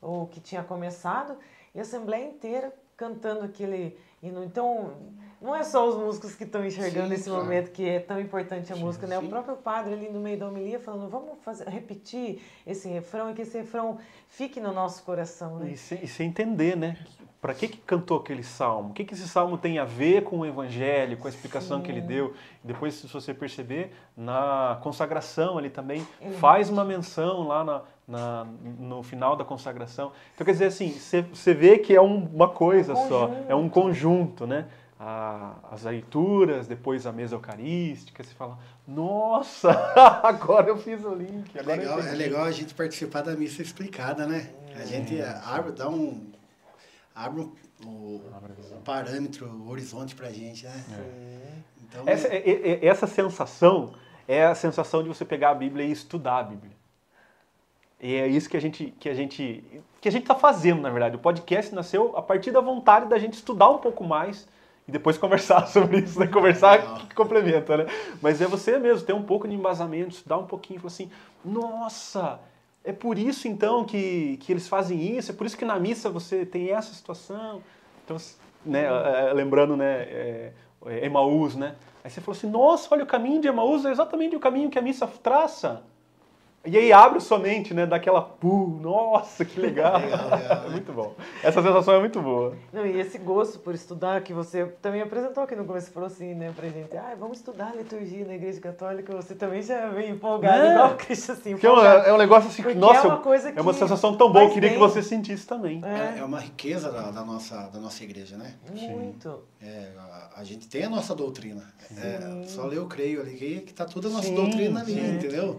[0.00, 1.36] o que tinha começado
[1.74, 4.44] e a Assembleia inteira cantando aquele hino.
[4.44, 4.96] Então,
[5.44, 7.44] não é só os músicos que estão enxergando sim, esse claro.
[7.44, 9.20] momento que é tão importante a sim, música, né?
[9.20, 9.26] Sim.
[9.26, 13.34] O próprio padre ali no meio da homilia falando, vamos fazer, repetir esse refrão e
[13.34, 15.70] que esse refrão fique no nosso coração, né?
[15.70, 16.96] E se, e se entender, né?
[17.44, 18.88] para que, que cantou aquele salmo?
[18.88, 21.92] O que, que esse salmo tem a ver com o evangelho, com a explicação que
[21.92, 22.32] ele deu?
[22.62, 26.08] Depois, se você perceber, na consagração ele também
[26.40, 28.46] faz uma menção lá na, na,
[28.78, 30.10] no final da consagração.
[30.34, 33.68] Então, quer dizer assim, você vê que é um, uma coisa um só, é um
[33.68, 34.66] conjunto, né?
[35.06, 38.58] A, as leituras, depois a mesa eucarística, você fala,
[38.88, 39.70] nossa,
[40.24, 41.54] agora eu fiz o link.
[41.54, 44.48] É legal, é legal a gente participar da missa explicada, né?
[44.74, 46.32] A gente abre, dá um
[47.14, 47.52] abre o,
[47.84, 48.16] o,
[48.72, 50.84] o parâmetro, o horizonte para a gente, né?
[50.98, 51.58] É.
[51.82, 53.92] Então, essa, é, é, essa sensação
[54.26, 56.72] é a sensação de você pegar a Bíblia e estudar a Bíblia.
[58.00, 60.88] E é isso que a gente que a gente que a gente está fazendo, na
[60.88, 61.16] verdade.
[61.16, 64.48] O podcast nasceu a partir da vontade da gente estudar um pouco mais
[64.86, 66.26] e depois conversar sobre isso, né?
[66.26, 67.86] Conversar que complementa, né?
[68.20, 71.10] Mas é você mesmo ter um pouco de embasamento, estudar um pouquinho, falar assim,
[71.44, 72.40] nossa,
[72.84, 76.10] é por isso então que, que eles fazem isso, é por isso que na missa
[76.10, 77.62] você tem essa situação.
[78.04, 78.16] Então,
[78.64, 80.52] né, é, é, lembrando, né, é,
[80.86, 81.74] é, Emaús, né?
[82.02, 84.78] Aí você falou assim, nossa, olha o caminho de Emaús é exatamente o caminho que
[84.78, 85.82] a missa traça.
[86.66, 87.84] E aí abre sua mente, né?
[87.84, 90.00] Daquela, puh, nossa, que legal.
[90.00, 91.14] legal, legal é muito bom.
[91.42, 92.54] Essa sensação é muito boa.
[92.72, 96.34] Não, e esse gosto por estudar que você também apresentou aqui no começo, falou assim,
[96.34, 100.12] né, pra gente, ah, vamos estudar a liturgia na igreja católica, você também já vem
[100.12, 100.72] empolgado, é.
[100.72, 103.18] igual o Cristo, assim, que é, um, é um negócio assim, que, nossa, é uma,
[103.18, 104.78] coisa que é uma sensação tão boa, eu queria bem.
[104.78, 105.82] que você sentisse também.
[105.84, 108.54] É, é uma riqueza da, da, nossa, da nossa igreja, né?
[108.72, 109.42] Muito.
[109.60, 111.62] É, a, a, gente tem a nossa doutrina.
[111.96, 114.94] É, só ler eu creio ali, que, que tá toda a nossa sim, doutrina ali,
[114.94, 115.14] sim.
[115.16, 115.58] entendeu?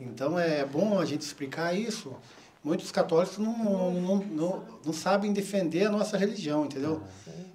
[0.00, 2.14] Então é bom a gente explicar isso,
[2.62, 7.02] muitos católicos não, não, não, não, sabem defender a nossa religião, entendeu?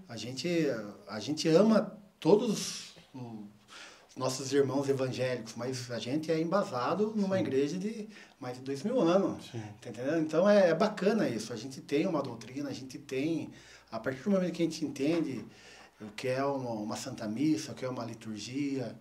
[0.07, 0.47] A gente,
[1.07, 7.77] a gente ama todos os nossos irmãos evangélicos, mas a gente é embasado numa igreja
[7.77, 8.07] de
[8.39, 10.19] mais de dois mil anos, entendeu?
[10.19, 13.51] Então é, é bacana isso, a gente tem uma doutrina, a gente tem,
[13.91, 15.45] a partir do momento que a gente entende
[15.99, 18.95] o que é uma, uma santa missa, o que é uma liturgia,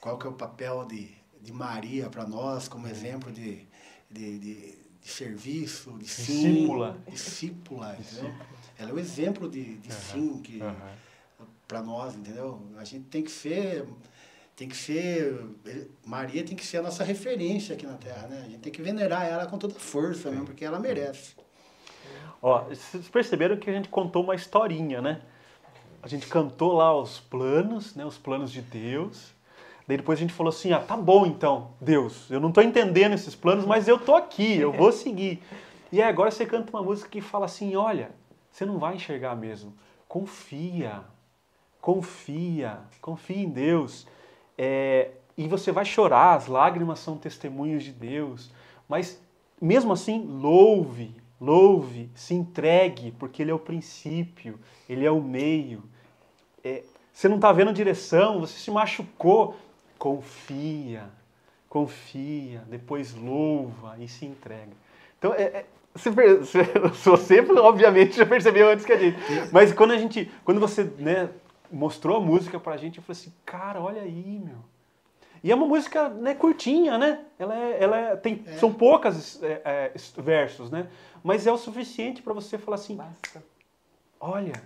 [0.00, 3.66] qual que é o papel de, de Maria para nós como exemplo de,
[4.08, 6.98] de, de, de serviço, de sim, discípula.
[7.08, 8.34] discípula, entendeu?
[8.78, 9.94] Ela é o exemplo de, de uhum.
[9.94, 11.46] sim que uhum.
[11.66, 12.62] para nós, entendeu?
[12.76, 13.86] A gente tem que ser
[14.54, 15.44] tem que ser
[16.04, 18.42] Maria tem que ser a nossa referência aqui na Terra, né?
[18.44, 21.34] A gente tem que venerar ela com toda força mesmo, porque ela merece.
[22.40, 25.22] Ó, vocês perceberam que a gente contou uma historinha, né?
[26.02, 28.04] A gente cantou lá os planos, né?
[28.04, 29.32] Os planos de Deus.
[29.86, 33.14] Daí depois a gente falou assim: ah, tá bom então, Deus, eu não estou entendendo
[33.14, 35.42] esses planos, mas eu tô aqui, eu vou seguir.
[35.90, 38.10] E aí agora você canta uma música que fala assim: olha,
[38.50, 39.74] você não vai enxergar mesmo,
[40.08, 41.00] confia,
[41.80, 44.06] confia, confia em Deus.
[44.56, 48.50] É, e você vai chorar, as lágrimas são testemunhos de Deus,
[48.88, 49.20] mas
[49.60, 55.82] mesmo assim, louve, louve, se entregue, porque Ele é o princípio, Ele é o meio.
[56.62, 56.82] É,
[57.12, 59.56] você não está vendo direção, você se machucou,
[60.02, 61.08] confia,
[61.68, 64.72] confia, depois louva e se entrega.
[65.16, 66.10] Então, é, é, você,
[67.04, 69.16] você, obviamente, já percebeu antes que a gente.
[69.52, 71.30] Mas quando a gente, quando você né,
[71.70, 74.56] mostrou a música pra gente, eu falei assim, cara, olha aí, meu.
[75.40, 77.24] E é uma música né, curtinha, né?
[77.38, 78.54] Ela, é, ela é, tem, é.
[78.54, 80.88] são poucas é, é versos, né?
[81.22, 83.40] Mas é o suficiente para você falar assim, Basta.
[84.18, 84.64] olha,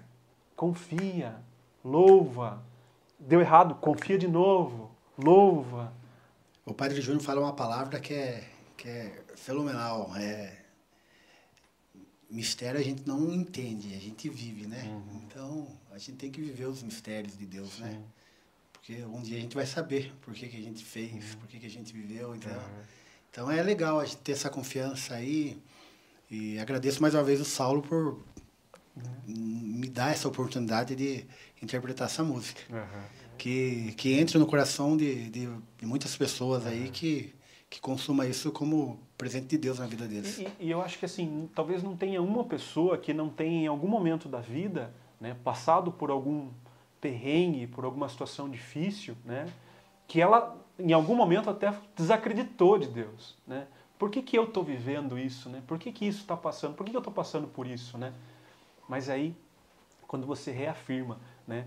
[0.57, 1.37] confia,
[1.85, 2.63] louva.
[3.19, 5.93] Deu errado, confia de novo, louva.
[6.65, 10.15] O Padre Júnior fala uma palavra que é, que é fenomenal.
[10.17, 10.57] É,
[12.31, 14.83] mistério a gente não entende, a gente vive, né?
[14.85, 15.23] Uhum.
[15.25, 17.91] Então, a gente tem que viver os mistérios de Deus, né?
[17.91, 17.97] Sim.
[17.97, 18.05] né?
[18.73, 21.41] Porque um dia a gente vai saber por que, que a gente fez, uhum.
[21.41, 22.53] por que, que a gente viveu, então...
[22.53, 22.97] Uhum.
[23.37, 25.63] Então é legal a gente ter essa confiança aí.
[26.31, 28.19] E agradeço mais uma vez o Saulo por
[29.27, 31.27] me dar essa oportunidade de
[31.63, 32.63] interpretar essa música.
[33.39, 35.49] Que, que entre no coração de, de,
[35.79, 37.35] de muitas pessoas aí que,
[37.69, 40.39] que consuma isso como presente de Deus na vida deles.
[40.39, 43.67] E, e, eu acho que assim, talvez não tenha uma pessoa que não tenha em
[43.67, 46.49] algum momento da vida, né, passado por algum
[47.01, 49.47] perrengue, por alguma situação difícil, né,
[50.07, 53.67] que ela em algum momento até desacreditou de Deus, né?
[53.99, 55.63] Por que, que eu estou vivendo isso, né?
[55.67, 56.75] Por que, que isso está passando?
[56.75, 58.13] Por que, que eu estou passando por isso, né?
[58.87, 59.35] Mas aí,
[60.07, 61.67] quando você reafirma, né?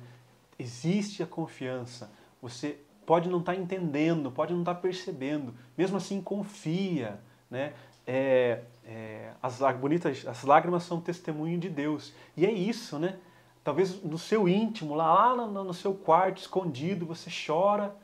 [0.60, 2.12] Existe a confiança.
[2.42, 7.20] Você pode não estar tá entendendo, pode não estar tá percebendo, mesmo assim confia,
[7.50, 7.74] né?
[8.06, 12.14] É, é, as, bonitas, as lágrimas são testemunho de Deus.
[12.36, 13.18] E é isso, né?
[13.64, 17.96] Talvez no seu íntimo, lá, lá no, no seu quarto, escondido, você chora,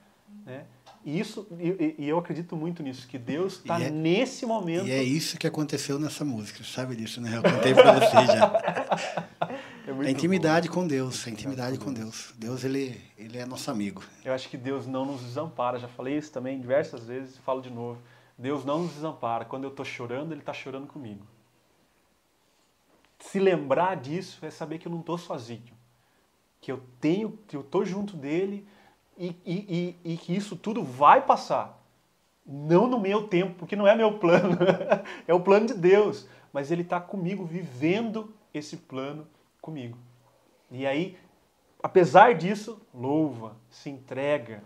[0.45, 0.65] né?
[1.05, 4.87] E, isso, e, e eu acredito muito nisso, que Deus está é, nesse momento.
[4.87, 7.37] E é isso que aconteceu nessa música, sabe disso, né?
[7.37, 9.23] Eu contei para você já.
[9.87, 10.73] É a intimidade bom.
[10.73, 12.33] com Deus, a intimidade com Deus.
[12.37, 14.01] Deus, ele, ele é nosso amigo.
[14.23, 17.69] Eu acho que Deus não nos desampara, já falei isso também diversas vezes, falo de
[17.69, 18.01] novo.
[18.35, 19.45] Deus não nos desampara.
[19.45, 21.23] Quando eu estou chorando, Ele está chorando comigo.
[23.19, 25.73] Se lembrar disso é saber que eu não estou sozinho.
[26.59, 28.67] Que eu tenho, que eu estou junto dele
[29.15, 31.79] e, e, e, e que isso tudo vai passar.
[32.43, 34.57] Não no meu tempo, porque não é meu plano,
[35.27, 36.27] é o plano de Deus.
[36.51, 39.27] Mas Ele está comigo, vivendo esse plano
[39.65, 39.97] comigo.
[40.69, 41.17] E aí,
[41.81, 44.61] apesar disso, louva, se entrega.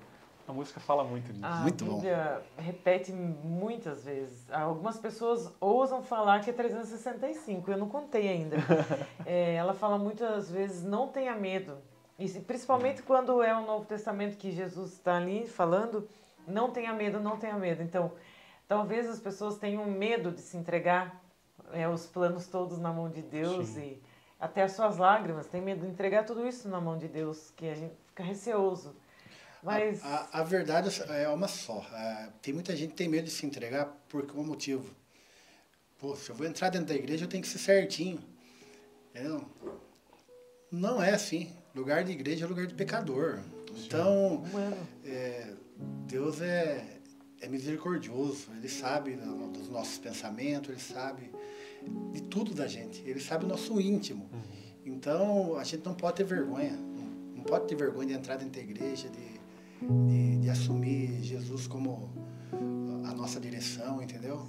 [0.45, 1.45] A música fala muito disso.
[1.45, 2.61] A muito Bíblia bom.
[2.61, 4.51] repete muitas vezes.
[4.51, 8.57] Algumas pessoas ousam falar que é 365, eu não contei ainda.
[9.25, 11.77] é, ela fala muitas vezes, não tenha medo.
[12.17, 16.09] E principalmente quando é o Novo Testamento que Jesus está ali falando,
[16.45, 17.81] não tenha medo, não tenha medo.
[17.81, 18.11] Então,
[18.67, 21.21] talvez as pessoas tenham medo de se entregar
[21.71, 23.81] é, os planos todos na mão de Deus Sim.
[23.81, 24.08] e
[24.39, 27.67] até as suas lágrimas, tem medo de entregar tudo isso na mão de Deus, que
[27.67, 28.95] a gente fica receoso.
[29.61, 30.03] Mas...
[30.03, 31.85] A, a, a verdade é uma só.
[31.93, 34.95] É, tem muita gente que tem medo de se entregar por qual motivo?
[35.97, 38.19] Pô, se eu vou entrar dentro da igreja, eu tenho que ser certinho.
[39.09, 39.45] Entendeu?
[40.71, 41.53] Não é assim.
[41.75, 43.39] Lugar de igreja é lugar de pecador.
[43.75, 44.43] Então,
[45.05, 45.53] é,
[46.07, 46.85] Deus é,
[47.41, 48.47] é misericordioso.
[48.55, 51.29] Ele sabe dos nossos pensamentos, ele sabe
[52.11, 53.03] de tudo da gente.
[53.05, 54.29] Ele sabe o nosso íntimo.
[54.31, 54.39] Uhum.
[54.85, 56.77] Então, a gente não pode ter vergonha.
[57.35, 62.09] Não pode ter vergonha de entrar dentro da igreja, de, de, de assumir Jesus como
[63.05, 64.45] a nossa direção, entendeu?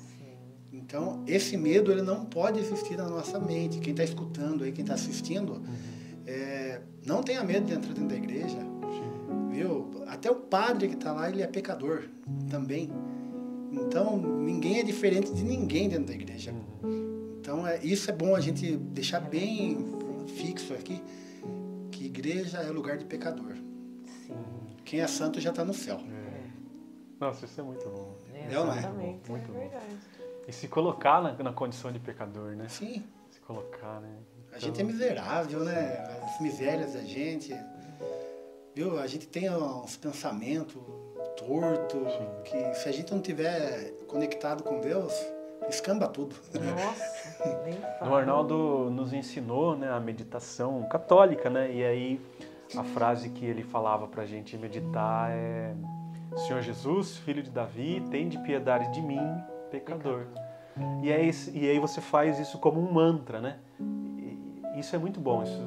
[0.73, 3.79] Então, esse medo ele não pode existir na nossa mente.
[3.79, 5.91] Quem está escutando aí, quem está assistindo, uhum
[6.31, 8.59] é, não tenha medo de entrar dentro da igreja.
[9.51, 9.91] Viu?
[10.07, 12.05] Até o padre que está lá, ele é pecador
[12.49, 12.91] também.
[13.73, 16.55] Então, ninguém é diferente de ninguém dentro da igreja.
[17.51, 19.77] Então, é, isso é bom a gente deixar bem
[20.37, 21.03] fixo aqui,
[21.91, 23.57] que igreja é lugar de pecador.
[24.25, 24.37] Sim.
[24.85, 25.99] Quem é santo já está no céu.
[25.99, 26.43] É.
[27.19, 28.15] Nossa, isso é muito bom.
[28.33, 29.21] É, exatamente.
[29.27, 29.69] É, muito bom.
[30.47, 32.69] E se colocar na, na condição de pecador, né?
[32.69, 33.03] Sim.
[33.33, 34.17] Se colocar, né?
[34.53, 36.05] A gente é miserável, né?
[36.23, 37.53] As misérias da gente.
[38.77, 38.97] Viu?
[38.97, 40.81] A gente tem uns pensamentos
[41.37, 42.13] tortos,
[42.45, 45.13] que se a gente não tiver conectado com Deus,
[45.71, 46.37] escamba tudo.
[46.55, 48.11] Nossa, nem fala.
[48.11, 51.73] O Arnaldo nos ensinou né, a meditação católica, né?
[51.73, 52.21] E aí
[52.77, 55.75] a frase que ele falava pra gente meditar é
[56.47, 59.21] Senhor Jesus, filho de Davi, tem de piedade de mim,
[59.71, 60.27] pecador.
[61.03, 63.59] E aí, e aí você faz isso como um mantra, né?
[64.77, 65.43] isso é muito bom.
[65.43, 65.61] Isso,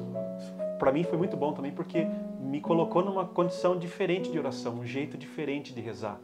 [0.78, 2.06] para mim foi muito bom também porque
[2.40, 6.18] me colocou numa condição diferente de oração, um jeito diferente de rezar.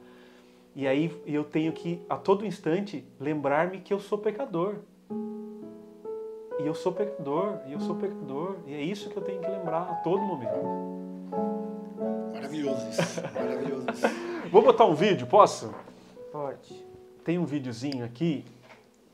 [0.75, 4.77] E aí eu tenho que a todo instante lembrar-me que eu sou pecador.
[6.63, 9.49] E eu sou pecador, e eu sou pecador, e é isso que eu tenho que
[9.49, 11.01] lembrar a todo momento.
[12.35, 13.23] Maravilhoso isso.
[13.23, 14.07] Maravilhoso isso.
[14.53, 15.73] Vou botar um vídeo, posso?
[16.31, 16.85] Pode.
[17.25, 18.45] Tem um videozinho aqui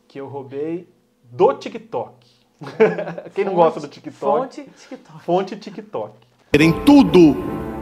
[0.09, 0.89] que eu roubei
[1.23, 2.27] do TikTok.
[3.35, 4.17] Quem não gosta do TikTok?
[4.17, 5.23] Fonte TikTok.
[5.23, 6.15] Fonte TikTok.
[6.59, 7.35] Em tudo,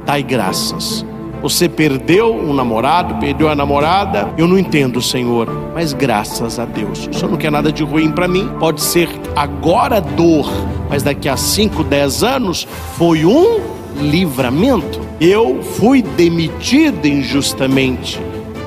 [0.04, 1.04] dai graças.
[1.44, 4.32] Você perdeu um namorado, perdeu a namorada.
[4.38, 7.06] Eu não entendo, Senhor, mas graças a Deus.
[7.06, 8.48] O Senhor não quer nada de ruim para mim.
[8.58, 10.50] Pode ser agora dor,
[10.88, 12.66] mas daqui a 5, 10 anos
[12.96, 13.60] foi um
[14.00, 14.98] livramento.
[15.20, 18.18] Eu fui demitido injustamente.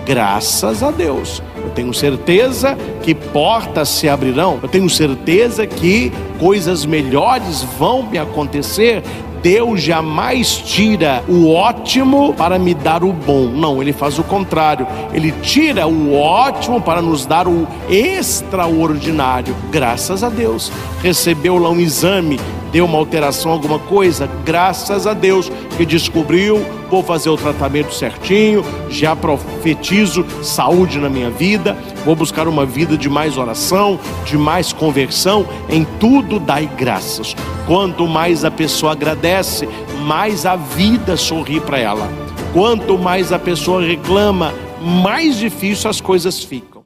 [0.05, 1.41] Graças a Deus.
[1.57, 4.59] Eu tenho certeza que portas se abrirão.
[4.61, 9.01] Eu tenho certeza que coisas melhores vão me acontecer
[9.41, 13.47] Deus jamais tira o ótimo para me dar o bom.
[13.47, 14.87] Não, ele faz o contrário.
[15.13, 19.55] Ele tira o ótimo para nos dar o extraordinário.
[19.71, 20.71] Graças a Deus.
[21.01, 22.39] Recebeu lá um exame,
[22.71, 24.29] deu uma alteração, alguma coisa?
[24.45, 26.65] Graças a Deus que descobriu.
[26.89, 28.63] Vou fazer o tratamento certinho.
[28.89, 31.77] Já profetizo saúde na minha vida.
[32.05, 35.45] Vou buscar uma vida de mais oração, de mais conversão.
[35.69, 37.35] Em tudo dai graças.
[37.65, 39.67] Quanto mais a pessoa agradece,
[40.03, 42.09] mais a vida sorri para ela.
[42.53, 46.76] Quanto mais a pessoa reclama, mais difícil as coisas ficam.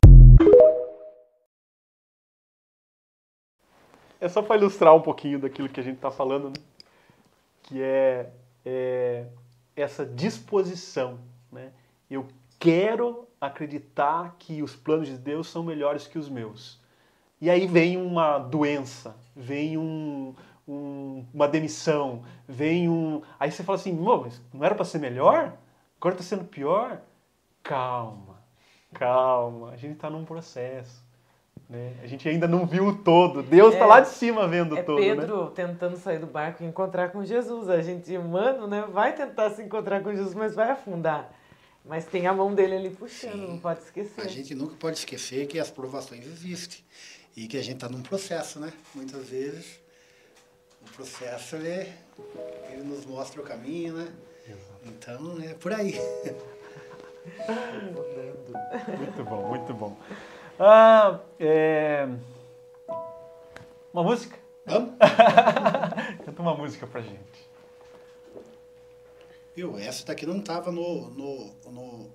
[4.22, 6.64] É só para ilustrar um pouquinho daquilo que a gente está falando, né?
[7.64, 8.30] que é,
[8.64, 9.26] é,
[9.76, 11.18] essa disposição.
[11.52, 11.72] Né?
[12.08, 12.28] Eu
[12.60, 16.80] quero acreditar que os planos de Deus são melhores que os meus.
[17.42, 20.36] E aí vem uma doença, vem um,
[20.68, 23.24] um, uma demissão, vem um.
[23.40, 25.58] Aí você fala assim, mas não era para ser melhor?
[26.00, 27.02] Agora está sendo pior?
[27.64, 28.40] Calma,
[28.94, 31.04] calma, a gente está num processo.
[31.72, 31.94] Né?
[32.04, 33.42] A gente ainda não viu o todo.
[33.42, 35.00] Deus está É, lá de cima vendo É todo.
[35.00, 35.16] né?
[35.16, 37.70] Pedro tentando sair do barco e encontrar com Jesus.
[37.70, 41.34] A gente, humano, né, vai tentar se encontrar com Jesus, mas vai afundar.
[41.86, 43.48] Mas tem a mão dele ali puxando, Sim.
[43.48, 44.22] não pode esquecer.
[44.22, 46.80] A gente nunca pode esquecer que as provações existem
[47.38, 48.74] e que a gente está num processo, né?
[48.94, 49.80] Muitas vezes
[50.86, 51.88] o processo ele,
[52.70, 54.08] ele nos mostra o caminho, né?
[54.86, 55.96] Então é por aí.
[58.98, 59.98] Muito bom, muito bom.
[60.60, 62.08] Ah, é...
[63.94, 64.38] Uma música?
[64.66, 64.94] Vamos?
[66.26, 67.50] Canta uma música pra gente.
[69.56, 69.78] Viu?
[69.78, 72.12] Essa daqui não estava no, no, no,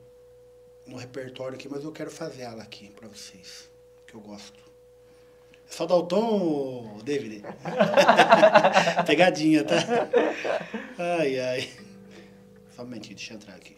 [0.86, 3.70] no repertório aqui, mas eu quero fazer ela aqui para vocês,
[4.06, 4.58] que eu gosto.
[5.68, 7.42] É só dar o tom, David?
[9.06, 9.74] Pegadinha, tá?
[10.98, 11.70] Ai, ai.
[12.74, 13.76] Só um momentinho, deixa eu entrar aqui.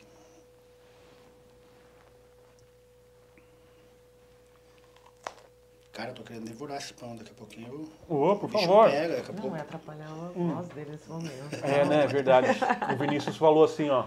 [5.98, 7.90] Cara, eu tô querendo devorar esse pão daqui a pouquinho.
[8.08, 8.88] Ô, O por favor.
[8.88, 9.56] pega, daqui a Não, pouco.
[9.56, 11.54] é atrapalhar a voz dele nesse momento.
[11.60, 12.06] É, né?
[12.06, 12.56] Verdade.
[12.94, 14.04] O Vinícius falou assim, ó.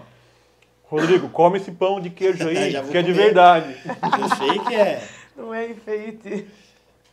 [0.84, 3.24] Rodrigo, come esse pão de queijo aí, vou que é de comer.
[3.24, 3.76] verdade.
[3.84, 5.06] Eu sei que é.
[5.36, 6.48] Não é enfeite.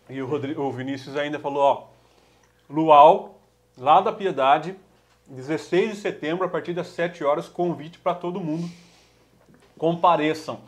[0.09, 1.87] E o, Rodrigo, o Vinícius ainda falou, ó.
[2.73, 3.37] Luau,
[3.77, 4.77] lá da Piedade,
[5.27, 8.69] 16 de setembro, a partir das 7 horas, convite para todo mundo.
[9.77, 10.61] Compareçam.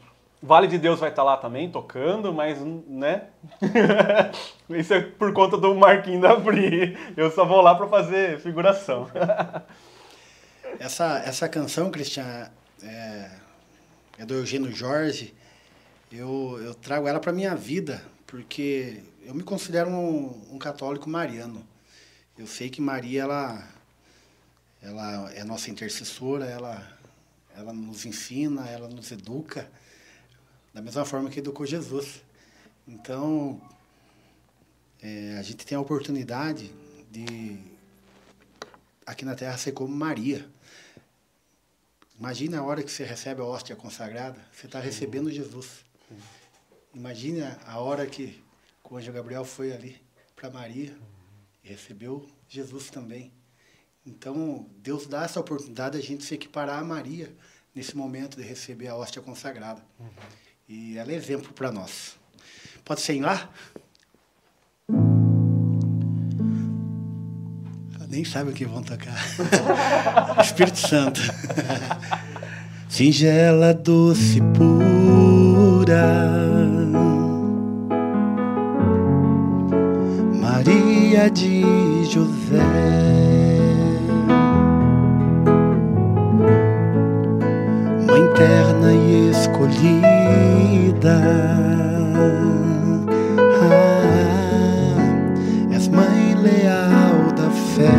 [0.43, 3.27] Vale de Deus vai estar lá também, tocando, mas, né?
[4.69, 6.97] Isso é por conta do Marquinhos da Bri.
[7.15, 9.07] Eu só vou lá para fazer figuração.
[10.80, 12.49] Essa, essa canção, Cristian,
[12.81, 13.30] é,
[14.18, 15.35] é do Eugênio Jorge.
[16.11, 21.68] Eu, eu trago ela para minha vida, porque eu me considero um, um católico mariano.
[22.38, 23.68] Eu sei que Maria, ela,
[24.81, 26.81] ela é nossa intercessora, ela,
[27.55, 29.69] ela nos ensina, ela nos educa,
[30.73, 32.22] da mesma forma que educou Jesus.
[32.88, 33.61] Então,
[35.02, 36.72] é, a gente tem a oportunidade
[37.10, 37.57] de,
[39.06, 40.48] aqui na Terra, ser como Maria.
[42.18, 45.84] Imagina a hora que você recebe a hóstia consagrada, você está recebendo Jesus.
[46.93, 48.43] Imagina a hora que
[48.84, 50.02] o anjo Gabriel foi ali
[50.35, 50.95] para Maria
[51.64, 53.31] e recebeu Jesus também.
[54.06, 57.34] Então, Deus dá essa oportunidade de a gente se equiparar a Maria
[57.73, 59.81] nesse momento de receber a hóstia consagrada.
[60.73, 62.15] E ela é exemplo para nós.
[62.85, 63.49] Pode ser em lá?
[68.07, 69.14] Nem sabe o que vão tocar.
[70.41, 71.19] Espírito Santo.
[72.88, 76.06] Singela, doce, pura.
[80.39, 81.64] Maria de
[82.06, 83.40] José.
[88.31, 91.21] eterna e escolhida.
[93.61, 94.95] Ah,
[95.73, 97.91] és mãe leal da fé.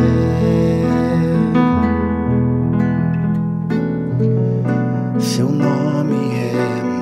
[5.19, 6.53] Seu nome é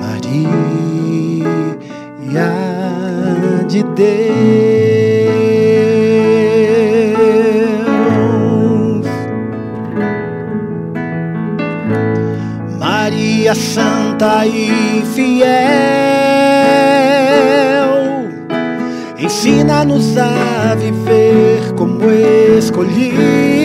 [0.05, 1.51] Maria
[3.67, 4.70] de Deus.
[14.21, 15.49] Santa e fiel,
[19.17, 22.07] ensina-nos a viver como
[22.55, 23.60] escolhidos,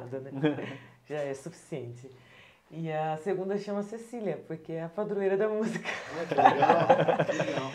[0.00, 0.78] nada, né?
[1.08, 2.10] Já é suficiente.
[2.70, 5.88] E a segunda chama Cecília, porque é a padroeira da música.
[6.28, 7.72] Que legal, que legal.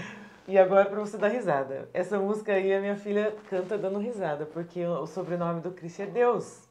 [0.48, 1.90] E agora pra você dar risada.
[1.94, 6.06] Essa música aí a minha filha canta dando risada, porque o sobrenome do Cristo é
[6.06, 6.68] Deus.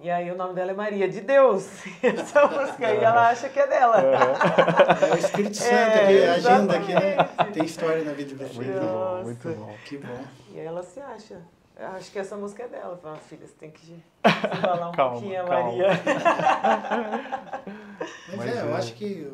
[0.00, 1.68] E aí o nome dela é Maria de Deus.
[2.02, 3.96] E essa música aí ela acha que é dela.
[4.00, 6.02] É o Espírito Santo É,
[6.34, 7.16] aqui, agindo aqui, né?
[7.54, 8.80] Tem história na vida da Muito filha.
[8.80, 9.74] bom, muito bom.
[9.86, 10.24] Que bom.
[10.52, 11.40] E aí ela se acha.
[11.82, 12.96] Eu acho que essa música é dela.
[13.02, 13.96] Fala, filha, você tem que se
[14.62, 15.64] falar um Calma, pouquinho a calma.
[15.68, 15.88] Maria.
[18.28, 18.78] Mas, Mas é, eu é.
[18.78, 19.32] acho que.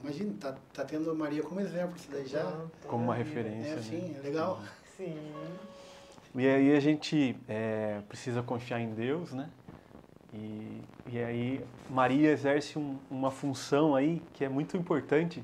[0.00, 2.44] Imagina, tá, tá tendo a Maria como exemplo, isso daí já.
[2.86, 3.74] Como uma É referência.
[3.74, 3.80] né?
[3.80, 4.60] assim, é legal.
[4.96, 5.18] Sim.
[6.36, 9.48] E aí a gente é, precisa confiar em Deus, né?
[10.32, 15.42] E, e aí Maria exerce um- uma função aí que é muito importante,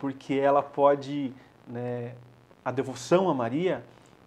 [0.00, 1.32] porque ela pode,
[1.66, 2.14] né,
[2.64, 3.82] a devoção a Maria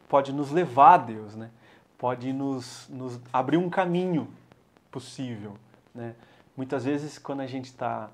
[0.09, 1.51] pode nos levar a Deus, né?
[1.97, 4.27] Pode nos, nos abrir um caminho
[4.91, 5.57] possível,
[5.93, 6.15] né?
[6.55, 8.09] Muitas vezes quando a gente está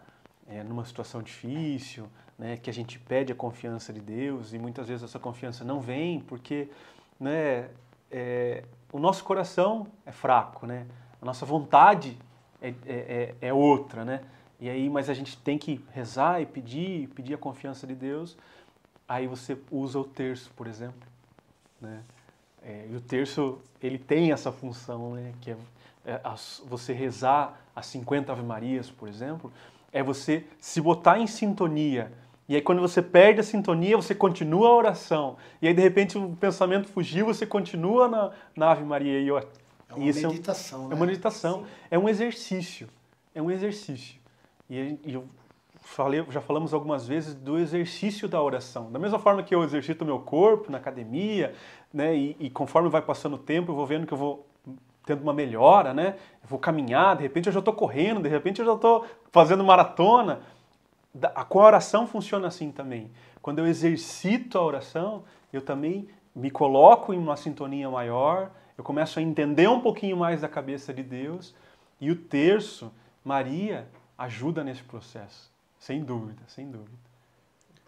[0.68, 2.08] numa situação difícil,
[2.38, 5.80] né, que a gente pede a confiança de Deus e muitas vezes essa confiança não
[5.80, 6.70] vem porque
[7.20, 7.70] né,
[8.12, 10.86] é, o nosso coração é fraco, né?
[11.22, 12.18] A nossa vontade
[12.62, 14.22] é, é, é- é outra, né?
[14.60, 18.38] E aí, mas a gente tem que rezar e pedir, pedir a confiança de Deus.
[19.08, 21.08] Aí você usa o terço, por exemplo,
[21.82, 22.02] né?
[22.66, 25.34] É, e o terço ele tem essa função, né?
[25.42, 25.56] Que é,
[26.06, 29.52] é as- você rezar as 50 Ave Marias, por exemplo,
[29.92, 32.12] é você se botar em sintonia.
[32.48, 35.38] E aí quando você perde a sintonia, você continua a oração.
[35.62, 39.20] E aí de repente o pensamento fugiu, você continua na, na Ave Maria.
[39.20, 40.94] E, ó, É uma isso é um- meditação, né?
[40.94, 42.88] é uma meditação, é um exercício.
[43.36, 44.20] É um exercício.
[44.70, 45.26] E, e eu
[45.82, 48.92] falei, já falamos algumas vezes do exercício da oração.
[48.92, 51.54] Da mesma forma que eu exercito o meu corpo na academia,
[51.94, 52.16] né?
[52.16, 54.46] E, e conforme vai passando o tempo, eu vou vendo que eu vou
[55.06, 56.16] tendo uma melhora, né?
[56.42, 59.64] Eu vou caminhar, de repente eu já estou correndo, de repente eu já estou fazendo
[59.64, 60.42] maratona.
[61.14, 63.12] Da- Com a oração funciona assim também.
[63.42, 69.20] Quando eu exercito a oração, eu também me coloco em uma sintonia maior, eu começo
[69.20, 71.54] a entender um pouquinho mais da cabeça de Deus.
[72.02, 72.92] E o terço,
[73.24, 73.88] Maria,
[74.18, 75.52] ajuda nesse processo.
[75.78, 76.98] Sem dúvida, sem dúvida.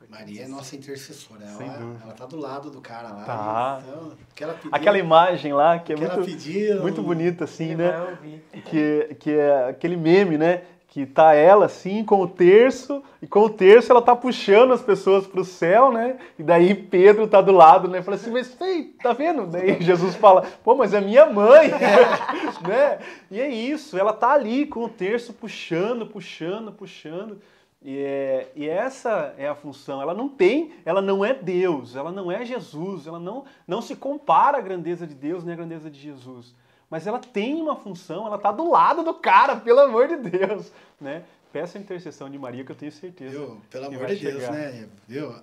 [0.10, 1.46] Maria é nossa intercessora.
[1.46, 3.24] Sem Ela, ela tá do lado do cara lá.
[3.24, 3.82] Tá.
[3.82, 7.44] Então, o que ela pediu, Aquela imagem lá que é o muito, pediu, muito bonita,
[7.44, 8.18] assim, né?
[8.66, 10.62] que, que é aquele meme, né?
[10.88, 14.82] Que tá ela assim com o terço, e com o terço ela tá puxando as
[14.82, 16.18] pessoas pro céu, né?
[16.40, 18.02] E daí Pedro tá do lado, né?
[18.02, 19.46] Fala assim, mas ei, tá vendo?
[19.46, 21.70] Daí Jesus fala, pô, mas é minha mãe,
[22.66, 23.00] né?
[23.30, 27.42] E é isso, ela tá ali com o terço puxando, puxando, puxando.
[27.86, 30.02] E, é, e essa é a função.
[30.02, 33.96] Ela não tem, ela não é Deus, ela não é Jesus, ela não, não se
[33.96, 36.54] compara à grandeza de Deus nem à grandeza de Jesus
[36.90, 40.72] mas ela tem uma função, ela tá do lado do cara, pelo amor de Deus,
[41.00, 41.24] né?
[41.52, 43.32] Peça a intercessão de Maria que eu tenho certeza.
[43.32, 43.62] Viu?
[43.70, 44.52] Pelo amor de Deus, chegar.
[44.52, 44.90] né?
[45.08, 45.34] Viu?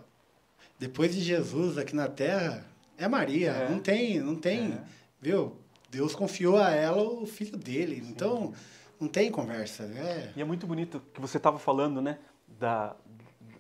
[0.79, 2.67] Depois de Jesus aqui na Terra,
[2.99, 3.51] é Maria.
[3.51, 3.69] É.
[3.69, 4.83] Não tem, não tem, É.
[5.21, 5.57] viu?
[5.91, 8.03] Deus confiou a ela o filho dele.
[8.09, 8.53] Então,
[9.01, 9.85] não tem conversa.
[9.85, 10.33] É.
[10.37, 12.19] E é muito bonito que você estava falando, né?
[12.59, 12.95] Da,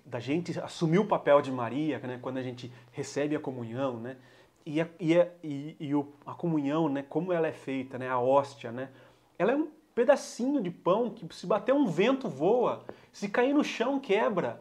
[0.05, 2.19] da gente assumir o papel de Maria, né?
[2.21, 4.17] Quando a gente recebe a comunhão, né?
[4.65, 7.05] E a, e a, e, e o, a comunhão, né?
[7.09, 8.09] Como ela é feita, né?
[8.09, 8.91] A hóstia, né?
[9.39, 13.65] Ela é um pedacinho de pão que se bater um vento voa, se cair no
[13.65, 14.61] chão quebra.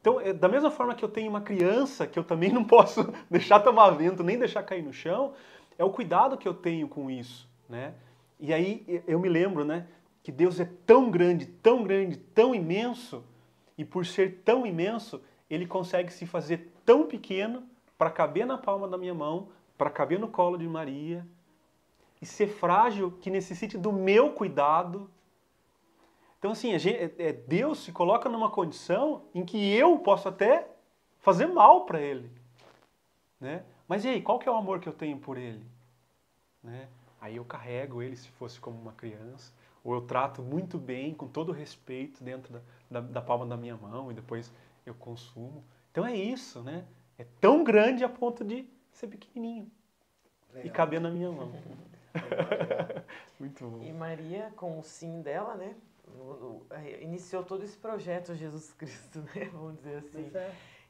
[0.00, 3.12] Então, é, da mesma forma que eu tenho uma criança que eu também não posso
[3.30, 5.34] deixar tomar vento nem deixar cair no chão,
[5.78, 7.94] é o cuidado que eu tenho com isso, né?
[8.38, 9.86] E aí eu me lembro, né,
[10.22, 13.24] que Deus é tão grande, tão grande, tão imenso,
[13.76, 18.88] e por ser tão imenso, ele consegue se fazer tão pequeno para caber na palma
[18.88, 21.26] da minha mão, para caber no colo de Maria,
[22.20, 25.10] e ser frágil que necessite do meu cuidado.
[26.38, 30.68] Então, assim, gente- é- é- Deus se coloca numa condição em que eu posso até
[31.18, 32.30] fazer mal para Ele.
[33.40, 33.64] Né?
[33.86, 35.64] Mas e aí, qual que é o amor que eu tenho por Ele?
[36.62, 36.88] Né?
[37.20, 39.52] Aí eu carrego Ele se fosse como uma criança,
[39.84, 42.60] ou eu trato muito bem, com todo respeito, dentro da,
[42.90, 44.52] da, da palma da minha mão, e depois
[44.84, 45.64] eu consumo.
[45.90, 46.84] Então é isso, né?
[47.18, 49.70] É tão grande a ponto de ser pequenininho
[50.62, 51.52] e caber na minha mão.
[53.38, 53.82] muito bom.
[53.82, 55.74] E Maria, com o sim dela, né?
[56.70, 59.48] eh, Iniciou todo esse projeto Jesus Cristo, né?
[59.52, 60.30] Vamos dizer assim.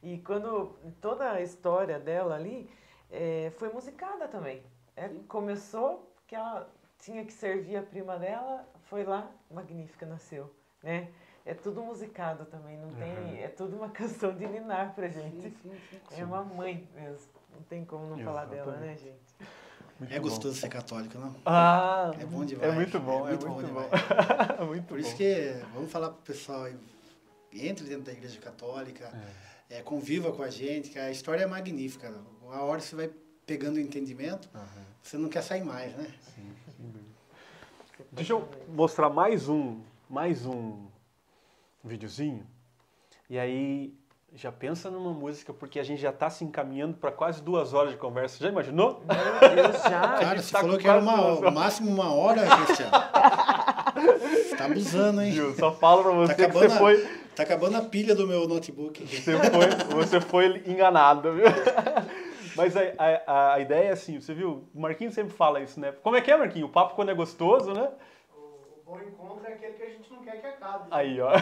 [0.03, 2.69] E quando toda a história dela ali
[3.11, 4.63] eh, foi musicada também.
[4.95, 6.69] É, começou que ela
[6.99, 10.53] tinha que servir a prima dela, foi lá, Magnífica nasceu,
[10.83, 11.13] né?
[11.47, 15.57] É tudo musicado também, não tem, é tudo uma canção de ninar pra gente.
[16.11, 19.03] É uma mãe mesmo, não tem como não falar dela, né, Exatamente.
[19.05, 19.51] gente?
[20.01, 20.23] Muito É bom.
[20.25, 21.35] gostoso ser católico, não?
[21.47, 22.71] Ah, É bom demais.
[22.71, 23.81] É muito bom, é É muito, muito bom
[24.59, 24.67] bom.
[24.67, 25.17] muito Por isso bom.
[25.17, 26.77] que vamos falar pro pessoal aí,
[27.53, 29.11] entre dentro da igreja católica,
[29.71, 32.13] é, conviva com a gente, que a história é magnífica.
[32.51, 33.11] A hora que você vai
[33.47, 34.51] pegando o entendimento,
[35.01, 36.13] você não quer sair mais, né?
[38.13, 40.85] Deixa eu mostrar mais um, mais um
[41.85, 42.47] videozinho.
[43.29, 43.95] E aí
[44.35, 47.93] já pensa numa música, porque a gente já está se encaminhando para quase duas horas
[47.93, 48.43] de conversa.
[48.43, 49.03] Já imaginou?
[49.07, 50.01] Meu Deus, já!
[50.21, 52.93] Cara, você tá falou que era uma, máximo uma hora, Cristiano.
[54.49, 55.33] Você tá abusando, hein?
[55.33, 55.55] Viu?
[55.55, 58.27] Só falo para você Tá que acabando, você a, foi, tá acabando a pilha do
[58.27, 59.07] meu notebook.
[59.07, 61.47] você foi, você foi enganado, viu?
[62.57, 62.81] Mas a,
[63.27, 64.65] a, a ideia é assim, você viu?
[64.75, 65.93] O Marquinhos sempre fala isso, né?
[66.03, 66.69] Como é que é, Marquinhos?
[66.69, 67.89] O papo quando é gostoso, né?
[68.87, 70.87] O, encontro é aquele que a gente não quer que acabe.
[70.93, 71.33] Aí, ó.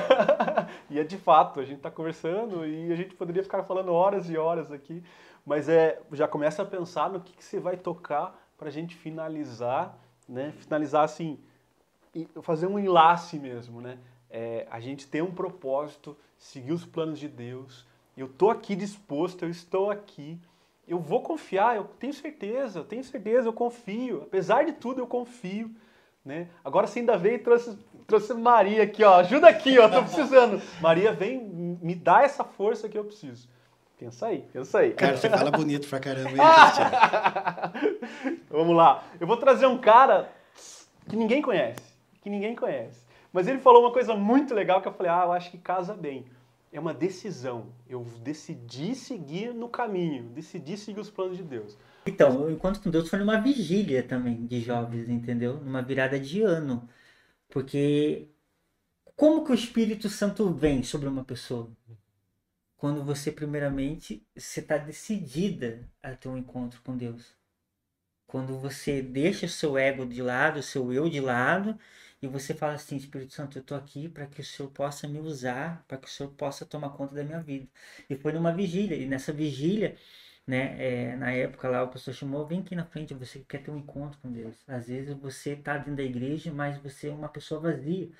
[0.89, 4.31] e é de fato, a gente tá conversando e a gente poderia ficar falando horas
[4.31, 5.05] e horas aqui,
[5.45, 9.99] mas é, já começa a pensar no que, que você vai tocar pra gente finalizar,
[10.27, 10.53] né?
[10.59, 11.39] Finalizar assim,
[12.41, 13.99] fazer um enlace mesmo, né?
[14.31, 17.87] É, a gente tem um propósito, seguir os planos de Deus.
[18.16, 20.41] Eu tô aqui disposto, eu estou aqui.
[20.89, 24.23] Eu vou confiar, eu tenho certeza, eu tenho certeza, eu confio.
[24.23, 25.75] Apesar de tudo, eu confio.
[26.25, 26.49] Né?
[26.65, 29.17] Agora você ainda veio e trouxe, trouxe Maria aqui, ó.
[29.17, 29.89] Ajuda aqui, ó.
[29.89, 30.61] Tô precisando.
[30.81, 33.49] Maria, vem, me dá essa força que eu preciso.
[33.99, 34.93] Pensa aí, pensa aí.
[34.93, 38.39] Cara, você fala bonito pra caramba, Cristiano?
[38.51, 39.05] Vamos lá.
[39.21, 40.31] Eu vou trazer um cara
[41.09, 41.95] que ninguém conhece.
[42.23, 43.05] Que ninguém conhece.
[43.33, 45.95] Mas ele falou uma coisa muito legal que eu falei, ah, eu acho que casa
[45.95, 46.25] bem.
[46.73, 47.67] É uma decisão.
[47.89, 51.77] Eu decidi seguir no caminho, decidi seguir os planos de Deus.
[52.07, 55.61] Então, o Encontro com Deus foi numa vigília também de jovens, entendeu?
[55.61, 56.89] Numa virada de ano.
[57.49, 58.29] Porque
[59.17, 61.71] como que o Espírito Santo vem sobre uma pessoa?
[62.77, 67.35] Quando você, primeiramente, você está decidida a ter um encontro com Deus.
[68.27, 71.79] Quando você deixa o seu ego de lado, o seu eu de lado,
[72.21, 75.19] e você fala assim, Espírito Santo, eu estou aqui para que o Senhor possa me
[75.21, 77.69] usar, para que o Senhor possa tomar conta da minha vida.
[78.11, 79.97] E foi numa vigília, e nessa vigília
[80.47, 81.12] né?
[81.12, 83.79] É, na época lá, o pastor chamou, vem aqui na frente, você quer ter um
[83.79, 84.57] encontro com Deus.
[84.69, 88.11] Às vezes você tá dentro da igreja, mas você é uma pessoa vazia,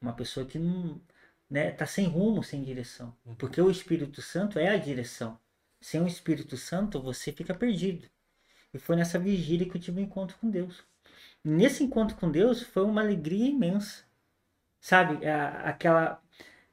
[0.00, 1.00] uma pessoa que não,
[1.50, 3.14] né, tá sem rumo, sem direção.
[3.38, 5.38] Porque o Espírito Santo é a direção.
[5.80, 8.08] Sem o Espírito Santo, você fica perdido.
[8.74, 10.84] E foi nessa vigília que eu tive um encontro com Deus.
[11.44, 14.04] E nesse encontro com Deus foi uma alegria imensa.
[14.80, 16.22] Sabe, a- aquela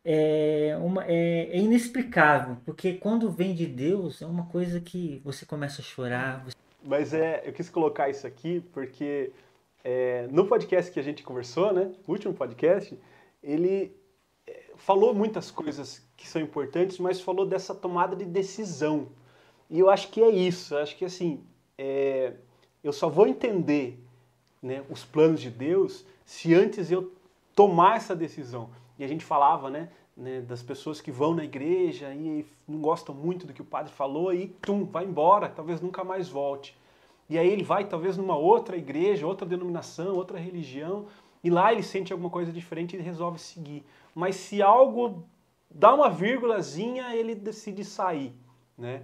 [0.03, 5.45] é, uma, é, é inexplicável, porque quando vem de Deus é uma coisa que você
[5.45, 9.31] começa a chorar, você Mas é, eu quis colocar isso aqui porque
[9.83, 12.97] é, no podcast que a gente conversou, né, o último podcast,
[13.43, 13.95] ele
[14.47, 19.09] é, falou muitas coisas que são importantes, mas falou dessa tomada de decisão.
[19.69, 20.75] E eu acho que é isso.
[20.75, 21.43] Eu acho que assim,
[21.77, 22.33] é,
[22.83, 23.99] eu só vou entender
[24.61, 27.11] né, os planos de Deus se antes eu
[27.55, 28.69] tomar essa decisão.
[29.01, 33.15] E a gente falava, né, né, das pessoas que vão na igreja e não gostam
[33.15, 36.77] muito do que o padre falou e tum, vai embora, talvez nunca mais volte.
[37.27, 41.07] E aí ele vai talvez numa outra igreja, outra denominação, outra religião,
[41.43, 43.83] e lá ele sente alguma coisa diferente e resolve seguir.
[44.13, 45.23] Mas se algo
[45.67, 48.31] dá uma vírgulazinha, ele decide sair,
[48.77, 49.01] né?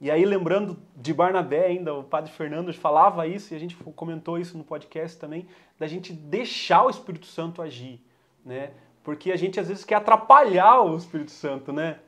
[0.00, 4.40] E aí, lembrando de Barnabé ainda, o padre Fernando falava isso, e a gente comentou
[4.40, 5.46] isso no podcast também,
[5.78, 8.00] da gente deixar o Espírito Santo agir,
[8.44, 8.72] né?
[9.06, 12.00] Porque a gente às vezes quer atrapalhar o Espírito Santo, né?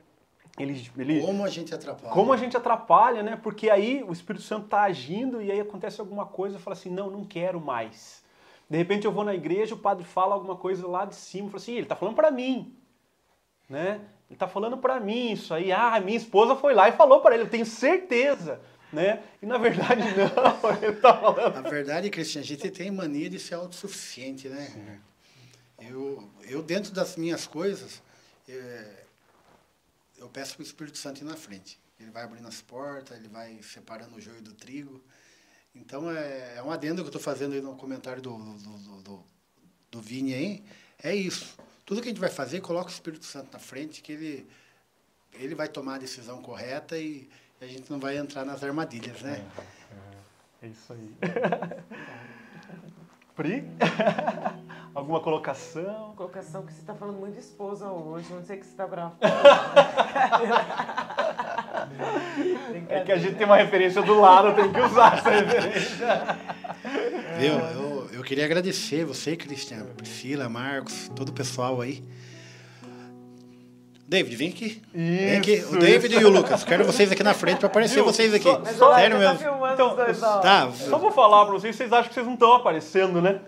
[0.59, 2.13] Ele, ele, Como a gente atrapalha.
[2.13, 3.39] como a gente atrapalha, né?
[3.41, 6.89] Porque aí o Espírito Santo está agindo e aí acontece alguma coisa e fala assim,
[6.89, 8.21] não, não quero mais.
[8.69, 11.61] De repente eu vou na igreja, o padre fala alguma coisa lá de cima, fala
[11.61, 12.75] assim, ele está falando para mim,
[13.69, 14.01] né?
[14.27, 15.71] Ele está falando para mim isso aí.
[15.71, 18.59] Ah, minha esposa foi lá e falou para ele, eu tenho certeza,
[18.91, 19.23] né?
[19.41, 21.63] E na verdade não, ele está falando.
[21.63, 24.99] Na verdade, Cristian, a gente tem mania de ser autossuficiente, né?
[25.81, 28.01] Eu, eu, dentro das minhas coisas,
[28.47, 29.03] é,
[30.17, 31.79] eu peço para o Espírito Santo ir na frente.
[31.99, 35.01] Ele vai abrindo as portas, ele vai separando o joio do trigo.
[35.75, 39.01] Então, é, é um adendo que eu estou fazendo aí no comentário do, do, do,
[39.01, 39.23] do,
[39.91, 40.63] do Vini aí.
[41.01, 41.57] É isso.
[41.85, 44.47] Tudo que a gente vai fazer, coloca o Espírito Santo na frente, que ele,
[45.33, 47.29] ele vai tomar a decisão correta e
[47.61, 49.45] a gente não vai entrar nas armadilhas, né?
[50.61, 51.15] É isso aí.
[53.35, 53.63] Pri?
[54.93, 56.13] Alguma colocação?
[56.15, 59.13] Colocação que você tá falando muito de esposa hoje, não sei que você tá bravo.
[62.89, 66.37] É que a gente tem uma referência do lado, tem que usar essa referência.
[67.37, 67.53] Viu?
[67.53, 72.03] Eu, eu queria agradecer você, Cristiano, Priscila, Marcos, todo o pessoal aí.
[74.07, 74.81] David, vem aqui.
[74.93, 75.53] vem aqui.
[75.53, 76.63] Isso, O David e o Lucas.
[76.63, 78.05] Quero vocês aqui na frente para aparecer Viu?
[78.05, 78.49] vocês aqui.
[78.75, 79.37] Só- Sério tá mesmo.
[79.39, 80.39] filmando Então, os dois, ó.
[80.39, 80.71] Tá.
[80.71, 83.39] Só vou falar pra vocês, vocês acham que vocês não estão aparecendo, né?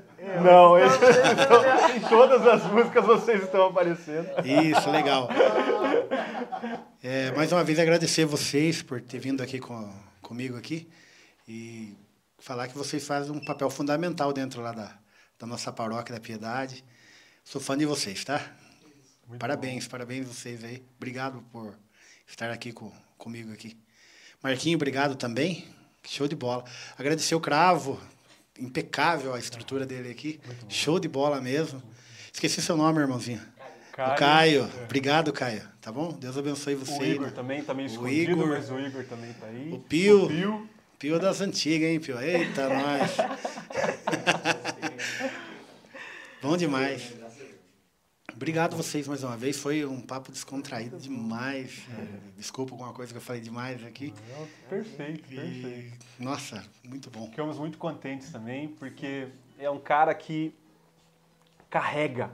[0.43, 4.27] Não, eles estão, em todas as músicas vocês estão aparecendo.
[4.45, 5.27] Isso, legal.
[7.01, 9.91] É, mais uma vez agradecer vocês por ter vindo aqui com,
[10.21, 10.87] comigo aqui
[11.47, 11.97] e
[12.37, 14.95] falar que vocês fazem um papel fundamental dentro lá da,
[15.39, 16.85] da nossa paróquia da Piedade.
[17.43, 18.45] Sou fã de vocês, tá?
[19.39, 20.83] parabéns, parabéns vocês aí.
[20.97, 21.73] Obrigado por
[22.27, 23.75] estar aqui com, comigo aqui.
[24.43, 25.65] Marquinho, obrigado também.
[26.03, 26.63] Show de bola.
[26.97, 27.99] Agradecer o Cravo,
[28.61, 30.39] impecável a estrutura dele aqui.
[30.69, 31.81] Show de bola mesmo.
[32.31, 33.41] Esqueci seu nome, irmãozinho.
[33.93, 34.69] O Caio.
[34.85, 35.63] Obrigado, Caio.
[35.81, 36.13] Tá bom?
[36.13, 36.99] Deus abençoe você.
[36.99, 38.47] O Igor também tá meio O escondido, Igor.
[38.47, 39.71] mas o Igor também tá aí.
[39.73, 40.25] O Pio.
[40.25, 40.69] O Pio.
[40.97, 42.19] Pio das antigas, hein, Pio?
[42.21, 43.11] Eita, nós.
[46.41, 47.13] Bom demais.
[48.41, 49.59] Obrigado vocês mais uma vez.
[49.59, 51.85] Foi um papo descontraído demais.
[51.95, 54.11] É, Desculpa alguma coisa que eu falei demais aqui.
[54.35, 56.05] Não, Perfeito, E, perfeito.
[56.19, 57.27] nossa, muito bom.
[57.27, 59.27] Ficamos muito contentes também, porque
[59.59, 60.55] é um cara que
[61.69, 62.31] carrega.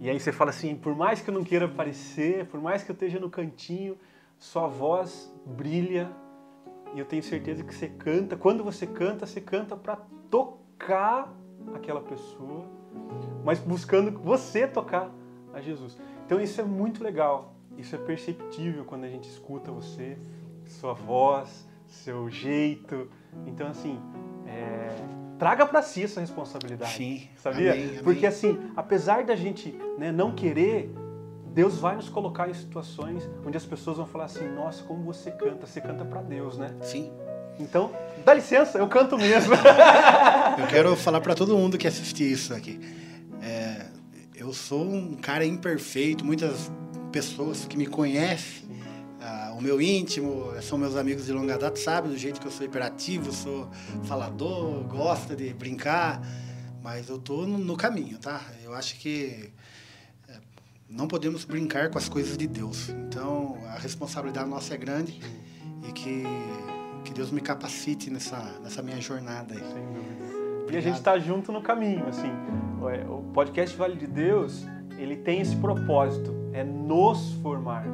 [0.00, 2.92] E aí você fala assim, por mais que eu não queira aparecer, por mais que
[2.92, 3.98] eu esteja no cantinho,
[4.38, 6.08] sua voz brilha.
[6.94, 8.36] E eu tenho certeza que você canta.
[8.36, 9.96] Quando você canta, você canta para
[10.30, 11.34] tocar
[11.74, 12.64] aquela pessoa,
[13.44, 15.10] mas buscando você tocar
[15.52, 15.96] a Jesus.
[16.26, 17.54] Então isso é muito legal.
[17.76, 20.18] Isso é perceptível quando a gente escuta você,
[20.66, 23.08] sua voz, seu jeito.
[23.46, 23.98] Então assim,
[24.46, 24.88] é,
[25.38, 26.92] traga para si essa responsabilidade.
[26.92, 27.28] Sim.
[27.36, 27.72] Sabia?
[27.72, 28.02] Amém, amém.
[28.02, 30.92] Porque assim, apesar da gente né, não querer,
[31.52, 35.30] Deus vai nos colocar em situações onde as pessoas vão falar assim: Nossa, como você
[35.30, 35.66] canta?
[35.66, 36.74] Você canta para Deus, né?
[36.80, 37.12] Sim.
[37.58, 37.92] Então,
[38.24, 39.54] dá licença, eu canto mesmo.
[40.58, 42.78] Eu quero falar para todo mundo que assistir isso aqui.
[44.42, 46.68] Eu sou um cara imperfeito, muitas
[47.12, 48.68] pessoas que me conhecem,
[49.20, 52.50] ah, o meu íntimo, são meus amigos de longa data, sabem do jeito que eu
[52.50, 53.70] sou hiperativo, sou
[54.02, 56.20] falador, gosto de brincar,
[56.82, 58.40] mas eu tô no, no caminho, tá?
[58.64, 59.48] Eu acho que
[60.28, 60.40] é,
[60.90, 62.88] não podemos brincar com as coisas de Deus.
[62.88, 65.20] Então, a responsabilidade nossa é grande
[65.88, 66.24] e que
[67.04, 69.60] Que Deus me capacite nessa, nessa minha jornada aí.
[69.60, 70.72] Sem dúvida.
[70.72, 72.32] E a gente está junto no caminho, assim.
[72.82, 74.66] O podcast Vale de Deus,
[74.98, 77.86] ele tem esse propósito, é nos formar,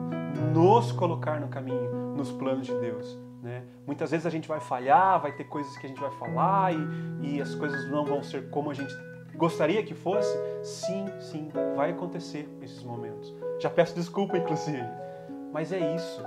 [0.55, 3.19] nos colocar no caminho, nos planos de Deus.
[3.43, 3.65] Né?
[3.87, 7.35] Muitas vezes a gente vai falhar, vai ter coisas que a gente vai falar e,
[7.35, 8.93] e as coisas não vão ser como a gente
[9.37, 10.37] gostaria que fosse.
[10.63, 13.35] Sim, sim, vai acontecer esses momentos.
[13.61, 14.85] Já peço desculpa, inclusive.
[15.53, 16.23] Mas é isso.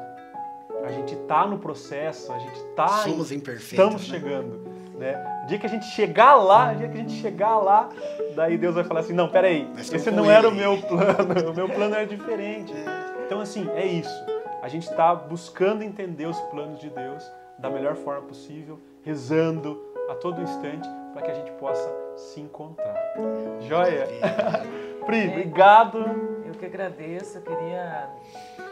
[0.86, 2.88] A gente está no processo, a gente está.
[2.88, 3.72] Somos imperfeitos.
[3.72, 4.20] Estamos né?
[4.20, 4.71] chegando.
[5.02, 5.42] Né?
[5.44, 7.90] O dia que a gente chegar lá, o dia que a gente chegar lá,
[8.36, 11.50] daí Deus vai falar assim: não, peraí, Mas esse não era o ele." meu plano,
[11.50, 12.72] o meu plano era diferente.
[13.26, 14.26] Então, assim, é isso.
[14.62, 17.24] A gente está buscando entender os planos de Deus
[17.58, 22.96] da melhor forma possível, rezando a todo instante para que a gente possa se encontrar.
[23.62, 24.08] Joia?
[25.06, 26.06] Pri, obrigado.
[26.62, 28.08] Que agradeço, eu queria,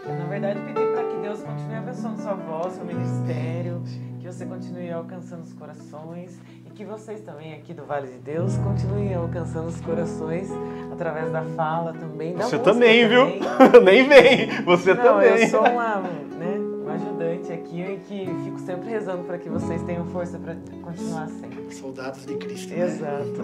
[0.08, 3.82] na verdade, pedir para que Deus continue abençoando sua voz, seu ministério,
[4.20, 8.56] que você continue alcançando os corações e que vocês também aqui do Vale de Deus
[8.58, 10.50] continuem alcançando os corações
[10.94, 12.36] através da fala também.
[12.36, 13.26] Da Você música também, viu?
[13.72, 13.82] também.
[13.84, 14.62] Nem vem.
[14.66, 15.30] Você Não, também.
[15.42, 19.82] eu sou uma, né, uma ajudante aqui e que fico sempre rezando para que vocês
[19.82, 21.74] tenham força para continuar sempre.
[21.74, 22.72] Soldados de Cristo.
[22.72, 22.86] né?
[22.86, 23.42] Exato.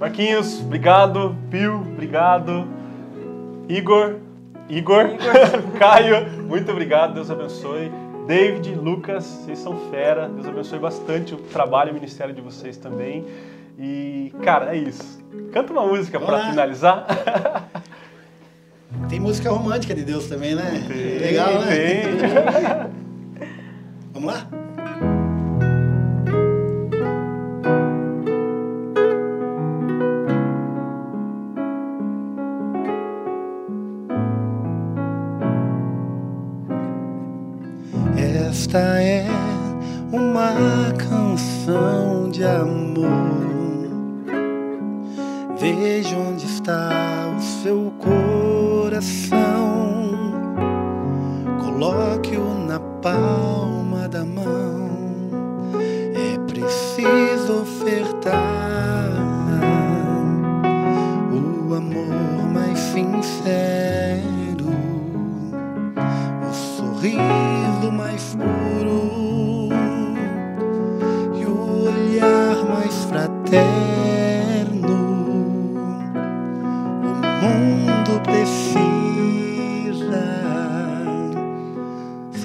[0.00, 1.36] Marquinhos, obrigado.
[1.50, 2.66] Pio, obrigado.
[3.68, 4.16] Igor,
[4.68, 5.10] Igor,
[5.78, 7.14] Caio, muito obrigado.
[7.14, 7.90] Deus abençoe.
[8.26, 10.28] David, Lucas, vocês são fera.
[10.28, 13.24] Deus abençoe bastante o trabalho e o ministério de vocês também.
[13.78, 15.18] E, cara, é isso.
[15.52, 17.06] Canta uma música para finalizar.
[19.08, 20.84] Tem música romântica de Deus também, né?
[20.88, 21.66] Tem, Legal, né?
[21.66, 22.02] tem.
[24.12, 24.57] Vamos lá?
[38.68, 39.26] Esta é
[40.12, 43.08] uma canção de amor.
[45.58, 49.38] Veja onde está o seu coração.
[51.64, 53.67] Coloque-o na palma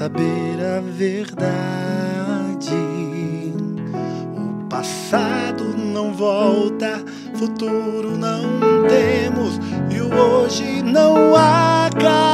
[0.03, 1.55] saber a verdade.
[4.35, 7.01] O passado não volta,
[7.35, 8.41] futuro não
[8.89, 9.59] temos
[9.89, 12.32] e o hoje não acabou.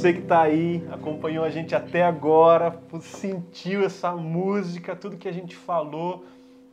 [0.00, 5.32] Você que está aí, acompanhou a gente até agora, sentiu essa música, tudo que a
[5.32, 6.24] gente falou,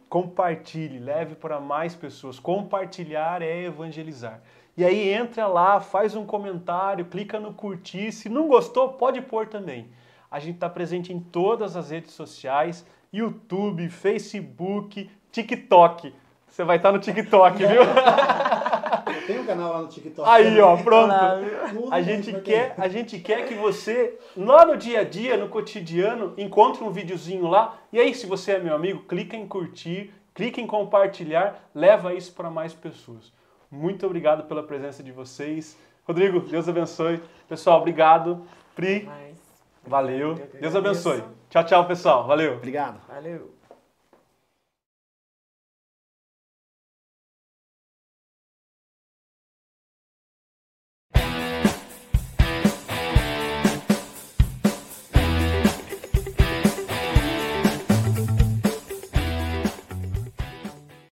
[0.07, 2.39] compartilhe, leve para mais pessoas.
[2.39, 4.41] Compartilhar é evangelizar.
[4.77, 8.13] E aí entra lá, faz um comentário, clica no curtir.
[8.13, 9.89] Se não gostou, pode pôr também.
[10.31, 16.13] A gente está presente em todas as redes sociais: YouTube, Facebook, TikTok.
[16.47, 17.81] Você vai estar no TikTok, viu?
[19.27, 20.27] Tem um canal lá no TikTok.
[20.27, 21.13] Aí, ó, pronto.
[21.91, 25.49] A gente vai quer, a gente quer que você, lá no dia a dia, no
[25.49, 27.77] cotidiano, encontre um videozinho lá.
[27.91, 32.33] E aí, se você é meu amigo, clica em curtir, clica em compartilhar, leva isso
[32.33, 33.33] para mais pessoas.
[33.69, 35.77] Muito obrigado pela presença de vocês.
[36.05, 37.21] Rodrigo, Deus abençoe.
[37.49, 38.45] Pessoal, obrigado.
[38.73, 39.09] Pri,
[39.85, 40.35] valeu.
[40.59, 41.21] Deus abençoe.
[41.49, 42.25] Tchau, tchau, pessoal.
[42.25, 42.53] Valeu.
[42.53, 43.01] Obrigado.
[43.09, 43.56] valeu.